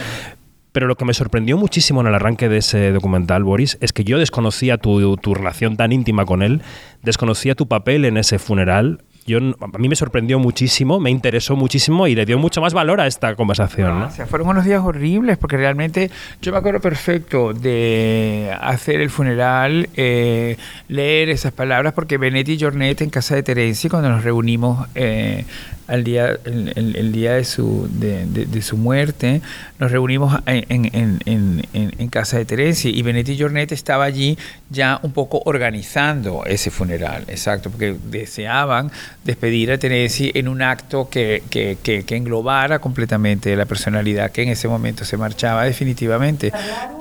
Pero 0.71 0.87
lo 0.87 0.97
que 0.97 1.05
me 1.05 1.15
sorprendió 1.15 1.57
muchísimo 1.57 2.03
en 2.03 2.07
el 2.07 2.15
arranque 2.15 2.49
de 2.49 2.59
ese 2.59 2.93
documental, 2.93 3.43
Boris, 3.43 3.79
es 3.81 3.93
que 3.93 4.05
yo 4.05 4.19
desconocía 4.19 4.79
tu, 4.79 5.17
tu 5.17 5.35
relación 5.35 5.77
tan 5.77 5.91
íntima 5.91 6.25
con 6.25 6.43
él, 6.43 6.61
desconocía 7.03 7.55
tu 7.55 7.67
papel 7.67 8.05
en 8.05 8.17
ese 8.17 8.39
funeral. 8.39 9.03
Yo, 9.29 9.39
a 9.39 9.79
mí 9.79 9.89
me 9.89 9.95
sorprendió 9.95 10.39
muchísimo, 10.39 10.99
me 10.99 11.11
interesó 11.11 11.55
muchísimo 11.55 12.07
y 12.09 12.15
le 12.15 12.25
dio 12.27 12.39
mucho 12.39 12.61
más 12.61 12.73
valor 12.75 13.01
a 13.01 13.07
esta 13.07 13.37
conversación. 13.37 14.01
¿no? 14.01 14.07
O 14.07 14.11
sea, 14.11 14.27
fueron 14.27 14.49
unos 14.49 14.65
días 14.65 14.81
horribles 14.83 15.37
porque 15.39 15.57
realmente 15.57 16.11
yo 16.43 16.51
me 16.51 16.59
acuerdo 16.59 16.81
perfecto 16.81 17.53
de 17.53 18.51
hacer 18.61 19.01
el 19.01 19.11
funeral, 19.11 19.89
eh, 19.97 20.57
leer 20.89 21.29
esas 21.29 21.53
palabras, 21.53 21.93
porque 21.93 22.17
Benetti 22.19 22.53
y 22.55 22.61
Jornet 22.61 23.01
en 23.03 23.11
casa 23.11 23.35
de 23.35 23.43
Terenzi, 23.43 23.89
cuando 23.89 24.09
nos 24.09 24.25
reunimos 24.25 24.89
eh, 24.95 25.45
al 25.87 26.05
día, 26.05 26.31
el, 26.45 26.73
el- 26.75 26.97
el 26.97 27.13
día 27.13 27.35
de 27.35 27.45
su, 27.45 27.89
de, 27.91 28.25
de- 28.27 28.47
de 28.47 28.63
su 28.63 28.77
muerte, 28.77 29.41
nos 29.79 29.93
reunimos 29.93 30.39
en, 30.47 30.65
en- 30.93 31.21
en- 31.25 31.63
en- 31.73 32.09
casa 32.09 32.39
de 32.39 32.45
Terenzi 32.47 32.89
y 32.91 33.03
Benetti 33.03 33.39
Jornet 33.39 33.71
estaba 33.71 34.05
allí 34.05 34.37
ya 34.71 34.99
un 35.03 35.13
poco 35.13 35.43
organizando 35.45 36.45
ese 36.47 36.71
funeral, 36.71 37.25
exacto, 37.29 37.71
porque 37.71 37.95
deseaban 38.11 38.91
despedir 39.25 39.71
a 39.73 39.79
Terenzi 39.79 40.31
en 40.35 40.49
un 40.49 40.63
acto 40.63 41.09
que, 41.11 41.43
que, 41.51 41.77
que- 41.83 42.05
englobara 42.17 42.79
completamente 42.81 43.55
la 43.55 43.67
personalidad 43.67 44.33
que 44.33 44.43
en 44.43 44.49
ese 44.49 44.67
momento 44.69 45.05
se 45.05 45.17
marchaba 45.17 45.65
definitivamente. 45.65 46.51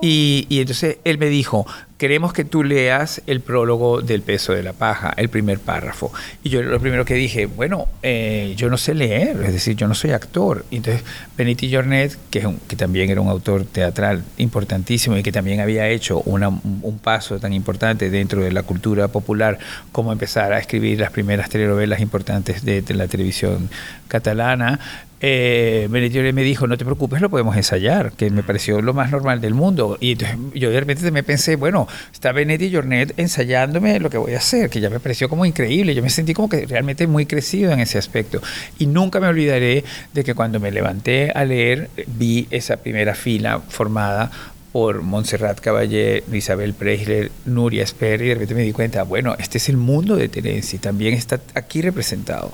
Y, 0.01 0.45
y 0.49 0.59
entonces 0.59 0.97
él 1.05 1.17
me 1.17 1.27
dijo, 1.27 1.65
queremos 1.97 2.33
que 2.33 2.43
tú 2.45 2.63
leas 2.63 3.21
el 3.25 3.41
prólogo 3.41 4.01
del 4.01 4.21
peso 4.21 4.53
de 4.53 4.61
la 4.61 4.73
paja, 4.73 5.13
el 5.17 5.29
primer 5.29 5.57
párrafo. 5.59 6.11
Y 6.43 6.49
yo 6.49 6.61
lo 6.61 6.79
primero 6.79 7.05
que 7.05 7.15
dije, 7.15 7.47
bueno, 7.47 7.87
eh, 8.03 8.53
yo 8.57 8.69
no 8.69 8.77
sé 8.77 8.93
leer, 8.93 9.41
es 9.43 9.53
decir, 9.53 9.75
yo 9.75 9.87
no 9.87 9.95
soy 9.95 10.11
actor. 10.11 10.65
Y 10.69 10.77
entonces 10.77 11.03
Beniti 11.35 11.73
Jornet, 11.73 12.15
que, 12.29 12.39
es 12.39 12.45
un- 12.45 12.59
que 12.67 12.75
también 12.75 13.09
era 13.09 13.21
un 13.21 13.29
autor 13.29 13.65
teatral 13.65 14.23
importantísimo 14.37 15.17
y 15.17 15.23
que 15.23 15.31
también 15.31 15.59
había 15.59 15.87
hecho 15.87 16.19
un 16.21 16.99
paso 17.01 17.39
tan 17.39 17.53
importante 17.53 18.09
dentro 18.09 18.41
de 18.41 18.51
la 18.51 18.63
cultura 18.63 19.07
popular 19.07 19.57
como 19.91 20.11
empezar 20.11 20.53
a 20.53 20.59
escribir 20.59 20.99
las 20.99 21.11
primeras 21.11 21.49
telenovelas 21.49 21.99
importantes 21.99 22.63
de 22.63 22.83
la 22.93 23.07
televisión 23.07 23.69
catalana, 24.07 24.79
eh, 25.19 25.87
me 25.89 26.43
dijo, 26.43 26.67
no 26.67 26.77
te 26.77 26.85
preocupes, 26.85 27.21
lo 27.21 27.29
podemos 27.29 27.55
ensayar, 27.55 28.11
que 28.11 28.29
me 28.29 28.43
pareció 28.43 28.81
lo 28.81 28.93
más 28.93 29.11
normal 29.11 29.41
del 29.41 29.53
mundo. 29.53 29.97
Y 29.99 30.11
entonces 30.11 30.37
yo 30.53 30.69
de 30.69 30.79
repente 30.79 31.09
me 31.11 31.23
pensé, 31.23 31.55
bueno, 31.55 31.87
está 32.13 32.31
Benetti 32.31 32.71
Jornet 32.73 33.13
ensayándome 33.17 33.99
lo 33.99 34.09
que 34.09 34.17
voy 34.17 34.33
a 34.33 34.37
hacer, 34.37 34.69
que 34.69 34.79
ya 34.79 34.89
me 34.89 34.99
pareció 34.99 35.29
como 35.29 35.45
increíble. 35.45 35.95
Yo 35.95 36.03
me 36.03 36.09
sentí 36.09 36.33
como 36.33 36.49
que 36.49 36.65
realmente 36.65 37.07
muy 37.07 37.25
crecido 37.25 37.71
en 37.71 37.79
ese 37.79 37.97
aspecto. 37.97 38.41
Y 38.77 38.87
nunca 38.87 39.19
me 39.19 39.27
olvidaré 39.27 39.83
de 40.13 40.23
que 40.23 40.33
cuando 40.35 40.59
me 40.59 40.71
levanté 40.71 41.31
a 41.31 41.45
leer, 41.45 41.89
vi 42.07 42.47
esa 42.51 42.77
primera 42.77 43.15
fila 43.15 43.61
formada 43.67 44.31
por 44.71 45.01
Montserrat 45.01 45.59
Caballé, 45.59 46.23
Isabel 46.31 46.75
Preisler, 46.75 47.31
Nuria 47.45 47.83
Esper, 47.83 48.21
y 48.21 48.27
de 48.27 48.33
repente 48.35 48.53
me 48.53 48.61
di 48.61 48.73
cuenta, 48.73 49.01
bueno, 49.01 49.35
este 49.39 49.57
es 49.57 49.69
el 49.69 49.77
mundo 49.77 50.15
de 50.15 50.29
Terenzi, 50.29 50.77
también 50.77 51.15
está 51.15 51.39
aquí 51.55 51.81
representado. 51.81 52.51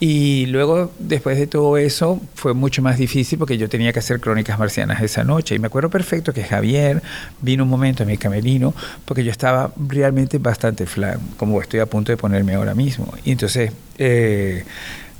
Y 0.00 0.46
luego, 0.46 0.92
después 0.98 1.38
de 1.38 1.46
todo 1.46 1.78
eso, 1.78 2.20
fue 2.34 2.52
mucho 2.52 2.82
más 2.82 2.98
difícil 2.98 3.38
porque 3.38 3.56
yo 3.56 3.68
tenía 3.68 3.92
que 3.92 4.00
hacer 4.00 4.20
crónicas 4.20 4.58
marcianas 4.58 5.00
esa 5.00 5.24
noche. 5.24 5.54
Y 5.54 5.58
me 5.58 5.68
acuerdo 5.68 5.88
perfecto 5.88 6.32
que 6.34 6.42
Javier 6.44 7.00
vino 7.40 7.62
un 7.64 7.70
momento 7.70 8.02
a 8.02 8.06
mi 8.06 8.18
camerino 8.18 8.74
porque 9.04 9.24
yo 9.24 9.30
estaba 9.30 9.72
realmente 9.88 10.38
bastante 10.38 10.84
flan, 10.86 11.20
como 11.36 11.60
estoy 11.62 11.80
a 11.80 11.86
punto 11.86 12.12
de 12.12 12.16
ponerme 12.18 12.54
ahora 12.54 12.74
mismo. 12.74 13.14
Y 13.24 13.30
entonces, 13.30 13.70
eh, 13.96 14.64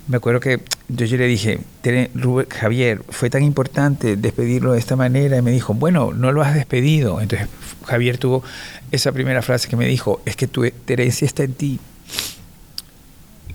me 0.09 0.19
acuerdo 0.19 0.41
que 0.41 0.61
yo, 0.89 1.17
le 1.17 1.27
dije, 1.29 1.61
"Tere- 1.83 2.11
Rubén- 2.15 2.49
Javier, 2.51 3.01
fue 3.09 3.31
tan 3.31 3.43
importante 3.43 4.17
despedirlo 4.17 4.73
de 4.73 4.81
esta 4.81 4.97
manera. 4.97 5.39
Y 5.39 5.43
me 5.43 5.51
dijo, 5.53 5.73
bueno, 5.73 6.13
no 6.13 6.31
lo 6.33 6.43
has 6.43 6.53
despedido. 6.55 7.21
Entonces, 7.23 7.49
Javier 7.87 8.19
tuvo 8.19 8.43
esa 8.91 9.13
primera 9.13 9.41
frase 9.41 9.69
que 9.69 9.77
me 9.77 9.87
dijo, 9.87 10.21
es 10.27 10.37
que 10.37 10.47
tu 10.47 10.69
Terencia 10.85 11.25
está 11.25 11.45
en 11.45 11.55
ti. 11.55 11.79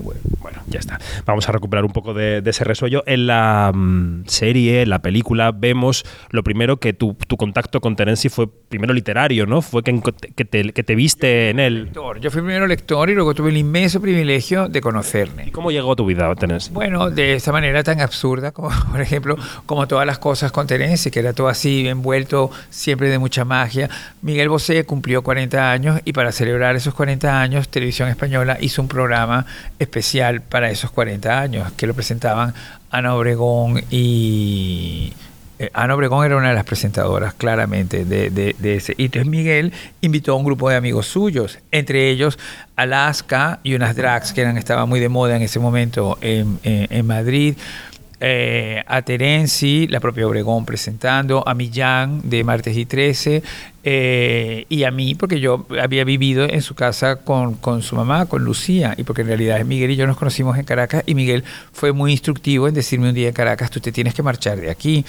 Bueno, 0.01 0.21
bueno, 0.38 0.38
ya 0.69 0.79
está. 0.79 0.99
Vamos 1.25 1.47
a 1.49 1.51
recuperar 1.51 1.85
un 1.85 1.91
poco 1.91 2.13
de, 2.13 2.41
de 2.41 2.49
ese 2.49 2.63
resuello. 2.63 3.03
En 3.05 3.27
la 3.27 3.71
mm, 3.73 4.25
serie, 4.27 4.81
en 4.83 4.89
la 4.89 4.99
película, 4.99 5.51
vemos 5.51 6.05
lo 6.29 6.43
primero 6.43 6.77
que 6.77 6.93
tu, 6.93 7.15
tu 7.27 7.37
contacto 7.37 7.81
con 7.81 7.95
Terenzi 7.95 8.29
fue 8.29 8.47
primero 8.47 8.93
literario, 8.93 9.45
¿no? 9.45 9.61
Fue 9.61 9.83
que, 9.83 10.01
que, 10.35 10.45
te, 10.45 10.71
que 10.71 10.83
te 10.83 10.95
viste 10.95 11.49
en 11.49 11.59
él. 11.59 11.83
lector. 11.85 12.19
Yo 12.19 12.31
fui 12.31 12.41
primero 12.41 12.67
lector 12.67 13.09
y 13.09 13.15
luego 13.15 13.33
tuve 13.33 13.49
el 13.49 13.57
inmenso 13.57 14.01
privilegio 14.01 14.67
de 14.67 14.81
conocerle. 14.81 15.45
¿Y 15.47 15.51
cómo 15.51 15.71
llegó 15.71 15.93
a 15.93 15.95
tu 15.95 16.05
vida, 16.05 16.33
Terenzi? 16.35 16.71
Bueno, 16.71 17.09
de 17.09 17.33
esa 17.35 17.51
manera 17.51 17.83
tan 17.83 18.01
absurda, 18.01 18.51
como 18.51 18.69
por 18.91 19.01
ejemplo, 19.01 19.37
como 19.65 19.87
todas 19.87 20.05
las 20.05 20.19
cosas 20.19 20.51
con 20.51 20.67
Terenzi, 20.67 21.11
que 21.11 21.19
era 21.19 21.33
todo 21.33 21.47
así, 21.47 21.87
envuelto 21.87 22.51
siempre 22.69 23.09
de 23.09 23.19
mucha 23.19 23.45
magia. 23.45 23.89
Miguel 24.21 24.49
Bosé 24.49 24.85
cumplió 24.85 25.23
40 25.23 25.71
años 25.71 26.01
y 26.05 26.13
para 26.13 26.31
celebrar 26.31 26.75
esos 26.75 26.93
40 26.93 27.41
años, 27.41 27.69
Televisión 27.69 28.09
Española 28.09 28.57
hizo 28.59 28.81
un 28.81 28.87
programa 28.87 29.45
especial 29.79 30.41
para 30.41 30.58
esos 30.67 30.91
40 30.91 31.39
años, 31.39 31.71
que 31.73 31.87
lo 31.87 31.93
presentaban 31.93 32.53
Ana 32.91 33.15
Obregón 33.15 33.83
y... 33.89 35.13
eh, 35.59 35.69
Ana 35.73 35.95
Obregón 35.95 36.25
era 36.25 36.37
una 36.37 36.49
de 36.49 36.55
las 36.55 36.63
presentadoras, 36.65 37.33
claramente, 37.33 38.03
de, 38.05 38.29
de- 38.29 38.75
ese. 38.75 38.93
Y 38.97 39.05
entonces 39.05 39.27
Miguel 39.29 39.71
invitó 40.01 40.33
a 40.33 40.35
un 40.35 40.43
grupo 40.45 40.69
de 40.69 40.75
amigos 40.75 41.05
suyos, 41.07 41.59
entre 41.71 42.09
ellos 42.09 42.37
Alaska 42.75 43.59
y 43.63 43.75
unas 43.75 43.95
drags 43.95 44.33
que 44.33 44.41
eran, 44.41 44.57
estaban 44.57 44.87
muy 44.89 44.99
de 44.99 45.09
moda 45.09 45.35
en 45.35 45.41
ese 45.41 45.59
momento 45.59 46.17
en, 46.21 46.59
en- 46.63 46.87
en 46.89 47.05
Madrid. 47.07 47.55
Eh, 48.21 48.83
a 48.85 49.01
Terenzi, 49.01 49.87
la 49.87 49.99
propia 49.99 50.27
Obregón 50.27 50.65
presentando, 50.65 51.47
a 51.47 51.53
Millán 51.53 52.21
de 52.23 52.43
Martes 52.43 52.75
y 52.75 52.85
13, 52.85 53.43
eh, 53.83 54.65
y 54.67 54.83
a 54.83 54.91
mí, 54.91 55.15
porque 55.15 55.39
yo 55.39 55.65
había 55.81 56.03
vivido 56.03 56.45
en 56.49 56.61
su 56.61 56.75
casa 56.75 57.17
con, 57.17 57.55
con 57.55 57.81
su 57.81 57.95
mamá, 57.95 58.25
con 58.25 58.43
Lucía, 58.43 58.93
y 58.97 59.03
porque 59.03 59.21
en 59.21 59.27
realidad 59.27 59.63
Miguel 59.63 59.91
y 59.91 59.95
yo 59.95 60.05
nos 60.05 60.17
conocimos 60.17 60.57
en 60.57 60.65
Caracas, 60.65 61.03
y 61.05 61.15
Miguel 61.15 61.43
fue 61.71 61.93
muy 61.93 62.11
instructivo 62.11 62.67
en 62.67 62.73
decirme 62.73 63.09
un 63.09 63.15
día 63.15 63.29
en 63.29 63.33
Caracas, 63.33 63.69
tú 63.71 63.79
te 63.79 63.91
tienes 63.91 64.13
que 64.13 64.23
marchar 64.23 64.59
de 64.59 64.69
aquí 64.69 65.05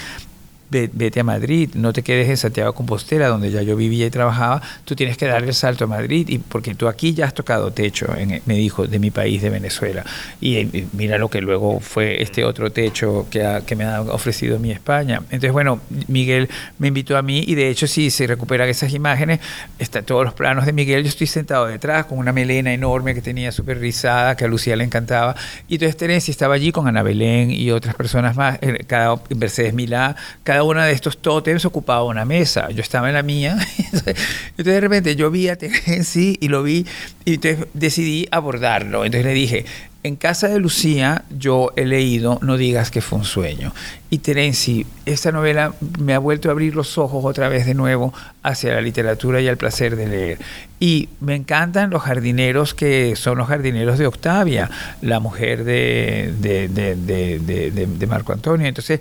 vete 0.70 1.20
a 1.20 1.24
Madrid, 1.24 1.70
no 1.74 1.92
te 1.92 2.02
quedes 2.02 2.28
en 2.28 2.36
Santiago 2.36 2.72
Compostela, 2.72 3.28
donde 3.28 3.50
ya 3.50 3.62
yo 3.62 3.76
vivía 3.76 4.06
y 4.06 4.10
trabajaba, 4.10 4.62
tú 4.84 4.94
tienes 4.94 5.16
que 5.16 5.26
darle 5.26 5.48
el 5.48 5.54
salto 5.54 5.84
a 5.84 5.86
Madrid, 5.86 6.28
y 6.28 6.38
porque 6.38 6.74
tú 6.74 6.88
aquí 6.88 7.12
ya 7.12 7.26
has 7.26 7.34
tocado 7.34 7.72
techo, 7.72 8.14
en- 8.16 8.40
me 8.46 8.54
dijo, 8.54 8.86
de 8.86 8.98
mi 8.98 9.10
país, 9.10 9.42
de 9.42 9.50
Venezuela. 9.50 10.04
Y, 10.40 10.56
eh, 10.56 10.86
mira 10.92 11.18
lo 11.18 11.28
que 11.28 11.40
luego 11.40 11.80
fue 11.80 12.22
este 12.22 12.44
otro 12.44 12.70
techo 12.70 13.26
que, 13.30 13.40
me 13.76 13.84
ha 13.84 14.02
ofrecido 14.02 14.58
mi 14.58 14.70
España. 14.72 15.22
Entonces, 15.30 15.52
bueno, 15.52 15.80
Miguel 16.08 16.48
me 16.78 16.88
invitó 16.88 17.16
a 17.16 17.22
mí, 17.22 17.44
y 17.46 17.54
de 17.54 17.68
hecho, 17.70 17.86
si 17.86 18.10
se 18.10 18.26
recuperan 18.26 18.68
esas 18.68 18.92
imágenes, 18.92 19.40
están 19.78 20.04
todos 20.04 20.24
los 20.24 20.34
planos 20.34 20.66
de 20.66 20.72
Miguel, 20.72 21.02
yo 21.02 21.08
estoy 21.08 21.26
sentado 21.26 21.66
detrás 21.66 22.06
con 22.06 22.18
una 22.18 22.32
melena 22.32 22.72
enorme 22.72 23.14
que 23.14 23.22
tenía 23.22 23.52
súper 23.52 23.78
rizada, 23.78 24.36
que 24.36 24.44
a 24.44 24.48
Lucía 24.48 24.76
le 24.76 24.84
encantaba, 24.84 25.34
y 25.68 25.74
entonces 25.74 25.96
Terencia 25.96 26.30
estaba 26.30 26.54
allí 26.54 26.72
con 26.72 26.86
Ana 26.86 27.02
Belén 27.02 27.50
y 27.50 27.70
otras 27.70 27.94
personas 27.94 28.36
más, 28.36 28.58
cada 28.86 29.20
Mercedes 29.34 29.74
Milá, 29.74 30.16
cada 30.44 30.59
una 30.64 30.84
de 30.86 30.92
estos 30.92 31.18
tótems 31.18 31.64
ocupaba 31.64 32.04
una 32.04 32.24
mesa. 32.24 32.70
Yo 32.70 32.80
estaba 32.82 33.08
en 33.08 33.14
la 33.14 33.22
mía. 33.22 33.56
Entonces, 33.92 34.16
de 34.56 34.80
repente 34.80 35.16
yo 35.16 35.30
vi 35.30 35.48
a 35.48 35.56
Terenzi 35.56 36.36
y 36.40 36.48
lo 36.48 36.62
vi 36.62 36.86
y 37.24 37.34
entonces 37.34 37.66
decidí 37.74 38.26
abordarlo. 38.30 39.04
Entonces 39.04 39.26
le 39.26 39.34
dije, 39.34 39.64
en 40.02 40.16
casa 40.16 40.48
de 40.48 40.58
Lucía 40.58 41.24
yo 41.28 41.72
he 41.76 41.84
leído 41.84 42.38
No 42.40 42.56
digas 42.56 42.90
que 42.90 43.00
fue 43.02 43.18
un 43.18 43.24
sueño. 43.26 43.74
Y 44.08 44.18
Terenzi, 44.18 44.86
esta 45.06 45.30
novela 45.30 45.74
me 45.98 46.14
ha 46.14 46.18
vuelto 46.18 46.48
a 46.48 46.52
abrir 46.52 46.74
los 46.74 46.96
ojos 46.98 47.24
otra 47.24 47.48
vez 47.48 47.66
de 47.66 47.74
nuevo 47.74 48.12
hacia 48.42 48.72
la 48.74 48.80
literatura 48.80 49.40
y 49.40 49.48
al 49.48 49.56
placer 49.58 49.96
de 49.96 50.06
leer. 50.08 50.38
Y 50.80 51.10
me 51.20 51.34
encantan 51.34 51.90
los 51.90 52.02
jardineros 52.02 52.72
que 52.74 53.14
son 53.16 53.36
los 53.38 53.48
jardineros 53.48 53.98
de 53.98 54.06
Octavia, 54.06 54.70
la 55.02 55.20
mujer 55.20 55.64
de- 55.64 56.32
de- 56.40 56.68
de- 56.68 57.86
de 57.86 58.06
Marco 58.06 58.32
Antonio. 58.32 58.66
Entonces, 58.66 59.00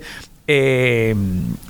eh, 0.52 1.14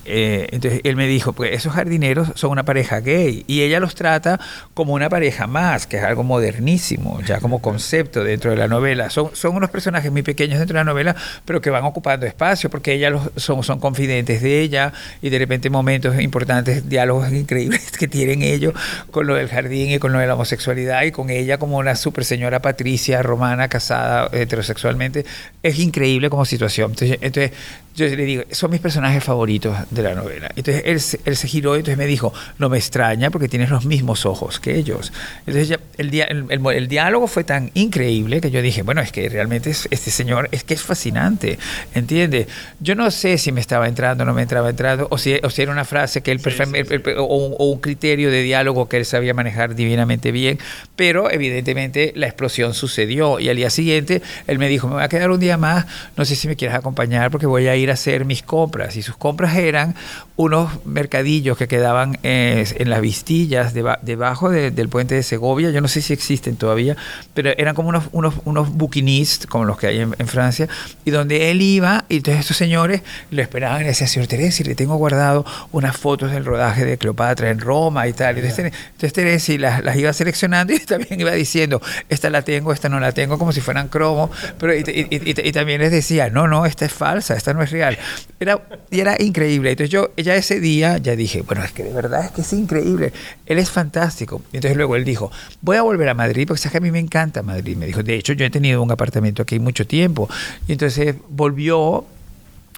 eh, 0.07 0.49
entonces 0.53 0.81
él 0.85 0.97
me 0.97 1.07
dijo, 1.07 1.35
pues 1.35 1.53
esos 1.53 1.75
jardineros 1.75 2.31
son 2.35 2.51
una 2.51 2.65
pareja 2.65 3.01
gay 3.01 3.45
y 3.47 3.61
ella 3.61 3.79
los 3.79 3.95
trata 3.95 4.41
como 4.73 4.95
una 4.95 5.11
pareja 5.11 5.47
más, 5.47 5.87
que 5.87 5.99
es 5.99 6.03
algo 6.03 6.23
modernísimo, 6.23 7.21
ya 7.21 7.41
como 7.41 7.61
concepto 7.61 8.25
dentro 8.25 8.51
de 8.51 8.57
la 8.57 8.69
novela. 8.69 9.11
Son, 9.11 9.37
son 9.37 9.55
unos 9.55 9.69
personajes 9.69 10.11
muy 10.11 10.23
pequeños 10.23 10.59
dentro 10.59 10.79
de 10.79 10.81
la 10.81 10.91
novela, 10.91 11.15
pero 11.45 11.61
que 11.61 11.69
van 11.69 11.85
ocupando 11.85 12.25
espacio 12.25 12.71
porque 12.71 12.95
ella 12.95 13.11
los, 13.11 13.31
son, 13.37 13.63
son 13.65 13.81
confidentes 13.81 14.41
de 14.41 14.63
ella 14.63 14.95
y 15.21 15.29
de 15.29 15.39
repente 15.39 15.69
momentos 15.69 16.19
importantes, 16.19 16.89
diálogos 16.89 17.31
increíbles 17.33 17.91
que 17.99 18.09
tienen 18.09 18.41
ellos 18.41 18.73
con 19.11 19.27
lo 19.27 19.35
del 19.35 19.49
jardín 19.49 19.91
y 19.91 19.99
con 19.99 20.15
lo 20.15 20.21
de 20.21 20.27
la 20.27 20.37
homosexualidad 20.37 21.03
y 21.03 21.11
con 21.13 21.29
ella 21.29 21.59
como 21.59 21.77
una 21.77 21.97
super 21.97 22.25
señora 22.25 22.63
Patricia 22.63 23.23
romana 23.23 23.69
casada 23.69 24.31
heterosexualmente. 24.33 25.27
Es 25.63 25.79
increíble 25.79 26.31
como 26.31 26.47
situación. 26.47 26.93
Entonces, 26.93 27.19
entonces 27.21 27.53
yo 27.97 28.07
le 28.07 28.25
digo, 28.25 28.43
son 28.51 28.71
mis 28.71 28.81
personajes 28.81 29.23
favoritos 29.23 29.77
de 29.91 30.03
la 30.03 30.15
novela. 30.15 30.51
Entonces 30.57 30.83
él, 30.87 31.01
se- 31.01 31.21
él 31.25 31.37
se 31.37 31.49
giró 31.49 31.75
y 31.77 31.81
entonces 31.81 31.99
me 31.99 32.07
dijo, 32.07 32.33
no 32.59 32.69
me 32.69 32.79
extraña 32.79 33.31
porque 33.31 33.49
tienes 33.49 33.71
los 33.71 33.85
mismos 33.85 34.25
ojos 34.27 34.61
que 34.61 34.77
ellos. 34.77 35.13
Entonces 35.41 35.69
ya 35.69 35.81
el, 35.99 36.11
dia- 36.11 36.25
el, 36.27 36.47
el- 36.49 36.61
el 36.77 36.89
diálogo 36.89 37.27
fue 37.27 37.45
tan 37.45 37.71
increíble 37.75 38.41
que 38.41 38.51
yo 38.51 38.63
dije, 38.63 38.83
bueno, 38.83 39.01
es 39.01 39.13
que 39.13 39.29
realmente 39.29 39.71
es- 39.71 39.89
este 39.91 40.11
señor 40.11 40.49
es 40.53 40.65
que 40.65 40.75
es 40.75 40.83
fascinante, 40.83 41.59
¿entiendes? 41.95 42.47
Yo 42.81 42.95
no 42.95 43.11
sé 43.11 43.39
si 43.39 43.53
me 43.53 43.61
estaba 43.61 43.89
entrando 43.89 44.23
o 44.23 44.27
no 44.27 44.35
me 44.35 44.43
entraba 44.43 44.71
entrando, 44.71 45.09
o 45.11 45.19
si, 45.19 45.35
o 45.43 45.51
si 45.51 45.63
era 45.63 45.73
una 45.73 45.85
frase 45.85 46.23
que 46.23 46.31
él, 46.33 46.41
perfecta- 46.41 46.79
el- 46.79 46.93
el- 46.93 47.19
o, 47.19 47.25
un, 47.25 47.55
o 47.59 47.71
un 47.73 47.81
criterio 47.81 48.31
de 48.31 48.43
diálogo 48.43 48.89
que 48.89 48.97
él 48.99 49.05
sabía 49.05 49.35
manejar 49.35 49.75
divinamente 49.75 50.33
bien, 50.33 50.59
pero 50.97 51.31
evidentemente 51.31 52.13
la 52.17 52.27
explosión 52.27 52.75
sucedió 52.75 53.41
y 53.41 53.49
al 53.49 53.57
día 53.57 53.71
siguiente 53.71 54.23
él 54.47 54.59
me 54.59 54.69
dijo, 54.69 54.87
me 54.89 54.95
voy 54.95 55.03
a 55.03 55.09
quedar 55.09 55.31
un 55.31 55.41
día 55.41 55.57
más, 55.57 55.87
no 56.17 56.25
sé 56.25 56.37
si 56.37 56.47
me 56.49 56.57
quieres 56.57 56.77
acompañar 56.77 57.31
porque 57.31 57.47
voy 57.47 57.67
a 57.67 57.77
ir 57.77 57.80
a 57.89 57.95
hacer 57.95 58.27
mis 58.27 58.43
compras. 58.43 58.97
Y 58.97 59.03
sus 59.03 59.17
compras 59.17 59.57
eran 59.57 59.95
unos 60.37 60.85
mercadillos 60.85 61.57
que 61.57 61.69
quedaban 61.69 62.19
eh, 62.23 62.67
en 62.77 62.91
las 62.91 63.01
vistillas 63.01 63.73
deba- 63.75 63.99
debajo 64.03 64.51
de- 64.51 64.71
del 64.71 64.89
puente 64.91 65.15
de 65.15 65.23
Segovia, 65.23 65.71
yo 65.71 65.81
no 65.81 65.89
sé 65.89 66.03
si 66.03 66.13
existen 66.13 66.57
todavía, 66.57 66.97
pero 67.33 67.51
eran 67.57 67.75
como 67.75 67.89
unos, 67.91 68.05
unos, 68.13 68.35
unos 68.45 68.71
bouquinistes, 68.71 69.47
como 69.47 69.65
los 69.65 69.79
que 69.79 69.87
hay 69.87 70.01
en, 70.01 70.15
en 70.19 70.27
Francia, 70.29 70.69
y 71.05 71.11
donde 71.11 71.51
él 71.51 71.63
iba, 71.63 72.05
y 72.09 72.17
entonces 72.17 72.41
estos 72.41 72.57
señores 72.57 73.03
lo 73.31 73.41
esperaban 73.43 73.81
y 73.81 73.85
le 73.85 73.89
decían, 73.91 74.09
señor 74.09 74.29
Teresi, 74.29 74.65
le 74.65 74.75
tengo 74.75 74.97
guardado 74.97 75.45
unas 75.73 75.97
fotos 75.97 76.31
del 76.33 76.45
rodaje 76.45 76.85
de 76.85 76.99
Cleopatra 76.99 77.51
en 77.51 77.61
Roma 77.61 78.09
y 78.09 78.13
tal. 78.13 78.37
Entonces, 78.39 78.73
entonces 78.87 79.13
Teresi 79.13 79.59
las, 79.59 79.85
las 79.85 79.97
iba 79.97 80.13
seleccionando 80.13 80.73
y 80.75 80.79
también 80.81 81.21
iba 81.21 81.33
diciendo, 81.33 81.81
esta 82.09 82.31
la 82.31 82.43
tengo, 82.43 82.73
esta 82.73 82.89
no 82.89 82.99
la 82.99 83.13
tengo, 83.13 83.39
como 83.39 83.53
si 83.53 83.61
fueran 83.61 83.89
cromo, 83.89 84.31
pero 84.59 84.75
y, 84.75 84.79
y- 84.87 85.07
y- 85.11 85.49
y 85.49 85.53
también 85.53 85.81
les 85.83 85.91
decía, 85.93 86.31
no, 86.31 86.49
no, 86.49 86.65
esta 86.67 86.87
es 86.87 86.93
falsa, 86.93 87.35
esta 87.37 87.53
no 87.55 87.63
es 87.63 87.70
real. 87.71 87.99
Era, 88.39 88.61
y 88.91 89.01
era 89.01 89.17
increíble. 89.21 89.71
Entonces 89.71 89.91
yo 89.91 90.11
ya 90.17 90.35
ese 90.35 90.61
día 90.61 90.99
ya 90.99 91.17
dije, 91.17 91.43
bueno, 91.43 91.63
es 91.65 91.73
que 91.73 91.85
de 91.85 91.93
verdad 91.93 92.25
es 92.25 92.31
que 92.31 92.41
es 92.41 92.53
increíble. 92.53 93.13
Él 93.47 93.59
es 93.59 93.71
fantástico. 93.71 94.43
Y 94.53 94.57
entonces 94.57 94.77
luego 94.77 94.97
él 94.97 95.05
dijo, 95.05 95.31
voy 95.61 95.77
a 95.77 95.83
volver 95.83 96.09
a 96.09 96.15
Madrid 96.15 96.47
porque 96.47 96.61
sabes 96.61 96.73
que 96.73 96.79
a 96.79 96.81
mí 96.81 96.91
me 96.91 96.99
encanta 96.99 97.43
Madrid. 97.43 97.77
Me 97.77 97.87
dijo, 97.87 98.03
de 98.03 98.15
hecho 98.15 98.33
yo 98.33 98.45
he 98.45 98.51
tenido 98.51 98.83
un 98.83 98.91
apartamento 98.91 99.43
aquí 99.43 99.59
mucho 99.59 99.87
tiempo. 99.87 100.29
Y 100.67 100.73
entonces 100.73 101.15
volvió 101.29 102.07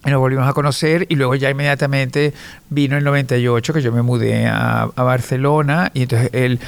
y 0.05 0.11
nos 0.11 0.19
volvimos 0.19 0.49
a 0.49 0.53
conocer 0.53 1.07
y 1.09 1.15
luego 1.15 1.37
ya 1.37 1.49
inmediatamente 1.51 2.33
vino 2.71 2.97
el 2.97 3.05
98 3.05 3.73
que 3.73 3.83
yo 3.83 3.93
me 3.93 4.03
mudé 4.03 4.47
a, 4.47 4.83
a 4.95 5.03
Barcelona 5.05 5.93
y 5.95 6.03
entonces 6.03 6.31
él, 6.33 6.59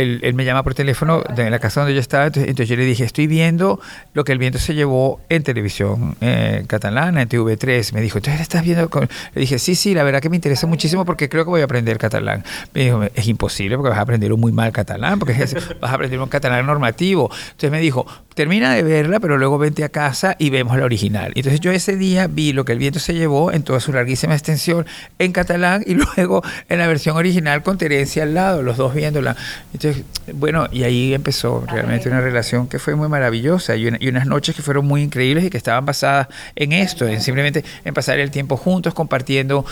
él, 0.00 0.34
me 0.34 0.44
llama 0.44 0.62
por 0.62 0.74
teléfono 0.74 1.22
de 1.22 1.50
la 1.50 1.58
casa 1.58 1.80
donde 1.80 1.94
yo 1.94 2.00
estaba, 2.00 2.26
entonces, 2.26 2.48
entonces 2.48 2.68
yo 2.68 2.76
le 2.76 2.84
dije, 2.84 3.04
estoy 3.04 3.26
viendo 3.26 3.80
lo 4.14 4.24
que 4.24 4.32
el 4.32 4.38
viento 4.38 4.58
se 4.58 4.74
llevó 4.74 5.20
en 5.28 5.42
televisión 5.42 6.16
eh, 6.20 6.64
catalana, 6.66 7.22
en 7.22 7.28
TV3. 7.28 7.92
Me 7.92 8.00
dijo, 8.00 8.18
entonces 8.18 8.40
estás 8.40 8.64
viendo... 8.64 8.88
con-?" 8.88 9.08
Le 9.34 9.40
dije, 9.40 9.58
sí, 9.58 9.74
sí, 9.74 9.94
la 9.94 10.02
verdad 10.02 10.20
que 10.20 10.28
me 10.30 10.36
interesa 10.36 10.66
muchísimo 10.66 11.04
porque 11.04 11.28
creo 11.28 11.44
que 11.44 11.50
voy 11.50 11.60
a 11.60 11.64
aprender 11.64 11.98
catalán. 11.98 12.44
Me 12.74 12.84
dijo, 12.84 13.02
es 13.14 13.26
imposible 13.26 13.76
porque 13.76 13.90
vas 13.90 13.98
a 13.98 14.02
aprender 14.02 14.32
un 14.32 14.40
muy 14.40 14.52
mal 14.52 14.72
catalán, 14.72 15.18
porque 15.18 15.34
vas 15.80 15.90
a 15.90 15.94
aprender 15.94 16.20
un 16.20 16.28
catalán 16.28 16.66
normativo. 16.66 17.30
Entonces 17.32 17.70
me 17.70 17.80
dijo, 17.80 18.06
termina 18.34 18.74
de 18.74 18.82
verla, 18.82 19.20
pero 19.20 19.36
luego 19.36 19.58
vente 19.58 19.84
a 19.84 19.88
casa 19.88 20.36
y 20.38 20.50
vemos 20.50 20.78
la 20.78 20.84
original. 20.84 21.32
Entonces 21.34 21.60
yo 21.60 21.72
ese 21.72 21.96
día 21.96 22.26
vi 22.26 22.52
lo 22.52 22.64
que 22.64 22.72
el 22.72 22.78
viento 22.78 22.98
se 22.98 23.14
llevó 23.14 23.52
en 23.52 23.62
toda 23.62 23.80
su 23.80 23.92
larguísima 23.92 24.34
extensión 24.34 24.86
en 25.18 25.32
catalán 25.32 25.82
y 25.86 25.94
luego 26.16 26.42
en 26.68 26.78
la 26.78 26.86
versión 26.86 27.16
original 27.16 27.62
con 27.62 27.78
Terencia 27.78 28.22
al 28.22 28.34
lado, 28.34 28.62
los 28.62 28.76
dos 28.76 28.94
viéndola. 28.94 29.36
Entonces, 29.72 29.89
bueno, 30.34 30.66
y 30.70 30.82
ahí 30.84 31.14
empezó 31.14 31.64
realmente 31.66 32.08
una 32.08 32.20
relación 32.20 32.66
que 32.68 32.78
fue 32.78 32.94
muy 32.94 33.08
maravillosa 33.08 33.76
y, 33.76 33.86
una- 33.86 33.98
y 34.00 34.08
unas 34.08 34.26
noches 34.26 34.54
que 34.56 34.62
fueron 34.62 34.86
muy 34.86 35.02
increíbles 35.02 35.44
y 35.44 35.50
que 35.50 35.56
estaban 35.58 35.84
basadas 35.86 36.28
en 36.56 36.72
esto, 36.72 37.06
en 37.06 37.20
simplemente 37.20 37.64
en 37.84 37.94
pasar 37.94 38.18
el 38.18 38.30
tiempo 38.30 38.56
juntos, 38.56 38.94
compartiendo 38.94 39.64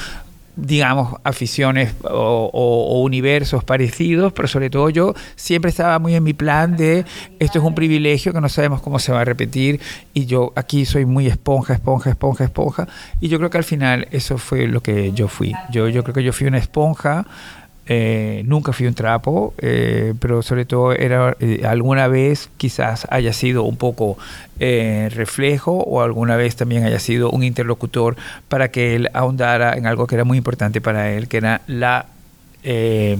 digamos, 0.61 1.15
aficiones 1.23 1.95
o, 2.03 2.51
o- 2.53 2.97
o 2.99 3.03
universos 3.03 3.63
parecidos, 3.63 4.33
pero 4.33 4.49
sobre 4.49 4.71
todo 4.71 4.91
yo 4.91 5.15
siempre 5.37 5.69
estaba 5.71 6.01
muy 6.01 6.17
en 6.17 6.25
mi 6.25 6.33
plan 6.33 6.77
de 6.77 7.05
esto 7.39 7.61
es 7.61 7.65
un 7.65 7.77
privilegio 7.77 8.33
que 8.33 8.41
no 8.41 8.49
sabemos 8.49 8.81
cómo 8.83 8.99
se 8.99 9.13
va 9.13 9.21
a 9.21 9.25
repetir 9.25 9.81
y 10.15 10.27
yo 10.27 10.53
aquí 10.57 10.85
soy 10.85 11.05
muy 11.05 11.29
esponja, 11.29 11.75
esponja, 11.75 12.11
esponja, 12.11 12.43
esponja 12.43 12.89
y 13.21 13.29
yo 13.29 13.39
creo 13.39 13.51
que 13.51 13.59
al 13.59 13.63
final 13.65 14.09
eso 14.11 14.37
fue 14.37 14.67
lo 14.67 14.81
que 14.83 15.13
yo 15.13 15.29
fui. 15.29 15.55
Yo, 15.71 15.89
yo 15.89 16.03
creo 16.03 16.15
que 16.15 16.25
yo 16.25 16.33
fui 16.33 16.49
una 16.49 16.59
esponja. 16.59 17.25
Eh, 17.89 18.43
nunca 18.45 18.73
fui 18.73 18.87
un 18.87 18.95
trapo, 18.95 19.55
eh, 19.59 20.13
pero 20.21 20.43
sobre 20.43 20.67
todo 20.67 20.93
era 20.93 21.35
eh, 21.41 21.63
alguna 21.67 22.07
vez 22.07 22.51
quizás 22.59 23.07
haya 23.11 23.33
sido 23.33 23.63
un 23.63 23.77
poco 23.77 24.19
eh, 24.61 25.09
reflejo 25.15 25.73
o 25.73 26.03
alguna 26.03 26.37
vez 26.37 26.55
también 26.55 26.85
haya 26.85 26.99
sido 26.99 27.31
un 27.31 27.43
interlocutor 27.43 28.17
para 28.49 28.69
que 28.71 28.95
él 28.95 29.09
ahondara 29.15 29.75
en 29.75 29.87
algo 29.87 30.07
que 30.07 30.17
era 30.17 30.25
muy 30.25 30.37
importante 30.37 30.83
para 30.83 31.13
él, 31.13 31.29
que 31.29 31.39
era 31.39 31.63
la 31.67 32.07
eh, 32.63 33.17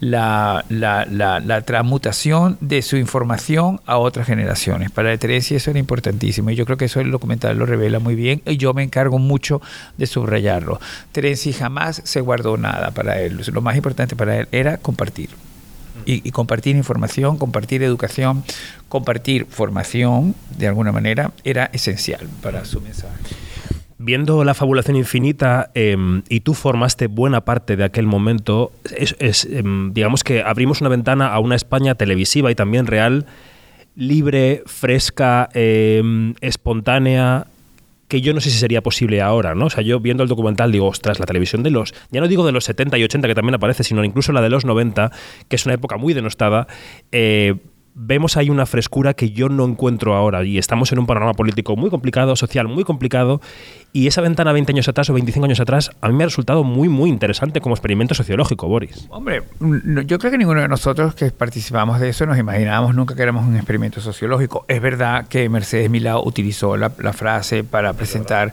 la, 0.00 0.64
la, 0.70 1.04
la, 1.04 1.40
la 1.40 1.60
transmutación 1.60 2.56
de 2.60 2.82
su 2.82 2.96
información 2.96 3.80
a 3.86 3.98
otras 3.98 4.26
generaciones. 4.26 4.90
Para 4.90 5.16
Teresia 5.18 5.58
eso 5.58 5.70
era 5.70 5.78
importantísimo 5.78 6.50
y 6.50 6.56
yo 6.56 6.64
creo 6.64 6.78
que 6.78 6.86
eso 6.86 7.00
el 7.00 7.10
documental 7.10 7.58
lo 7.58 7.66
revela 7.66 7.98
muy 7.98 8.14
bien 8.14 8.42
y 8.46 8.56
yo 8.56 8.72
me 8.74 8.82
encargo 8.82 9.18
mucho 9.18 9.60
de 9.98 10.06
subrayarlo. 10.06 10.80
Teresia 11.12 11.52
jamás 11.52 12.00
se 12.04 12.20
guardó 12.20 12.56
nada 12.56 12.90
para 12.90 13.20
él. 13.20 13.40
Lo 13.52 13.60
más 13.60 13.76
importante 13.76 14.16
para 14.16 14.38
él 14.38 14.48
era 14.52 14.78
compartir. 14.78 15.30
Y, 16.06 16.26
y 16.26 16.30
compartir 16.30 16.76
información, 16.76 17.36
compartir 17.36 17.82
educación, 17.82 18.42
compartir 18.88 19.46
formación, 19.50 20.34
de 20.56 20.66
alguna 20.66 20.92
manera, 20.92 21.30
era 21.44 21.68
esencial 21.74 22.26
para 22.42 22.64
su 22.64 22.80
mensaje. 22.80 23.18
Viendo 24.02 24.44
la 24.44 24.54
fabulación 24.54 24.96
infinita 24.96 25.70
eh, 25.74 25.94
y 26.30 26.40
tú 26.40 26.54
formaste 26.54 27.06
buena 27.06 27.44
parte 27.44 27.76
de 27.76 27.84
aquel 27.84 28.06
momento, 28.06 28.72
eh, 28.90 29.62
digamos 29.92 30.24
que 30.24 30.42
abrimos 30.42 30.80
una 30.80 30.88
ventana 30.88 31.26
a 31.26 31.38
una 31.38 31.54
España 31.54 31.94
televisiva 31.96 32.50
y 32.50 32.54
también 32.54 32.86
real, 32.86 33.26
libre, 33.96 34.62
fresca, 34.64 35.50
eh, 35.52 36.32
espontánea, 36.40 37.46
que 38.08 38.22
yo 38.22 38.32
no 38.32 38.40
sé 38.40 38.48
si 38.48 38.58
sería 38.58 38.82
posible 38.82 39.20
ahora, 39.20 39.54
¿no? 39.54 39.66
O 39.66 39.70
sea, 39.70 39.84
yo 39.84 40.00
viendo 40.00 40.22
el 40.22 40.30
documental 40.30 40.72
digo, 40.72 40.88
ostras, 40.88 41.20
la 41.20 41.26
televisión 41.26 41.62
de 41.62 41.70
los, 41.70 41.94
ya 42.10 42.22
no 42.22 42.26
digo 42.26 42.46
de 42.46 42.52
los 42.52 42.64
70 42.64 42.96
y 42.96 43.04
80 43.04 43.28
que 43.28 43.34
también 43.34 43.54
aparece, 43.54 43.84
sino 43.84 44.02
incluso 44.02 44.32
la 44.32 44.40
de 44.40 44.48
los 44.48 44.64
90, 44.64 45.12
que 45.48 45.56
es 45.56 45.66
una 45.66 45.74
época 45.74 45.98
muy 45.98 46.14
denostada, 46.14 46.66
eh, 47.12 47.54
vemos 47.94 48.36
ahí 48.36 48.50
una 48.50 48.66
frescura 48.66 49.14
que 49.14 49.30
yo 49.30 49.48
no 49.48 49.64
encuentro 49.64 50.14
ahora 50.14 50.44
y 50.44 50.58
estamos 50.58 50.92
en 50.92 50.98
un 50.98 51.06
panorama 51.06 51.34
político 51.34 51.76
muy 51.76 51.90
complicado, 51.90 52.36
social 52.36 52.68
muy 52.68 52.84
complicado 52.84 53.40
y 53.92 54.06
esa 54.06 54.20
ventana 54.20 54.52
20 54.52 54.72
años 54.72 54.88
atrás 54.88 55.10
o 55.10 55.14
25 55.14 55.44
años 55.44 55.60
atrás 55.60 55.90
a 56.00 56.08
mí 56.08 56.14
me 56.14 56.24
ha 56.24 56.26
resultado 56.26 56.64
muy 56.64 56.88
muy 56.88 57.10
interesante 57.10 57.60
como 57.60 57.74
experimento 57.74 58.14
sociológico, 58.14 58.68
Boris. 58.68 59.06
Hombre, 59.10 59.42
yo 60.06 60.18
creo 60.18 60.30
que 60.30 60.38
ninguno 60.38 60.60
de 60.60 60.68
nosotros 60.68 61.14
que 61.14 61.30
participamos 61.30 62.00
de 62.00 62.08
eso 62.10 62.26
nos 62.26 62.38
imaginábamos 62.38 62.94
nunca 62.94 63.14
que 63.14 63.22
éramos 63.22 63.46
un 63.46 63.56
experimento 63.56 64.00
sociológico. 64.00 64.64
Es 64.68 64.80
verdad 64.80 65.26
que 65.28 65.48
Mercedes 65.48 65.90
Milao 65.90 66.22
utilizó 66.24 66.76
la 66.76 66.90
frase 66.90 67.64
para 67.64 67.92
presentar 67.92 68.52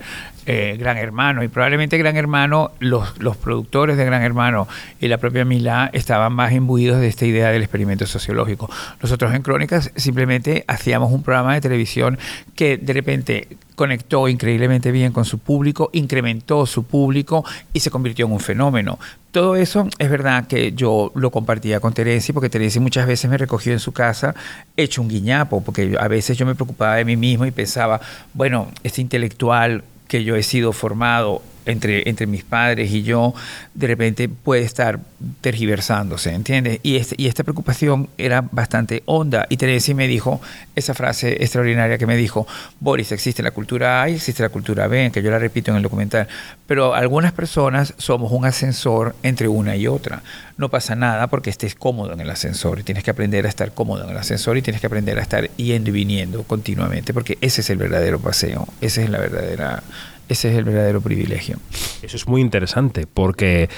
eh, 0.49 0.77
Gran 0.79 0.95
Hermano 0.95 1.43
y 1.43 1.49
probablemente 1.49 1.97
Gran 1.97 2.15
Hermano, 2.15 2.71
los, 2.79 3.19
los 3.19 3.35
productores 3.35 3.97
de 3.97 4.05
Gran 4.05 4.23
Hermano 4.23 4.65
y 5.01 5.09
la 5.09 5.17
propia 5.17 5.43
Milá 5.43 5.89
estaban 5.91 6.31
más 6.31 6.53
imbuidos 6.53 7.01
de 7.01 7.07
esta 7.07 7.25
idea 7.25 7.51
del 7.51 7.61
experimento 7.61 8.05
sociológico. 8.07 8.69
Nosotros 9.01 9.33
en 9.33 9.41
Crónicas 9.41 9.91
simplemente 9.97 10.63
hacíamos 10.67 11.11
un 11.11 11.21
programa 11.21 11.53
de 11.53 11.59
televisión 11.59 12.17
que 12.55 12.77
de 12.77 12.93
repente 12.93 13.57
conectó 13.75 14.29
increíblemente 14.29 14.91
bien 14.91 15.11
con 15.11 15.25
su 15.25 15.37
público, 15.37 15.89
incrementó 15.91 16.65
su 16.65 16.83
público 16.85 17.43
y 17.73 17.81
se 17.81 17.91
convirtió 17.91 18.25
en 18.25 18.31
un 18.31 18.39
fenómeno. 18.39 18.97
Todo 19.31 19.57
eso 19.57 19.87
es 19.99 20.09
verdad 20.09 20.47
que 20.47 20.71
yo 20.71 21.11
lo 21.13 21.29
compartía 21.29 21.81
con 21.81 21.93
Teresi, 21.93 22.31
porque 22.31 22.49
Teresi 22.49 22.79
muchas 22.79 23.05
veces 23.05 23.29
me 23.29 23.37
recogió 23.37 23.73
en 23.73 23.79
su 23.79 23.91
casa 23.91 24.33
hecho 24.77 25.01
un 25.01 25.09
guiñapo, 25.09 25.61
porque 25.61 25.95
a 25.99 26.07
veces 26.07 26.37
yo 26.37 26.45
me 26.45 26.55
preocupaba 26.55 26.95
de 26.95 27.05
mí 27.05 27.17
mismo 27.17 27.45
y 27.45 27.51
pensaba, 27.51 27.99
bueno, 28.33 28.71
este 28.83 29.01
intelectual 29.01 29.83
que 30.07 30.23
yo 30.23 30.35
he 30.35 30.43
sido 30.43 30.73
formado 30.73 31.41
entre, 31.67 32.09
entre 32.09 32.27
mis 32.27 32.43
padres 32.43 32.91
y 32.91 33.03
yo, 33.03 33.33
de 33.73 33.87
repente 33.87 34.29
puede 34.29 34.63
estar 34.63 34.99
tergiversándose, 35.41 36.33
¿entiendes? 36.33 36.79
Y, 36.83 36.97
este, 36.97 37.15
y 37.17 37.27
esta 37.27 37.43
preocupación 37.43 38.09
era 38.17 38.41
bastante 38.51 39.03
honda. 39.05 39.45
Y 39.49 39.57
Teresa 39.57 39.93
me 39.93 40.07
dijo 40.07 40.41
esa 40.75 40.93
frase 40.93 41.43
extraordinaria 41.43 41.97
que 41.97 42.05
me 42.05 42.15
dijo, 42.15 42.47
Boris, 42.79 43.11
existe 43.11 43.43
la 43.43 43.51
cultura 43.51 44.01
A 44.01 44.09
y 44.09 44.15
existe 44.15 44.43
la 44.43 44.49
cultura 44.49 44.87
B, 44.87 45.11
que 45.11 45.21
yo 45.21 45.31
la 45.31 45.39
repito 45.39 45.71
en 45.71 45.77
el 45.77 45.83
documental, 45.83 46.27
pero 46.65 46.93
algunas 46.93 47.31
personas 47.31 47.93
somos 47.97 48.31
un 48.31 48.45
ascensor 48.45 49.15
entre 49.23 49.47
una 49.47 49.75
y 49.75 49.87
otra. 49.87 50.21
No 50.57 50.69
pasa 50.69 50.95
nada 50.95 51.27
porque 51.27 51.49
estés 51.49 51.75
cómodo 51.75 52.13
en 52.13 52.19
el 52.19 52.29
ascensor 52.29 52.79
y 52.79 52.83
tienes 52.83 53.03
que 53.03 53.11
aprender 53.11 53.45
a 53.45 53.49
estar 53.49 53.71
cómodo 53.73 54.03
en 54.03 54.09
el 54.09 54.17
ascensor 54.17 54.57
y 54.57 54.61
tienes 54.61 54.81
que 54.81 54.87
aprender 54.87 55.19
a 55.19 55.21
estar 55.21 55.49
yendo 55.55 55.89
y 55.89 55.93
viniendo 55.93 56.43
continuamente, 56.43 57.13
porque 57.13 57.37
ese 57.41 57.61
es 57.61 57.69
el 57.69 57.77
verdadero 57.77 58.19
paseo, 58.19 58.67
ese 58.81 59.03
es 59.03 59.09
la 59.09 59.19
verdadera, 59.19 59.83
ese 60.29 60.51
es 60.51 60.57
el 60.57 60.63
verdadero 60.63 61.01
privilegio. 61.01 61.57
Eso 62.01 62.17
es 62.17 62.27
muy 62.27 62.41
interesante 62.41 63.07
porque 63.11 63.69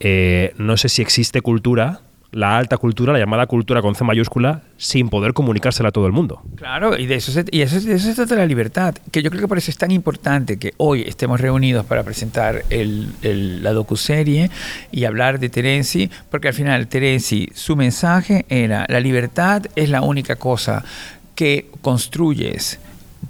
eh, 0.00 0.54
no 0.58 0.76
sé 0.76 0.88
si 0.88 1.02
existe 1.02 1.40
cultura, 1.40 2.00
la 2.30 2.58
alta 2.58 2.76
cultura, 2.76 3.12
la 3.12 3.18
llamada 3.18 3.46
cultura 3.46 3.80
con 3.80 3.94
C 3.94 4.04
mayúscula, 4.04 4.62
sin 4.76 5.08
poder 5.08 5.32
comunicársela 5.32 5.88
a 5.88 5.92
todo 5.92 6.06
el 6.06 6.12
mundo. 6.12 6.42
Claro, 6.56 6.98
y 6.98 7.06
de 7.06 7.14
eso 7.14 7.32
se, 7.32 7.44
y 7.50 7.62
eso, 7.62 7.80
de 7.80 7.94
eso 7.94 8.06
se 8.06 8.14
trata 8.14 8.36
la 8.36 8.46
libertad, 8.46 8.94
que 9.10 9.22
yo 9.22 9.30
creo 9.30 9.42
que 9.42 9.48
por 9.48 9.58
eso 9.58 9.70
es 9.70 9.78
tan 9.78 9.90
importante 9.90 10.58
que 10.58 10.74
hoy 10.76 11.02
estemos 11.02 11.40
reunidos 11.40 11.86
para 11.86 12.02
presentar 12.02 12.64
el, 12.70 13.08
el, 13.22 13.62
la 13.62 13.72
docuserie 13.72 14.50
y 14.92 15.04
hablar 15.04 15.40
de 15.40 15.48
Terenzi, 15.48 16.10
porque 16.30 16.48
al 16.48 16.54
final 16.54 16.86
Terenzi, 16.88 17.48
su 17.54 17.76
mensaje 17.76 18.44
era, 18.48 18.84
la 18.88 19.00
libertad 19.00 19.64
es 19.74 19.88
la 19.88 20.02
única 20.02 20.36
cosa 20.36 20.84
que 21.34 21.70
construyes 21.80 22.78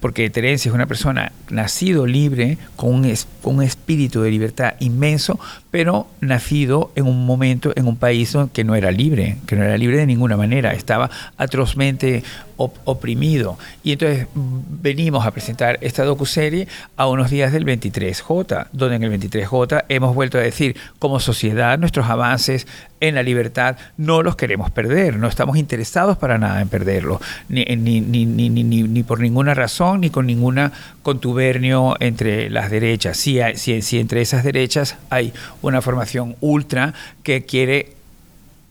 porque 0.00 0.30
Terenzi 0.30 0.68
es 0.68 0.74
una 0.74 0.86
persona 0.86 1.32
nacido 1.50 2.06
libre, 2.06 2.58
con 2.76 2.94
un, 2.94 3.62
espíritu 3.62 4.22
de 4.22 4.30
libertad 4.30 4.74
inmenso, 4.80 5.40
pero 5.70 6.06
nacido 6.20 6.92
en 6.94 7.06
un 7.06 7.26
momento, 7.26 7.72
en 7.74 7.88
un 7.88 7.96
país 7.96 8.36
que 8.52 8.64
no 8.64 8.74
era 8.74 8.90
libre, 8.90 9.38
que 9.46 9.56
no 9.56 9.64
era 9.64 9.76
libre 9.76 9.96
de 9.96 10.06
ninguna 10.06 10.36
manera, 10.36 10.72
estaba 10.72 11.10
atrozmente 11.36 12.22
op 12.56 12.76
oprimido. 12.84 13.58
Y 13.82 13.92
entonces 13.92 14.26
venimos 14.34 15.26
a 15.26 15.30
presentar 15.30 15.78
esta 15.80 16.04
docuserie 16.04 16.68
a 16.96 17.06
unos 17.08 17.30
días 17.30 17.52
del 17.52 17.64
23J, 17.64 18.68
donde 18.72 18.96
en 18.96 19.02
el 19.04 19.20
23J 19.20 19.84
hemos 19.88 20.14
vuelto 20.14 20.38
a 20.38 20.42
decir, 20.42 20.76
como 20.98 21.20
sociedad, 21.20 21.78
nuestros 21.78 22.06
avances 22.06 22.66
en 23.00 23.14
la 23.14 23.22
libertad 23.22 23.76
no 23.96 24.22
los 24.22 24.36
queremos 24.36 24.70
perder, 24.70 25.16
no 25.16 25.28
estamos 25.28 25.56
interesados 25.56 26.16
para 26.18 26.38
nada 26.38 26.60
en 26.60 26.68
perderlos, 26.68 27.20
ni, 27.48 27.64
ni 27.64 29.02
por 29.02 29.20
ninguna 29.20 29.54
razón, 29.54 30.00
ni 30.00 30.10
con 30.10 30.26
ninguna 30.26 30.72
contubernio 31.02 31.96
entre 32.00 32.50
las 32.50 32.70
derechas. 32.70 33.16
Si, 33.16 33.40
hay, 33.40 33.56
si, 33.56 33.82
si 33.82 33.98
entre 33.98 34.20
esas 34.20 34.44
derechas 34.44 34.96
hay 35.10 35.32
una 35.62 35.82
formación 35.82 36.36
ultra 36.40 36.94
que 37.22 37.44
quiere 37.44 37.97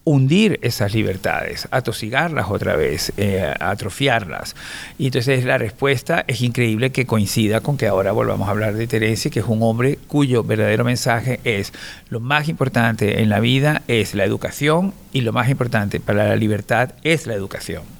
hundir 0.08 0.58
esas 0.62 0.94
libertades, 0.94 1.68
atosigarlas 1.70 2.50
otra 2.50 2.78
vez, 2.78 3.12
eh, 3.18 3.54
atrofiarlas. 3.60 4.56
Y 4.98 5.08
entonces 5.08 5.44
la 5.44 5.58
respuesta 5.58 6.24
es 6.28 6.40
increíble 6.40 6.94
que 6.94 7.06
coincida 7.06 7.60
con 7.60 7.76
que 7.76 7.88
ahora 7.88 8.14
volvamos 8.14 8.48
a 8.48 8.52
hablar 8.52 8.76
de 8.76 8.88
Teresa, 8.88 9.30
que 9.30 9.42
es 9.42 9.46
un 9.46 9.62
hombre 9.62 10.00
cuyo 10.08 10.46
verdadero 10.46 10.86
mensaje 10.86 11.42
es 11.44 11.74
lo 12.10 12.22
más 12.22 12.48
importante 12.48 13.22
en 13.22 13.28
la 13.28 13.42
vida 13.42 13.82
es 13.90 14.16
la 14.16 14.24
educación 14.24 14.94
y 15.12 15.22
lo 15.22 15.34
más 15.34 15.50
importante 15.50 16.00
para 16.00 16.26
la 16.26 16.38
libertad 16.38 16.94
es 17.04 17.28
la 17.28 17.34
educación. 17.34 17.97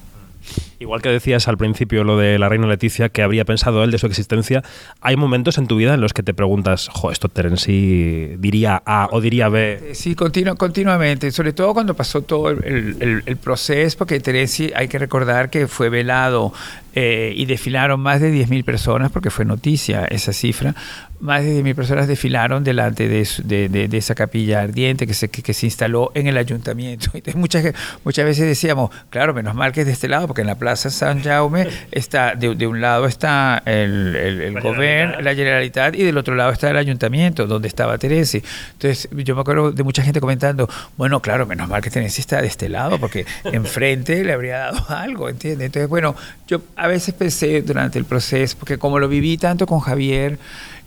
Igual 0.80 1.02
que 1.02 1.08
decías 1.08 1.48
al 1.48 1.58
principio 1.58 2.04
lo 2.04 2.16
de 2.16 2.38
la 2.38 2.48
reina 2.48 2.66
Leticia, 2.66 3.08
que 3.08 3.22
habría 3.22 3.44
pensado 3.44 3.82
él 3.82 3.90
de 3.90 3.98
su 3.98 4.06
existencia, 4.06 4.62
hay 5.00 5.16
momentos 5.16 5.58
en 5.58 5.66
tu 5.66 5.76
vida 5.76 5.94
en 5.94 6.00
los 6.00 6.12
que 6.12 6.22
te 6.22 6.34
preguntas, 6.34 6.88
jo, 6.92 7.10
esto 7.10 7.28
Terenzi 7.28 8.36
diría 8.38 8.80
A 8.86 9.08
o 9.10 9.20
diría 9.20 9.48
B. 9.48 9.90
Sí, 9.94 10.14
continu 10.14 10.54
continuamente, 10.56 11.32
sobre 11.32 11.52
todo 11.52 11.74
cuando 11.74 11.94
pasó 11.94 12.22
todo 12.22 12.50
el, 12.50 13.38
proceso, 13.42 13.98
porque 13.98 14.20
Terenzi 14.20 14.70
hay 14.74 14.88
que 14.88 14.98
recordar 14.98 15.50
que 15.50 15.66
fue 15.66 15.88
velado 15.88 16.52
eh, 16.94 17.32
y 17.36 17.46
desfilaron 17.46 18.00
más 18.00 18.20
de 18.20 18.32
10.000 18.32 18.64
personas, 18.64 19.10
porque 19.10 19.30
fue 19.30 19.44
noticia 19.44 20.04
esa 20.04 20.32
cifra, 20.32 20.74
más 21.20 21.42
de 21.42 21.62
10.000 21.62 21.74
personas 21.74 22.08
desfilaron 22.08 22.62
delante 22.62 23.08
de, 23.08 23.26
de, 23.44 23.68
de, 23.68 23.88
de, 23.88 23.98
esa 23.98 24.14
capilla 24.14 24.60
ardiente 24.60 25.06
que 25.06 25.14
se, 25.14 25.28
que, 25.28 25.42
que 25.42 25.52
se 25.52 25.66
instaló 25.66 26.12
en 26.14 26.26
el 26.26 26.36
ayuntamiento. 26.36 27.10
Entonces, 27.14 27.34
muchas, 27.34 27.74
muchas 28.04 28.24
veces 28.24 28.46
decíamos, 28.46 28.90
claro, 29.10 29.34
menos 29.34 29.54
mal 29.54 29.72
que 29.72 29.80
es 29.80 29.86
de 29.86 29.92
este 29.92 30.08
lado, 30.08 30.26
porque 30.26 30.42
en 30.42 30.46
la 30.46 30.54
Plaza 30.56 30.90
San 30.90 31.22
Jaume 31.22 31.66
está, 31.90 32.34
de, 32.34 32.66
un 32.66 32.80
lado 32.80 33.06
está 33.06 33.62
el, 33.64 34.14
el, 34.16 34.40
el 34.42 34.60
gobierno, 34.60 35.20
la 35.20 35.34
Generalitat, 35.34 35.94
y 35.94 36.04
del 36.04 36.16
otro 36.18 36.34
lado 36.34 36.52
está 36.52 36.70
el 36.70 36.76
ayuntamiento, 36.76 37.46
donde 37.46 37.68
estaba 37.68 37.98
Teresi. 37.98 38.42
Entonces, 38.72 39.08
yo 39.12 39.34
me 39.34 39.40
acuerdo 39.40 39.72
de 39.72 39.82
mucha 39.82 40.02
gente 40.02 40.20
comentando, 40.20 40.68
bueno, 40.96 41.20
claro, 41.20 41.46
menos 41.46 41.68
mal 41.68 41.82
que 41.82 41.90
Teresi 41.90 42.20
está 42.20 42.40
de 42.40 42.46
este 42.46 42.68
lado, 42.68 42.98
porque 42.98 43.26
enfrente 43.44 44.22
le 44.24 44.32
habría 44.32 44.58
dado 44.58 44.84
algo, 44.88 45.28
¿entiendes? 45.28 45.66
Entonces, 45.66 45.88
bueno, 45.88 46.14
yo 46.46 46.62
a 46.76 46.86
veces 46.86 47.14
pensé 47.14 47.62
durante 47.62 47.98
el 47.98 48.04
proceso, 48.04 48.56
porque 48.58 48.78
como 48.78 48.98
lo 48.98 49.08
viví 49.08 49.36
tanto 49.36 49.66
con 49.66 49.80
Javier, 49.80 50.38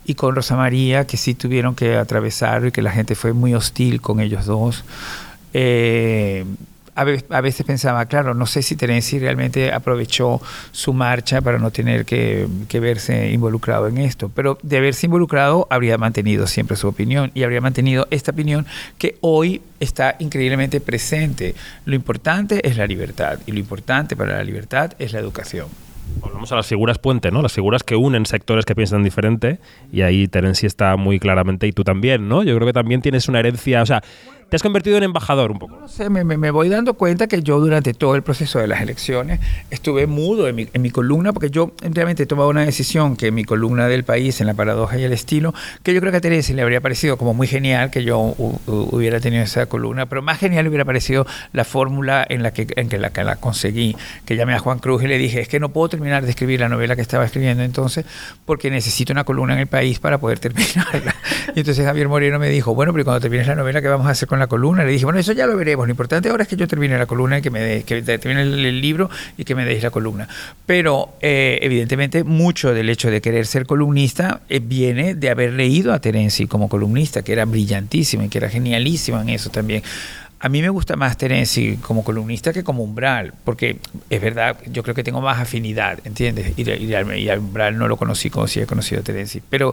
y 0.04 0.14
con 0.14 0.34
Rosa 0.34 0.56
María, 0.56 1.06
que 1.06 1.16
sí 1.16 1.34
tuvieron 1.34 1.74
que 1.74 1.96
atravesar 1.96 2.66
y 2.66 2.72
que 2.72 2.82
la 2.82 2.90
gente 2.90 3.14
fue 3.14 3.32
muy 3.32 3.54
hostil 3.54 4.00
con 4.00 4.20
ellos 4.20 4.46
dos. 4.46 4.84
Eh, 5.54 6.44
a, 6.94 7.04
veces, 7.04 7.64
pensaba, 7.64 8.04
claro, 8.04 8.34
no 8.34 8.44
sé 8.46 8.62
si 8.62 8.76
Terenzi 8.76 9.18
realmente 9.18 9.72
aprovechó 9.72 10.42
su 10.72 10.92
marcha 10.92 11.40
para 11.40 11.58
no 11.58 11.70
tener 11.70 12.04
que, 12.04 12.46
que, 12.68 12.80
verse 12.80 13.30
involucrado 13.30 13.88
en 13.88 13.96
esto, 13.96 14.28
pero 14.28 14.58
de 14.62 14.76
haberse 14.76 15.06
involucrado 15.06 15.66
habría 15.70 15.96
mantenido 15.96 16.46
siempre 16.46 16.76
su 16.76 16.88
opinión 16.88 17.30
y 17.32 17.44
habría 17.44 17.62
mantenido 17.62 18.06
esta 18.10 18.32
opinión 18.32 18.66
que 18.98 19.16
hoy 19.22 19.62
está 19.80 20.16
increíblemente 20.18 20.80
presente. 20.80 21.54
Lo 21.86 21.94
importante 21.94 22.66
es 22.68 22.76
la 22.76 22.86
libertad 22.86 23.38
y 23.46 23.52
lo 23.52 23.58
importante 23.58 24.14
para 24.14 24.36
la 24.36 24.44
libertad 24.44 24.92
es 24.98 25.14
la 25.14 25.20
educación. 25.20 25.68
Volvemos 26.20 26.52
a 26.52 26.56
las 26.56 26.66
figuras 26.66 26.98
puente, 26.98 27.30
¿no? 27.30 27.42
Las 27.42 27.52
figuras 27.52 27.82
que 27.82 27.96
unen 27.96 28.26
sectores 28.26 28.64
que 28.64 28.74
piensan 28.74 29.02
diferente 29.02 29.58
y 29.92 30.02
ahí 30.02 30.28
Terenzi 30.28 30.66
está 30.66 30.96
muy 30.96 31.18
claramente 31.18 31.66
y 31.66 31.72
tú 31.72 31.84
también, 31.84 32.28
¿no? 32.28 32.42
Yo 32.42 32.54
creo 32.54 32.66
que 32.66 32.72
también 32.72 33.02
tienes 33.02 33.28
una 33.28 33.40
herencia, 33.40 33.82
o 33.82 33.86
sea, 33.86 34.02
te 34.52 34.56
has 34.56 34.62
convertido 34.62 34.98
en 34.98 35.04
embajador 35.04 35.50
un 35.50 35.58
poco. 35.58 35.78
No 35.80 35.88
sé, 35.88 36.10
me, 36.10 36.24
me, 36.24 36.50
voy 36.50 36.68
dando 36.68 36.92
cuenta 36.92 37.26
que 37.26 37.42
yo 37.42 37.58
durante 37.58 37.94
todo 37.94 38.16
el 38.16 38.22
proceso 38.22 38.58
de 38.58 38.66
las 38.66 38.82
elecciones 38.82 39.40
estuve 39.70 40.06
mudo 40.06 40.46
en 40.46 40.54
mi, 40.54 40.68
en 40.74 40.82
mi, 40.82 40.90
columna 40.90 41.32
porque 41.32 41.48
yo 41.48 41.72
realmente 41.80 42.24
he 42.24 42.26
tomado 42.26 42.50
una 42.50 42.62
decisión 42.62 43.16
que 43.16 43.30
mi 43.30 43.44
columna 43.44 43.88
del 43.88 44.04
país, 44.04 44.42
en 44.42 44.46
la 44.46 44.52
paradoja 44.52 44.98
y 44.98 45.04
el 45.04 45.14
estilo, 45.14 45.54
que 45.82 45.94
yo 45.94 46.00
creo 46.00 46.12
que 46.12 46.18
a 46.18 46.20
Teresa 46.20 46.52
le 46.52 46.60
habría 46.60 46.82
parecido 46.82 47.16
como 47.16 47.32
muy 47.32 47.46
genial 47.46 47.90
que 47.90 48.04
yo 48.04 48.18
u, 48.18 48.60
u, 48.66 48.88
hubiera 48.92 49.20
tenido 49.20 49.42
esa 49.42 49.64
columna, 49.64 50.04
pero 50.04 50.20
más 50.20 50.38
genial 50.38 50.68
hubiera 50.68 50.84
parecido 50.84 51.26
la 51.54 51.64
fórmula 51.64 52.22
en 52.28 52.42
la 52.42 52.52
que, 52.52 52.66
en 52.76 52.90
que 52.90 52.98
la, 52.98 53.08
que 53.08 53.24
la 53.24 53.36
conseguí, 53.36 53.96
que 54.26 54.36
llamé 54.36 54.52
a 54.52 54.58
Juan 54.58 54.80
Cruz 54.80 55.02
y 55.02 55.06
le 55.06 55.16
dije, 55.16 55.40
es 55.40 55.48
que 55.48 55.60
no 55.60 55.70
puedo 55.70 55.88
terminar 55.88 56.24
de 56.24 56.28
escribir 56.28 56.60
la 56.60 56.68
novela 56.68 56.94
que 56.94 57.00
estaba 57.00 57.24
escribiendo 57.24 57.62
entonces 57.62 58.04
porque 58.44 58.70
necesito 58.70 59.14
una 59.14 59.24
columna 59.24 59.54
en 59.54 59.60
el 59.60 59.66
país 59.66 59.98
para 59.98 60.18
poder 60.18 60.40
terminarla. 60.40 61.16
Y 61.54 61.60
entonces 61.60 61.84
Javier 61.84 62.08
Moreno 62.08 62.38
me 62.38 62.48
dijo, 62.48 62.74
bueno, 62.74 62.92
pero 62.92 63.04
cuando 63.04 63.20
termines 63.20 63.46
la 63.46 63.54
novela, 63.54 63.82
¿qué 63.82 63.88
vamos 63.88 64.06
a 64.06 64.10
hacer 64.10 64.28
con 64.28 64.41
la 64.42 64.46
columna? 64.48 64.84
Le 64.84 64.92
dije, 64.92 65.04
bueno, 65.04 65.18
eso 65.18 65.32
ya 65.32 65.46
lo 65.46 65.56
veremos. 65.56 65.86
Lo 65.86 65.90
importante 65.90 66.28
ahora 66.28 66.42
es 66.42 66.48
que 66.48 66.56
yo 66.56 66.68
termine 66.68 66.98
la 66.98 67.06
columna 67.06 67.38
y 67.38 67.42
que 67.42 67.50
me 67.50 67.60
de, 67.60 67.82
que 67.84 68.02
termine 68.02 68.42
el, 68.42 68.64
el, 68.64 68.80
libro 68.80 69.08
y 69.36 69.44
que 69.44 69.54
me 69.54 69.64
deis 69.64 69.82
la 69.82 69.90
columna. 69.90 70.28
Pero 70.66 71.14
eh, 71.20 71.58
evidentemente 71.62 72.24
mucho 72.24 72.74
del 72.74 72.88
hecho 72.88 73.10
de 73.10 73.20
querer 73.20 73.46
ser 73.46 73.66
columnista 73.66 74.40
eh, 74.48 74.60
viene 74.62 75.14
de 75.14 75.30
haber 75.30 75.52
leído 75.52 75.92
a 75.92 76.00
Terenzi 76.00 76.46
como 76.46 76.68
columnista, 76.68 77.22
que 77.22 77.32
era 77.32 77.44
brillantísima 77.44 78.24
y 78.24 78.28
que 78.28 78.38
era 78.38 78.48
genialísima 78.48 79.22
en 79.22 79.30
eso 79.30 79.50
también. 79.50 79.82
A 80.44 80.48
mí 80.48 80.60
me 80.60 80.70
gusta 80.70 80.96
más 80.96 81.16
Terenzi 81.16 81.76
como 81.76 82.02
columnista 82.02 82.52
que 82.52 82.64
como 82.64 82.82
Umbral, 82.82 83.32
porque 83.44 83.76
es 84.10 84.20
verdad, 84.20 84.56
yo 84.66 84.82
creo 84.82 84.92
que 84.92 85.04
tengo 85.04 85.20
más 85.20 85.38
afinidad, 85.38 86.00
¿entiendes? 86.04 86.54
Y, 86.56 86.68
y, 86.68 86.84
y 86.84 87.30
a 87.30 87.38
Umbral 87.38 87.78
no 87.78 87.86
lo 87.86 87.96
conocí 87.96 88.28
como 88.28 88.48
si 88.48 88.58
he 88.58 88.66
conocido 88.66 89.02
a 89.02 89.04
Terenzi. 89.04 89.40
Pero 89.48 89.72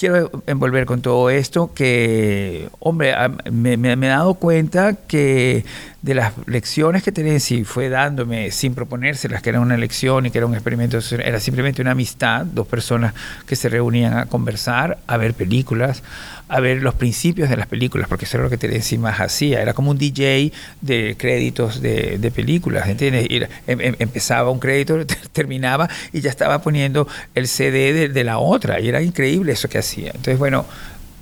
quiero 0.00 0.30
envolver 0.46 0.86
con 0.86 1.02
todo 1.02 1.28
esto 1.28 1.74
que, 1.74 2.70
hombre, 2.78 3.14
me, 3.52 3.76
me, 3.76 3.92
he 3.92 4.08
dado 4.08 4.32
cuenta 4.32 4.94
que 4.94 5.66
de 6.00 6.14
las 6.14 6.32
lecciones 6.46 7.02
que 7.02 7.12
Terenzi 7.12 7.64
fue 7.64 7.90
dándome 7.90 8.50
sin 8.50 8.74
proponérselas, 8.74 9.42
que 9.42 9.50
era 9.50 9.60
una 9.60 9.76
lección 9.76 10.24
y 10.24 10.30
que 10.30 10.38
era 10.38 10.46
un 10.46 10.54
experimento, 10.54 10.98
era 11.22 11.38
simplemente 11.38 11.82
una 11.82 11.90
amistad, 11.90 12.46
dos 12.46 12.66
personas 12.66 13.12
que 13.46 13.56
se 13.56 13.68
reunían 13.68 14.16
a 14.16 14.24
conversar, 14.24 14.96
a 15.06 15.18
ver 15.18 15.34
películas, 15.34 16.02
a 16.50 16.58
ver 16.58 16.82
los 16.82 16.94
principios 16.94 17.48
de 17.48 17.56
las 17.56 17.68
películas, 17.68 18.08
porque 18.08 18.24
eso 18.24 18.36
era 18.36 18.44
lo 18.44 18.50
que 18.50 18.58
Terenzi 18.58 18.98
más 18.98 19.20
hacía, 19.20 19.62
era 19.62 19.72
como 19.72 19.92
un 19.92 19.98
DJ 19.98 20.52
de 20.80 21.14
créditos 21.16 21.80
de, 21.80 22.18
de 22.18 22.30
películas, 22.32 22.88
¿entiendes? 22.88 23.28
Em, 23.68 23.80
em, 23.80 23.94
empezaba 24.00 24.50
un 24.50 24.58
crédito, 24.58 24.98
terminaba 25.32 25.88
y 26.12 26.20
ya 26.20 26.28
estaba 26.28 26.60
poniendo 26.60 27.06
el 27.36 27.46
CD 27.46 27.92
de, 27.92 28.08
de 28.08 28.24
la 28.24 28.38
otra, 28.38 28.80
y 28.80 28.88
era 28.88 29.00
increíble 29.00 29.52
eso 29.52 29.68
que 29.68 29.78
hacía. 29.78 30.08
Entonces, 30.08 30.38
bueno, 30.38 30.66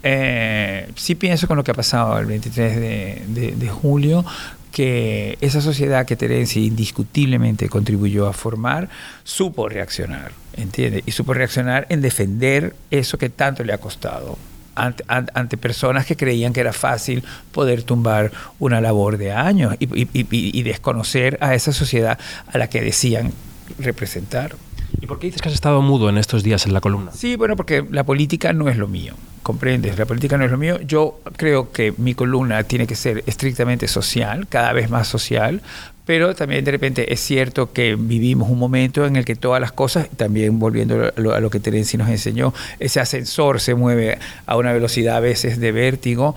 eh, 0.03 0.89
sí 0.97 1.15
pienso 1.15 1.47
con 1.47 1.59
lo 1.59 1.65
que 1.65 1.73
ha 1.73 1.75
pasado 1.75 2.19
el 2.19 2.25
23 2.25 2.77
de, 2.77 3.55
de, 3.55 3.69
julio, 3.69 4.25
que 4.73 5.37
esa 5.43 5.61
sociedad 5.61 6.07
que 6.07 6.17
Terenzi 6.17 6.67
indiscutiblemente 6.67 7.69
contribuyó 7.69 8.29
a 8.29 8.33
formar, 8.33 8.89
supo 9.25 9.69
reaccionar, 9.69 10.33
¿entiende? 10.57 11.03
Y 11.05 11.11
supo 11.13 11.35
reaccionar 11.35 11.87
en 11.91 12.01
defender 12.01 12.75
eso 12.91 13.19
que 13.19 13.29
tanto 13.29 13.63
le 13.63 13.75
ha 13.75 13.79
costado 13.79 14.39
ante, 14.85 15.05
an- 15.09 15.31
ante 15.35 15.57
personas 15.57 16.07
que 16.07 16.17
creían 16.17 16.53
que 16.53 16.61
era 16.61 16.73
fácil 16.73 17.23
poder 17.53 17.83
tumbar 17.83 18.31
una 18.59 18.81
labor 18.81 19.19
de 19.19 19.33
años 19.33 19.75
y, 19.79 19.85
y- 20.03 20.09
y- 20.13 20.27
y 20.59 20.63
desconocer 20.63 21.39
a 21.41 21.55
esa 21.55 21.73
sociedad 21.73 22.19
a 22.53 22.59
la 22.59 22.69
que 22.69 22.81
decían 22.81 23.33
representar. 23.79 24.57
¿Y 25.01 25.07
por 25.07 25.19
qué 25.19 25.27
dices 25.29 25.43
que 25.43 25.49
has 25.49 25.55
estado 25.55 25.83
mudo 25.83 26.09
en 26.09 26.19
estos 26.19 26.43
días 26.43 26.67
en 26.67 26.73
la 26.73 26.81
columna? 26.81 27.13
Sí, 27.13 27.37
bueno, 27.37 27.55
porque 27.57 27.85
la 27.91 28.05
política 28.05 28.53
no 28.53 28.69
es 28.69 28.77
lo 28.79 28.89
mío, 28.89 29.15
¿comprendes? 29.43 29.99
La 29.99 30.07
política 30.07 30.37
no 30.39 30.45
es 30.45 30.51
lo 30.51 30.57
mío. 30.59 30.81
Yo 30.81 31.21
creo 31.37 31.71
que 31.71 31.93
mi 31.99 32.15
columna 32.15 32.65
tiene 32.65 32.87
que 32.87 32.97
ser 32.97 33.23
estrictamente 33.27 33.87
social, 33.87 34.49
cada 34.49 34.73
vez 34.73 34.89
más 34.91 35.07
social, 35.07 35.61
pero 36.09 36.35
también 36.35 36.65
de 36.65 36.71
repente 36.71 37.13
es 37.13 37.21
cierto 37.21 37.71
que 37.71 37.95
vivimos 37.95 38.49
un 38.49 38.59
momento 38.59 39.05
en 39.05 39.17
el 39.17 39.27
que 39.27 39.37
todas 39.37 39.61
las 39.61 39.73
cosas, 39.73 40.09
también 40.17 40.59
volviendo 40.59 41.13
a 41.15 41.21
lo, 41.21 41.51
que 41.51 41.61
Terenzi 41.61 41.99
nos 41.99 42.09
enseñó, 42.09 42.55
ese 42.81 42.99
ascensor 42.99 43.61
se 43.61 43.75
mueve 43.75 44.17
a 44.47 44.57
una 44.57 44.73
velocidad 44.73 45.17
a 45.17 45.21
veces 45.21 45.61
de 45.61 45.71
vértigo. 45.71 46.35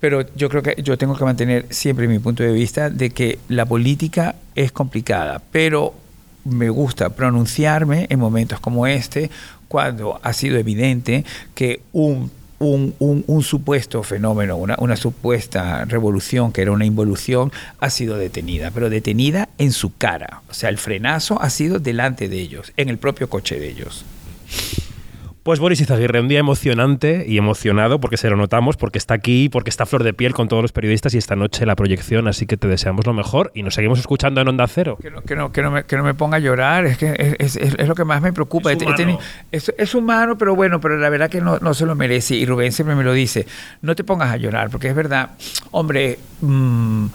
Pero 0.00 0.26
yo 0.36 0.50
creo 0.50 0.62
que 0.62 0.82
yo 0.82 0.98
tengo 0.98 1.16
que 1.16 1.24
mantener 1.24 1.64
siempre 1.70 2.08
mi 2.08 2.18
punto 2.18 2.42
de 2.42 2.52
vista 2.52 2.90
de 2.90 3.08
que 3.08 3.38
la 3.48 3.64
política 3.64 4.34
es 4.54 4.70
complicada, 4.70 5.40
pero 5.50 5.94
me 6.44 6.68
gusta 6.68 7.08
pronunciarme 7.08 8.08
en 8.10 8.20
momentos 8.20 8.60
como 8.60 8.86
este, 8.86 9.30
cuando 9.66 10.20
ha 10.22 10.34
sido 10.34 10.58
evidente 10.58 11.24
que 11.54 11.80
un, 11.94 12.30
un, 12.58 12.94
un- 12.98 13.42
supuesto 13.42 14.02
fenómeno, 14.02 14.56
una, 14.56 14.76
una 14.78 14.96
supuesta 14.96 15.84
revolución, 15.84 16.52
que 16.52 16.62
era 16.62 16.72
una 16.72 16.84
involución, 16.86 17.52
ha 17.80 17.90
sido 17.90 18.16
detenida, 18.16 18.70
pero 18.70 18.88
detenida 18.90 19.48
en 19.58 19.72
su 19.72 19.94
cara. 19.96 20.42
O 20.48 20.54
sea, 20.54 20.68
el 20.70 20.78
frenazo 20.78 21.40
ha 21.40 21.50
sido 21.50 21.78
delante 21.78 22.28
de 22.28 22.40
ellos, 22.40 22.72
en 22.76 22.88
el 22.88 22.98
propio 22.98 23.28
coche 23.28 23.58
de 23.60 23.68
ellos. 23.68 24.04
Pues 25.46 25.60
Boris 25.60 25.80
Izaguirre, 25.80 26.18
un 26.18 26.26
día 26.26 26.40
emocionante 26.40 27.24
y 27.28 27.38
emocionado 27.38 28.00
porque 28.00 28.16
se 28.16 28.28
lo 28.28 28.34
notamos, 28.34 28.76
porque 28.76 28.98
está 28.98 29.14
aquí, 29.14 29.48
porque 29.48 29.70
está 29.70 29.84
a 29.84 29.86
flor 29.86 30.02
de 30.02 30.12
piel 30.12 30.34
con 30.34 30.48
todos 30.48 30.60
los 30.60 30.72
periodistas 30.72 31.14
y 31.14 31.18
esta 31.18 31.36
noche 31.36 31.64
la 31.64 31.76
proyección, 31.76 32.26
así 32.26 32.46
que 32.46 32.56
te 32.56 32.66
deseamos 32.66 33.06
lo 33.06 33.12
mejor 33.12 33.52
y 33.54 33.62
nos 33.62 33.74
seguimos 33.74 34.00
escuchando 34.00 34.40
en 34.40 34.48
Onda 34.48 34.66
Cero. 34.66 34.98
Que 35.00 35.08
no, 35.08 35.22
que 35.22 35.36
no, 35.36 35.52
que 35.52 35.62
no, 35.62 35.70
me, 35.70 35.84
que 35.84 35.96
no 35.96 36.02
me 36.02 36.14
ponga 36.14 36.38
a 36.38 36.40
llorar, 36.40 36.86
es 36.86 36.98
que 36.98 37.36
es, 37.38 37.54
es- 37.54 37.74
es- 37.78 37.86
lo 37.86 37.94
que 37.94 38.04
más 38.04 38.20
me 38.20 38.32
preocupa. 38.32 38.72
Es 38.72 38.82
humano. 38.82 39.20
Es, 39.52 39.72
es 39.78 39.94
humano, 39.94 40.36
pero 40.36 40.56
bueno, 40.56 40.80
pero 40.80 40.96
la 40.98 41.08
verdad 41.10 41.30
que 41.30 41.40
no, 41.40 41.58
no 41.60 41.74
se 41.74 41.86
lo 41.86 41.94
merece. 41.94 42.34
Y 42.34 42.44
Rubén 42.44 42.72
siempre 42.72 42.96
me 42.96 43.04
lo 43.04 43.12
dice, 43.12 43.46
no 43.82 43.94
te 43.94 44.02
pongas 44.02 44.30
a 44.32 44.38
llorar, 44.38 44.68
porque 44.70 44.88
es 44.88 44.96
verdad, 44.96 45.30
hombre, 45.70 46.18
mm, 46.40 47.06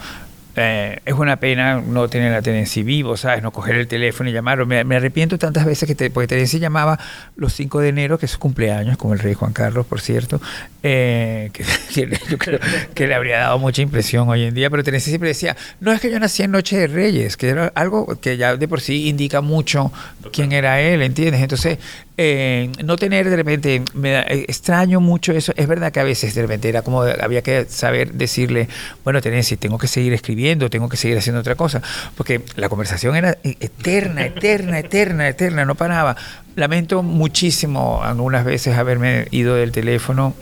eh, 0.56 0.98
es 1.06 1.14
una 1.14 1.36
pena 1.36 1.80
no 1.80 2.08
tener 2.08 2.34
a 2.34 2.42
Terenci 2.42 2.82
vivo, 2.82 3.16
¿sabes? 3.16 3.42
No 3.42 3.52
coger 3.52 3.76
el 3.76 3.88
teléfono 3.88 4.28
y 4.28 4.32
llamarlo. 4.32 4.66
Me, 4.66 4.84
me 4.84 4.96
arrepiento 4.96 5.38
tantas 5.38 5.64
veces 5.64 5.86
que 5.86 5.94
te, 5.94 6.10
porque 6.10 6.26
Terenci 6.28 6.58
llamaba 6.58 6.98
los 7.36 7.54
5 7.54 7.80
de 7.80 7.88
enero, 7.88 8.18
que 8.18 8.26
es 8.26 8.32
su 8.32 8.38
cumpleaños, 8.38 8.96
como 8.98 9.14
el 9.14 9.20
rey 9.20 9.34
Juan 9.34 9.52
Carlos, 9.52 9.86
por 9.86 10.00
cierto, 10.00 10.40
eh, 10.82 11.50
que, 11.52 11.64
que 11.94 12.18
yo 12.28 12.38
creo 12.38 12.58
que 12.94 13.06
le 13.06 13.14
habría 13.14 13.38
dado 13.38 13.58
mucha 13.58 13.80
impresión 13.80 14.28
hoy 14.28 14.44
en 14.44 14.54
día, 14.54 14.68
pero 14.68 14.84
Terenci 14.84 15.10
siempre 15.10 15.28
decía, 15.28 15.56
no 15.80 15.92
es 15.92 16.00
que 16.00 16.10
yo 16.10 16.18
nací 16.20 16.42
en 16.42 16.50
Noche 16.50 16.78
de 16.78 16.86
Reyes, 16.86 17.36
que 17.36 17.48
era 17.48 17.72
algo 17.74 18.18
que 18.20 18.36
ya 18.36 18.56
de 18.56 18.68
por 18.68 18.80
sí 18.80 19.08
indica 19.08 19.40
mucho 19.40 19.90
quién 20.32 20.52
era 20.52 20.80
él, 20.80 21.02
¿entiendes? 21.02 21.40
Entonces, 21.40 21.78
eh, 22.18 22.70
no 22.84 22.96
tener 22.96 23.28
de 23.30 23.36
repente, 23.36 23.82
me 23.94 24.18
eh, 24.20 24.44
extraño 24.48 25.00
mucho 25.00 25.32
eso, 25.32 25.52
es 25.56 25.66
verdad 25.66 25.92
que 25.92 26.00
a 26.00 26.04
veces 26.04 26.34
de 26.34 26.42
repente 26.42 26.68
era 26.68 26.82
como, 26.82 27.02
había 27.02 27.42
que 27.42 27.64
saber 27.68 28.12
decirle, 28.12 28.68
bueno, 29.04 29.20
Terenci, 29.20 29.56
tengo 29.56 29.78
que 29.78 29.88
seguir 29.88 30.12
escribiendo, 30.12 30.68
tengo 30.70 30.88
que 30.88 30.96
seguir 30.96 31.16
haciendo 31.18 31.40
otra 31.40 31.54
cosa, 31.54 31.82
porque 32.16 32.42
la 32.56 32.68
conversación 32.68 33.16
era 33.16 33.38
e- 33.42 33.56
eterna, 33.60 34.26
eterna, 34.26 34.78
eterna, 34.78 35.28
eterna, 35.28 35.64
no 35.64 35.74
paraba. 35.74 36.16
Lamento 36.54 37.02
muchísimo 37.02 38.02
algunas 38.02 38.44
veces 38.44 38.76
haberme 38.76 39.26
ido 39.30 39.54
del 39.54 39.72
teléfono 39.72 40.34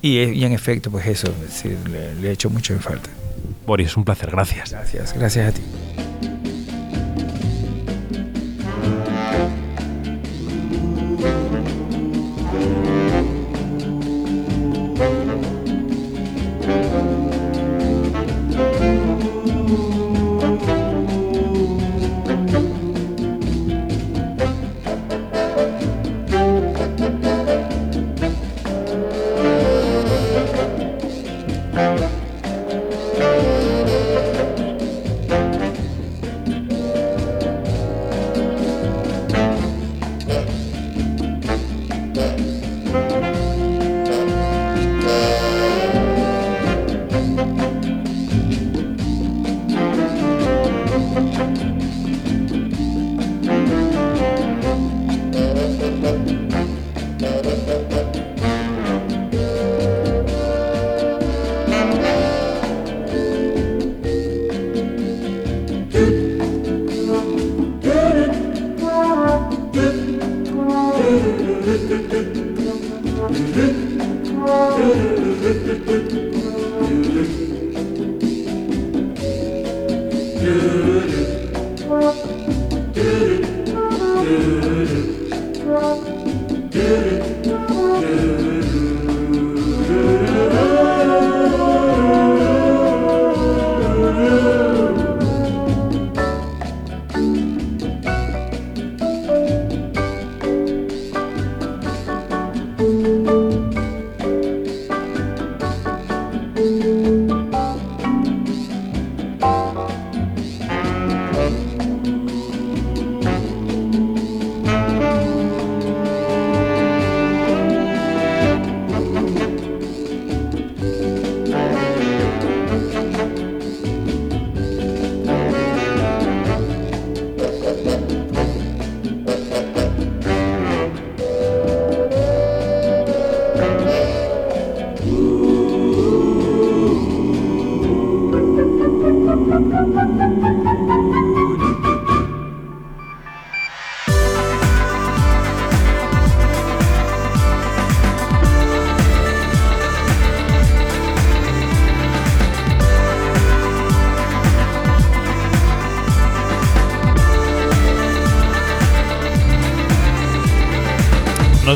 y, 0.00 0.18
eh, 0.18 0.32
y 0.34 0.44
en 0.44 0.52
efecto, 0.52 0.90
pues 0.90 1.06
eso, 1.06 1.32
sí, 1.50 1.76
le, 1.90 2.14
le 2.14 2.28
he 2.28 2.32
hecho 2.32 2.48
mucho 2.48 2.72
en 2.72 2.80
falta. 2.80 3.10
Boris, 3.66 3.96
un 3.96 4.04
placer, 4.04 4.30
gracias. 4.30 4.70
Gracias, 4.70 5.14
gracias 5.16 5.48
a 5.48 5.52
ti. 5.52 5.62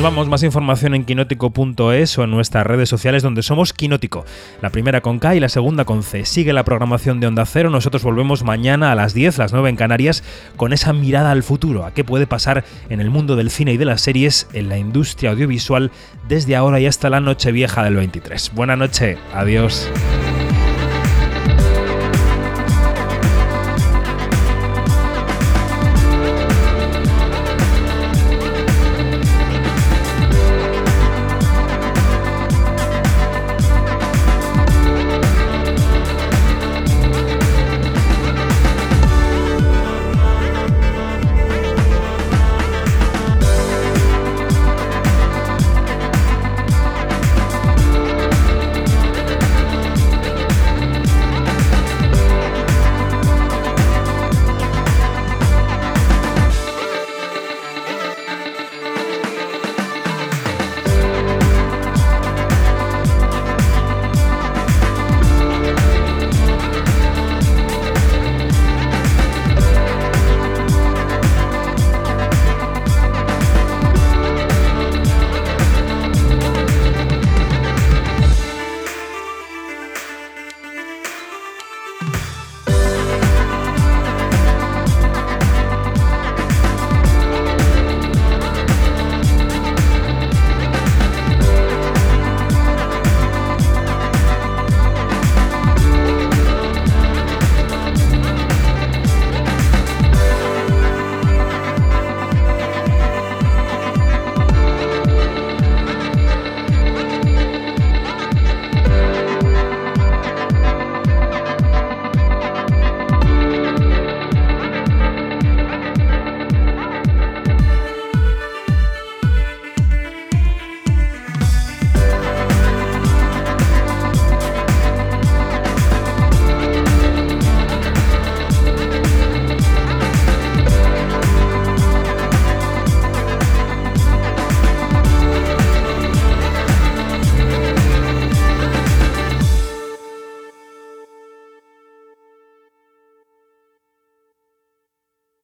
Vamos, 0.07 0.29
más 0.29 0.45
información 0.45 0.95
en 0.95 1.05
quinótico.es 1.05 2.17
o 2.17 2.23
en 2.23 2.31
nuestras 2.31 2.65
redes 2.65 2.89
sociales 2.89 3.25
donde 3.25 3.43
somos 3.43 3.73
Quinótico. 3.73 4.25
La 4.63 4.71
primera 4.71 5.01
con 5.01 5.19
K 5.19 5.35
y 5.35 5.41
la 5.41 5.49
segunda 5.49 5.85
con 5.85 6.05
C. 6.05 6.25
Sigue 6.25 6.53
la 6.53 6.63
programación 6.63 7.19
de 7.19 7.27
Onda 7.27 7.45
Cero. 7.45 7.71
Nosotros 7.71 8.05
volvemos 8.05 8.45
mañana 8.45 8.93
a 8.93 8.95
las 8.95 9.15
10, 9.15 9.37
las 9.39 9.53
9 9.53 9.69
en 9.69 9.75
Canarias, 9.75 10.23
con 10.55 10.73
esa 10.73 10.93
mirada 10.93 11.33
al 11.33 11.43
futuro, 11.43 11.85
a 11.85 11.93
qué 11.93 12.05
puede 12.05 12.29
pasar 12.29 12.63
en 12.89 13.01
el 13.01 13.11
mundo 13.11 13.35
del 13.35 13.51
cine 13.51 13.73
y 13.73 13.79
de 13.79 13.85
las 13.85 14.01
series, 14.01 14.47
en 14.53 14.69
la 14.69 14.79
industria 14.79 15.33
audiovisual, 15.33 15.91
desde 16.29 16.55
ahora 16.55 16.79
y 16.79 16.87
hasta 16.87 17.11
la 17.11 17.19
noche 17.19 17.51
vieja 17.51 17.83
del 17.83 17.97
23. 17.97 18.53
Buena 18.55 18.77
noche, 18.77 19.19
adiós. 19.35 19.91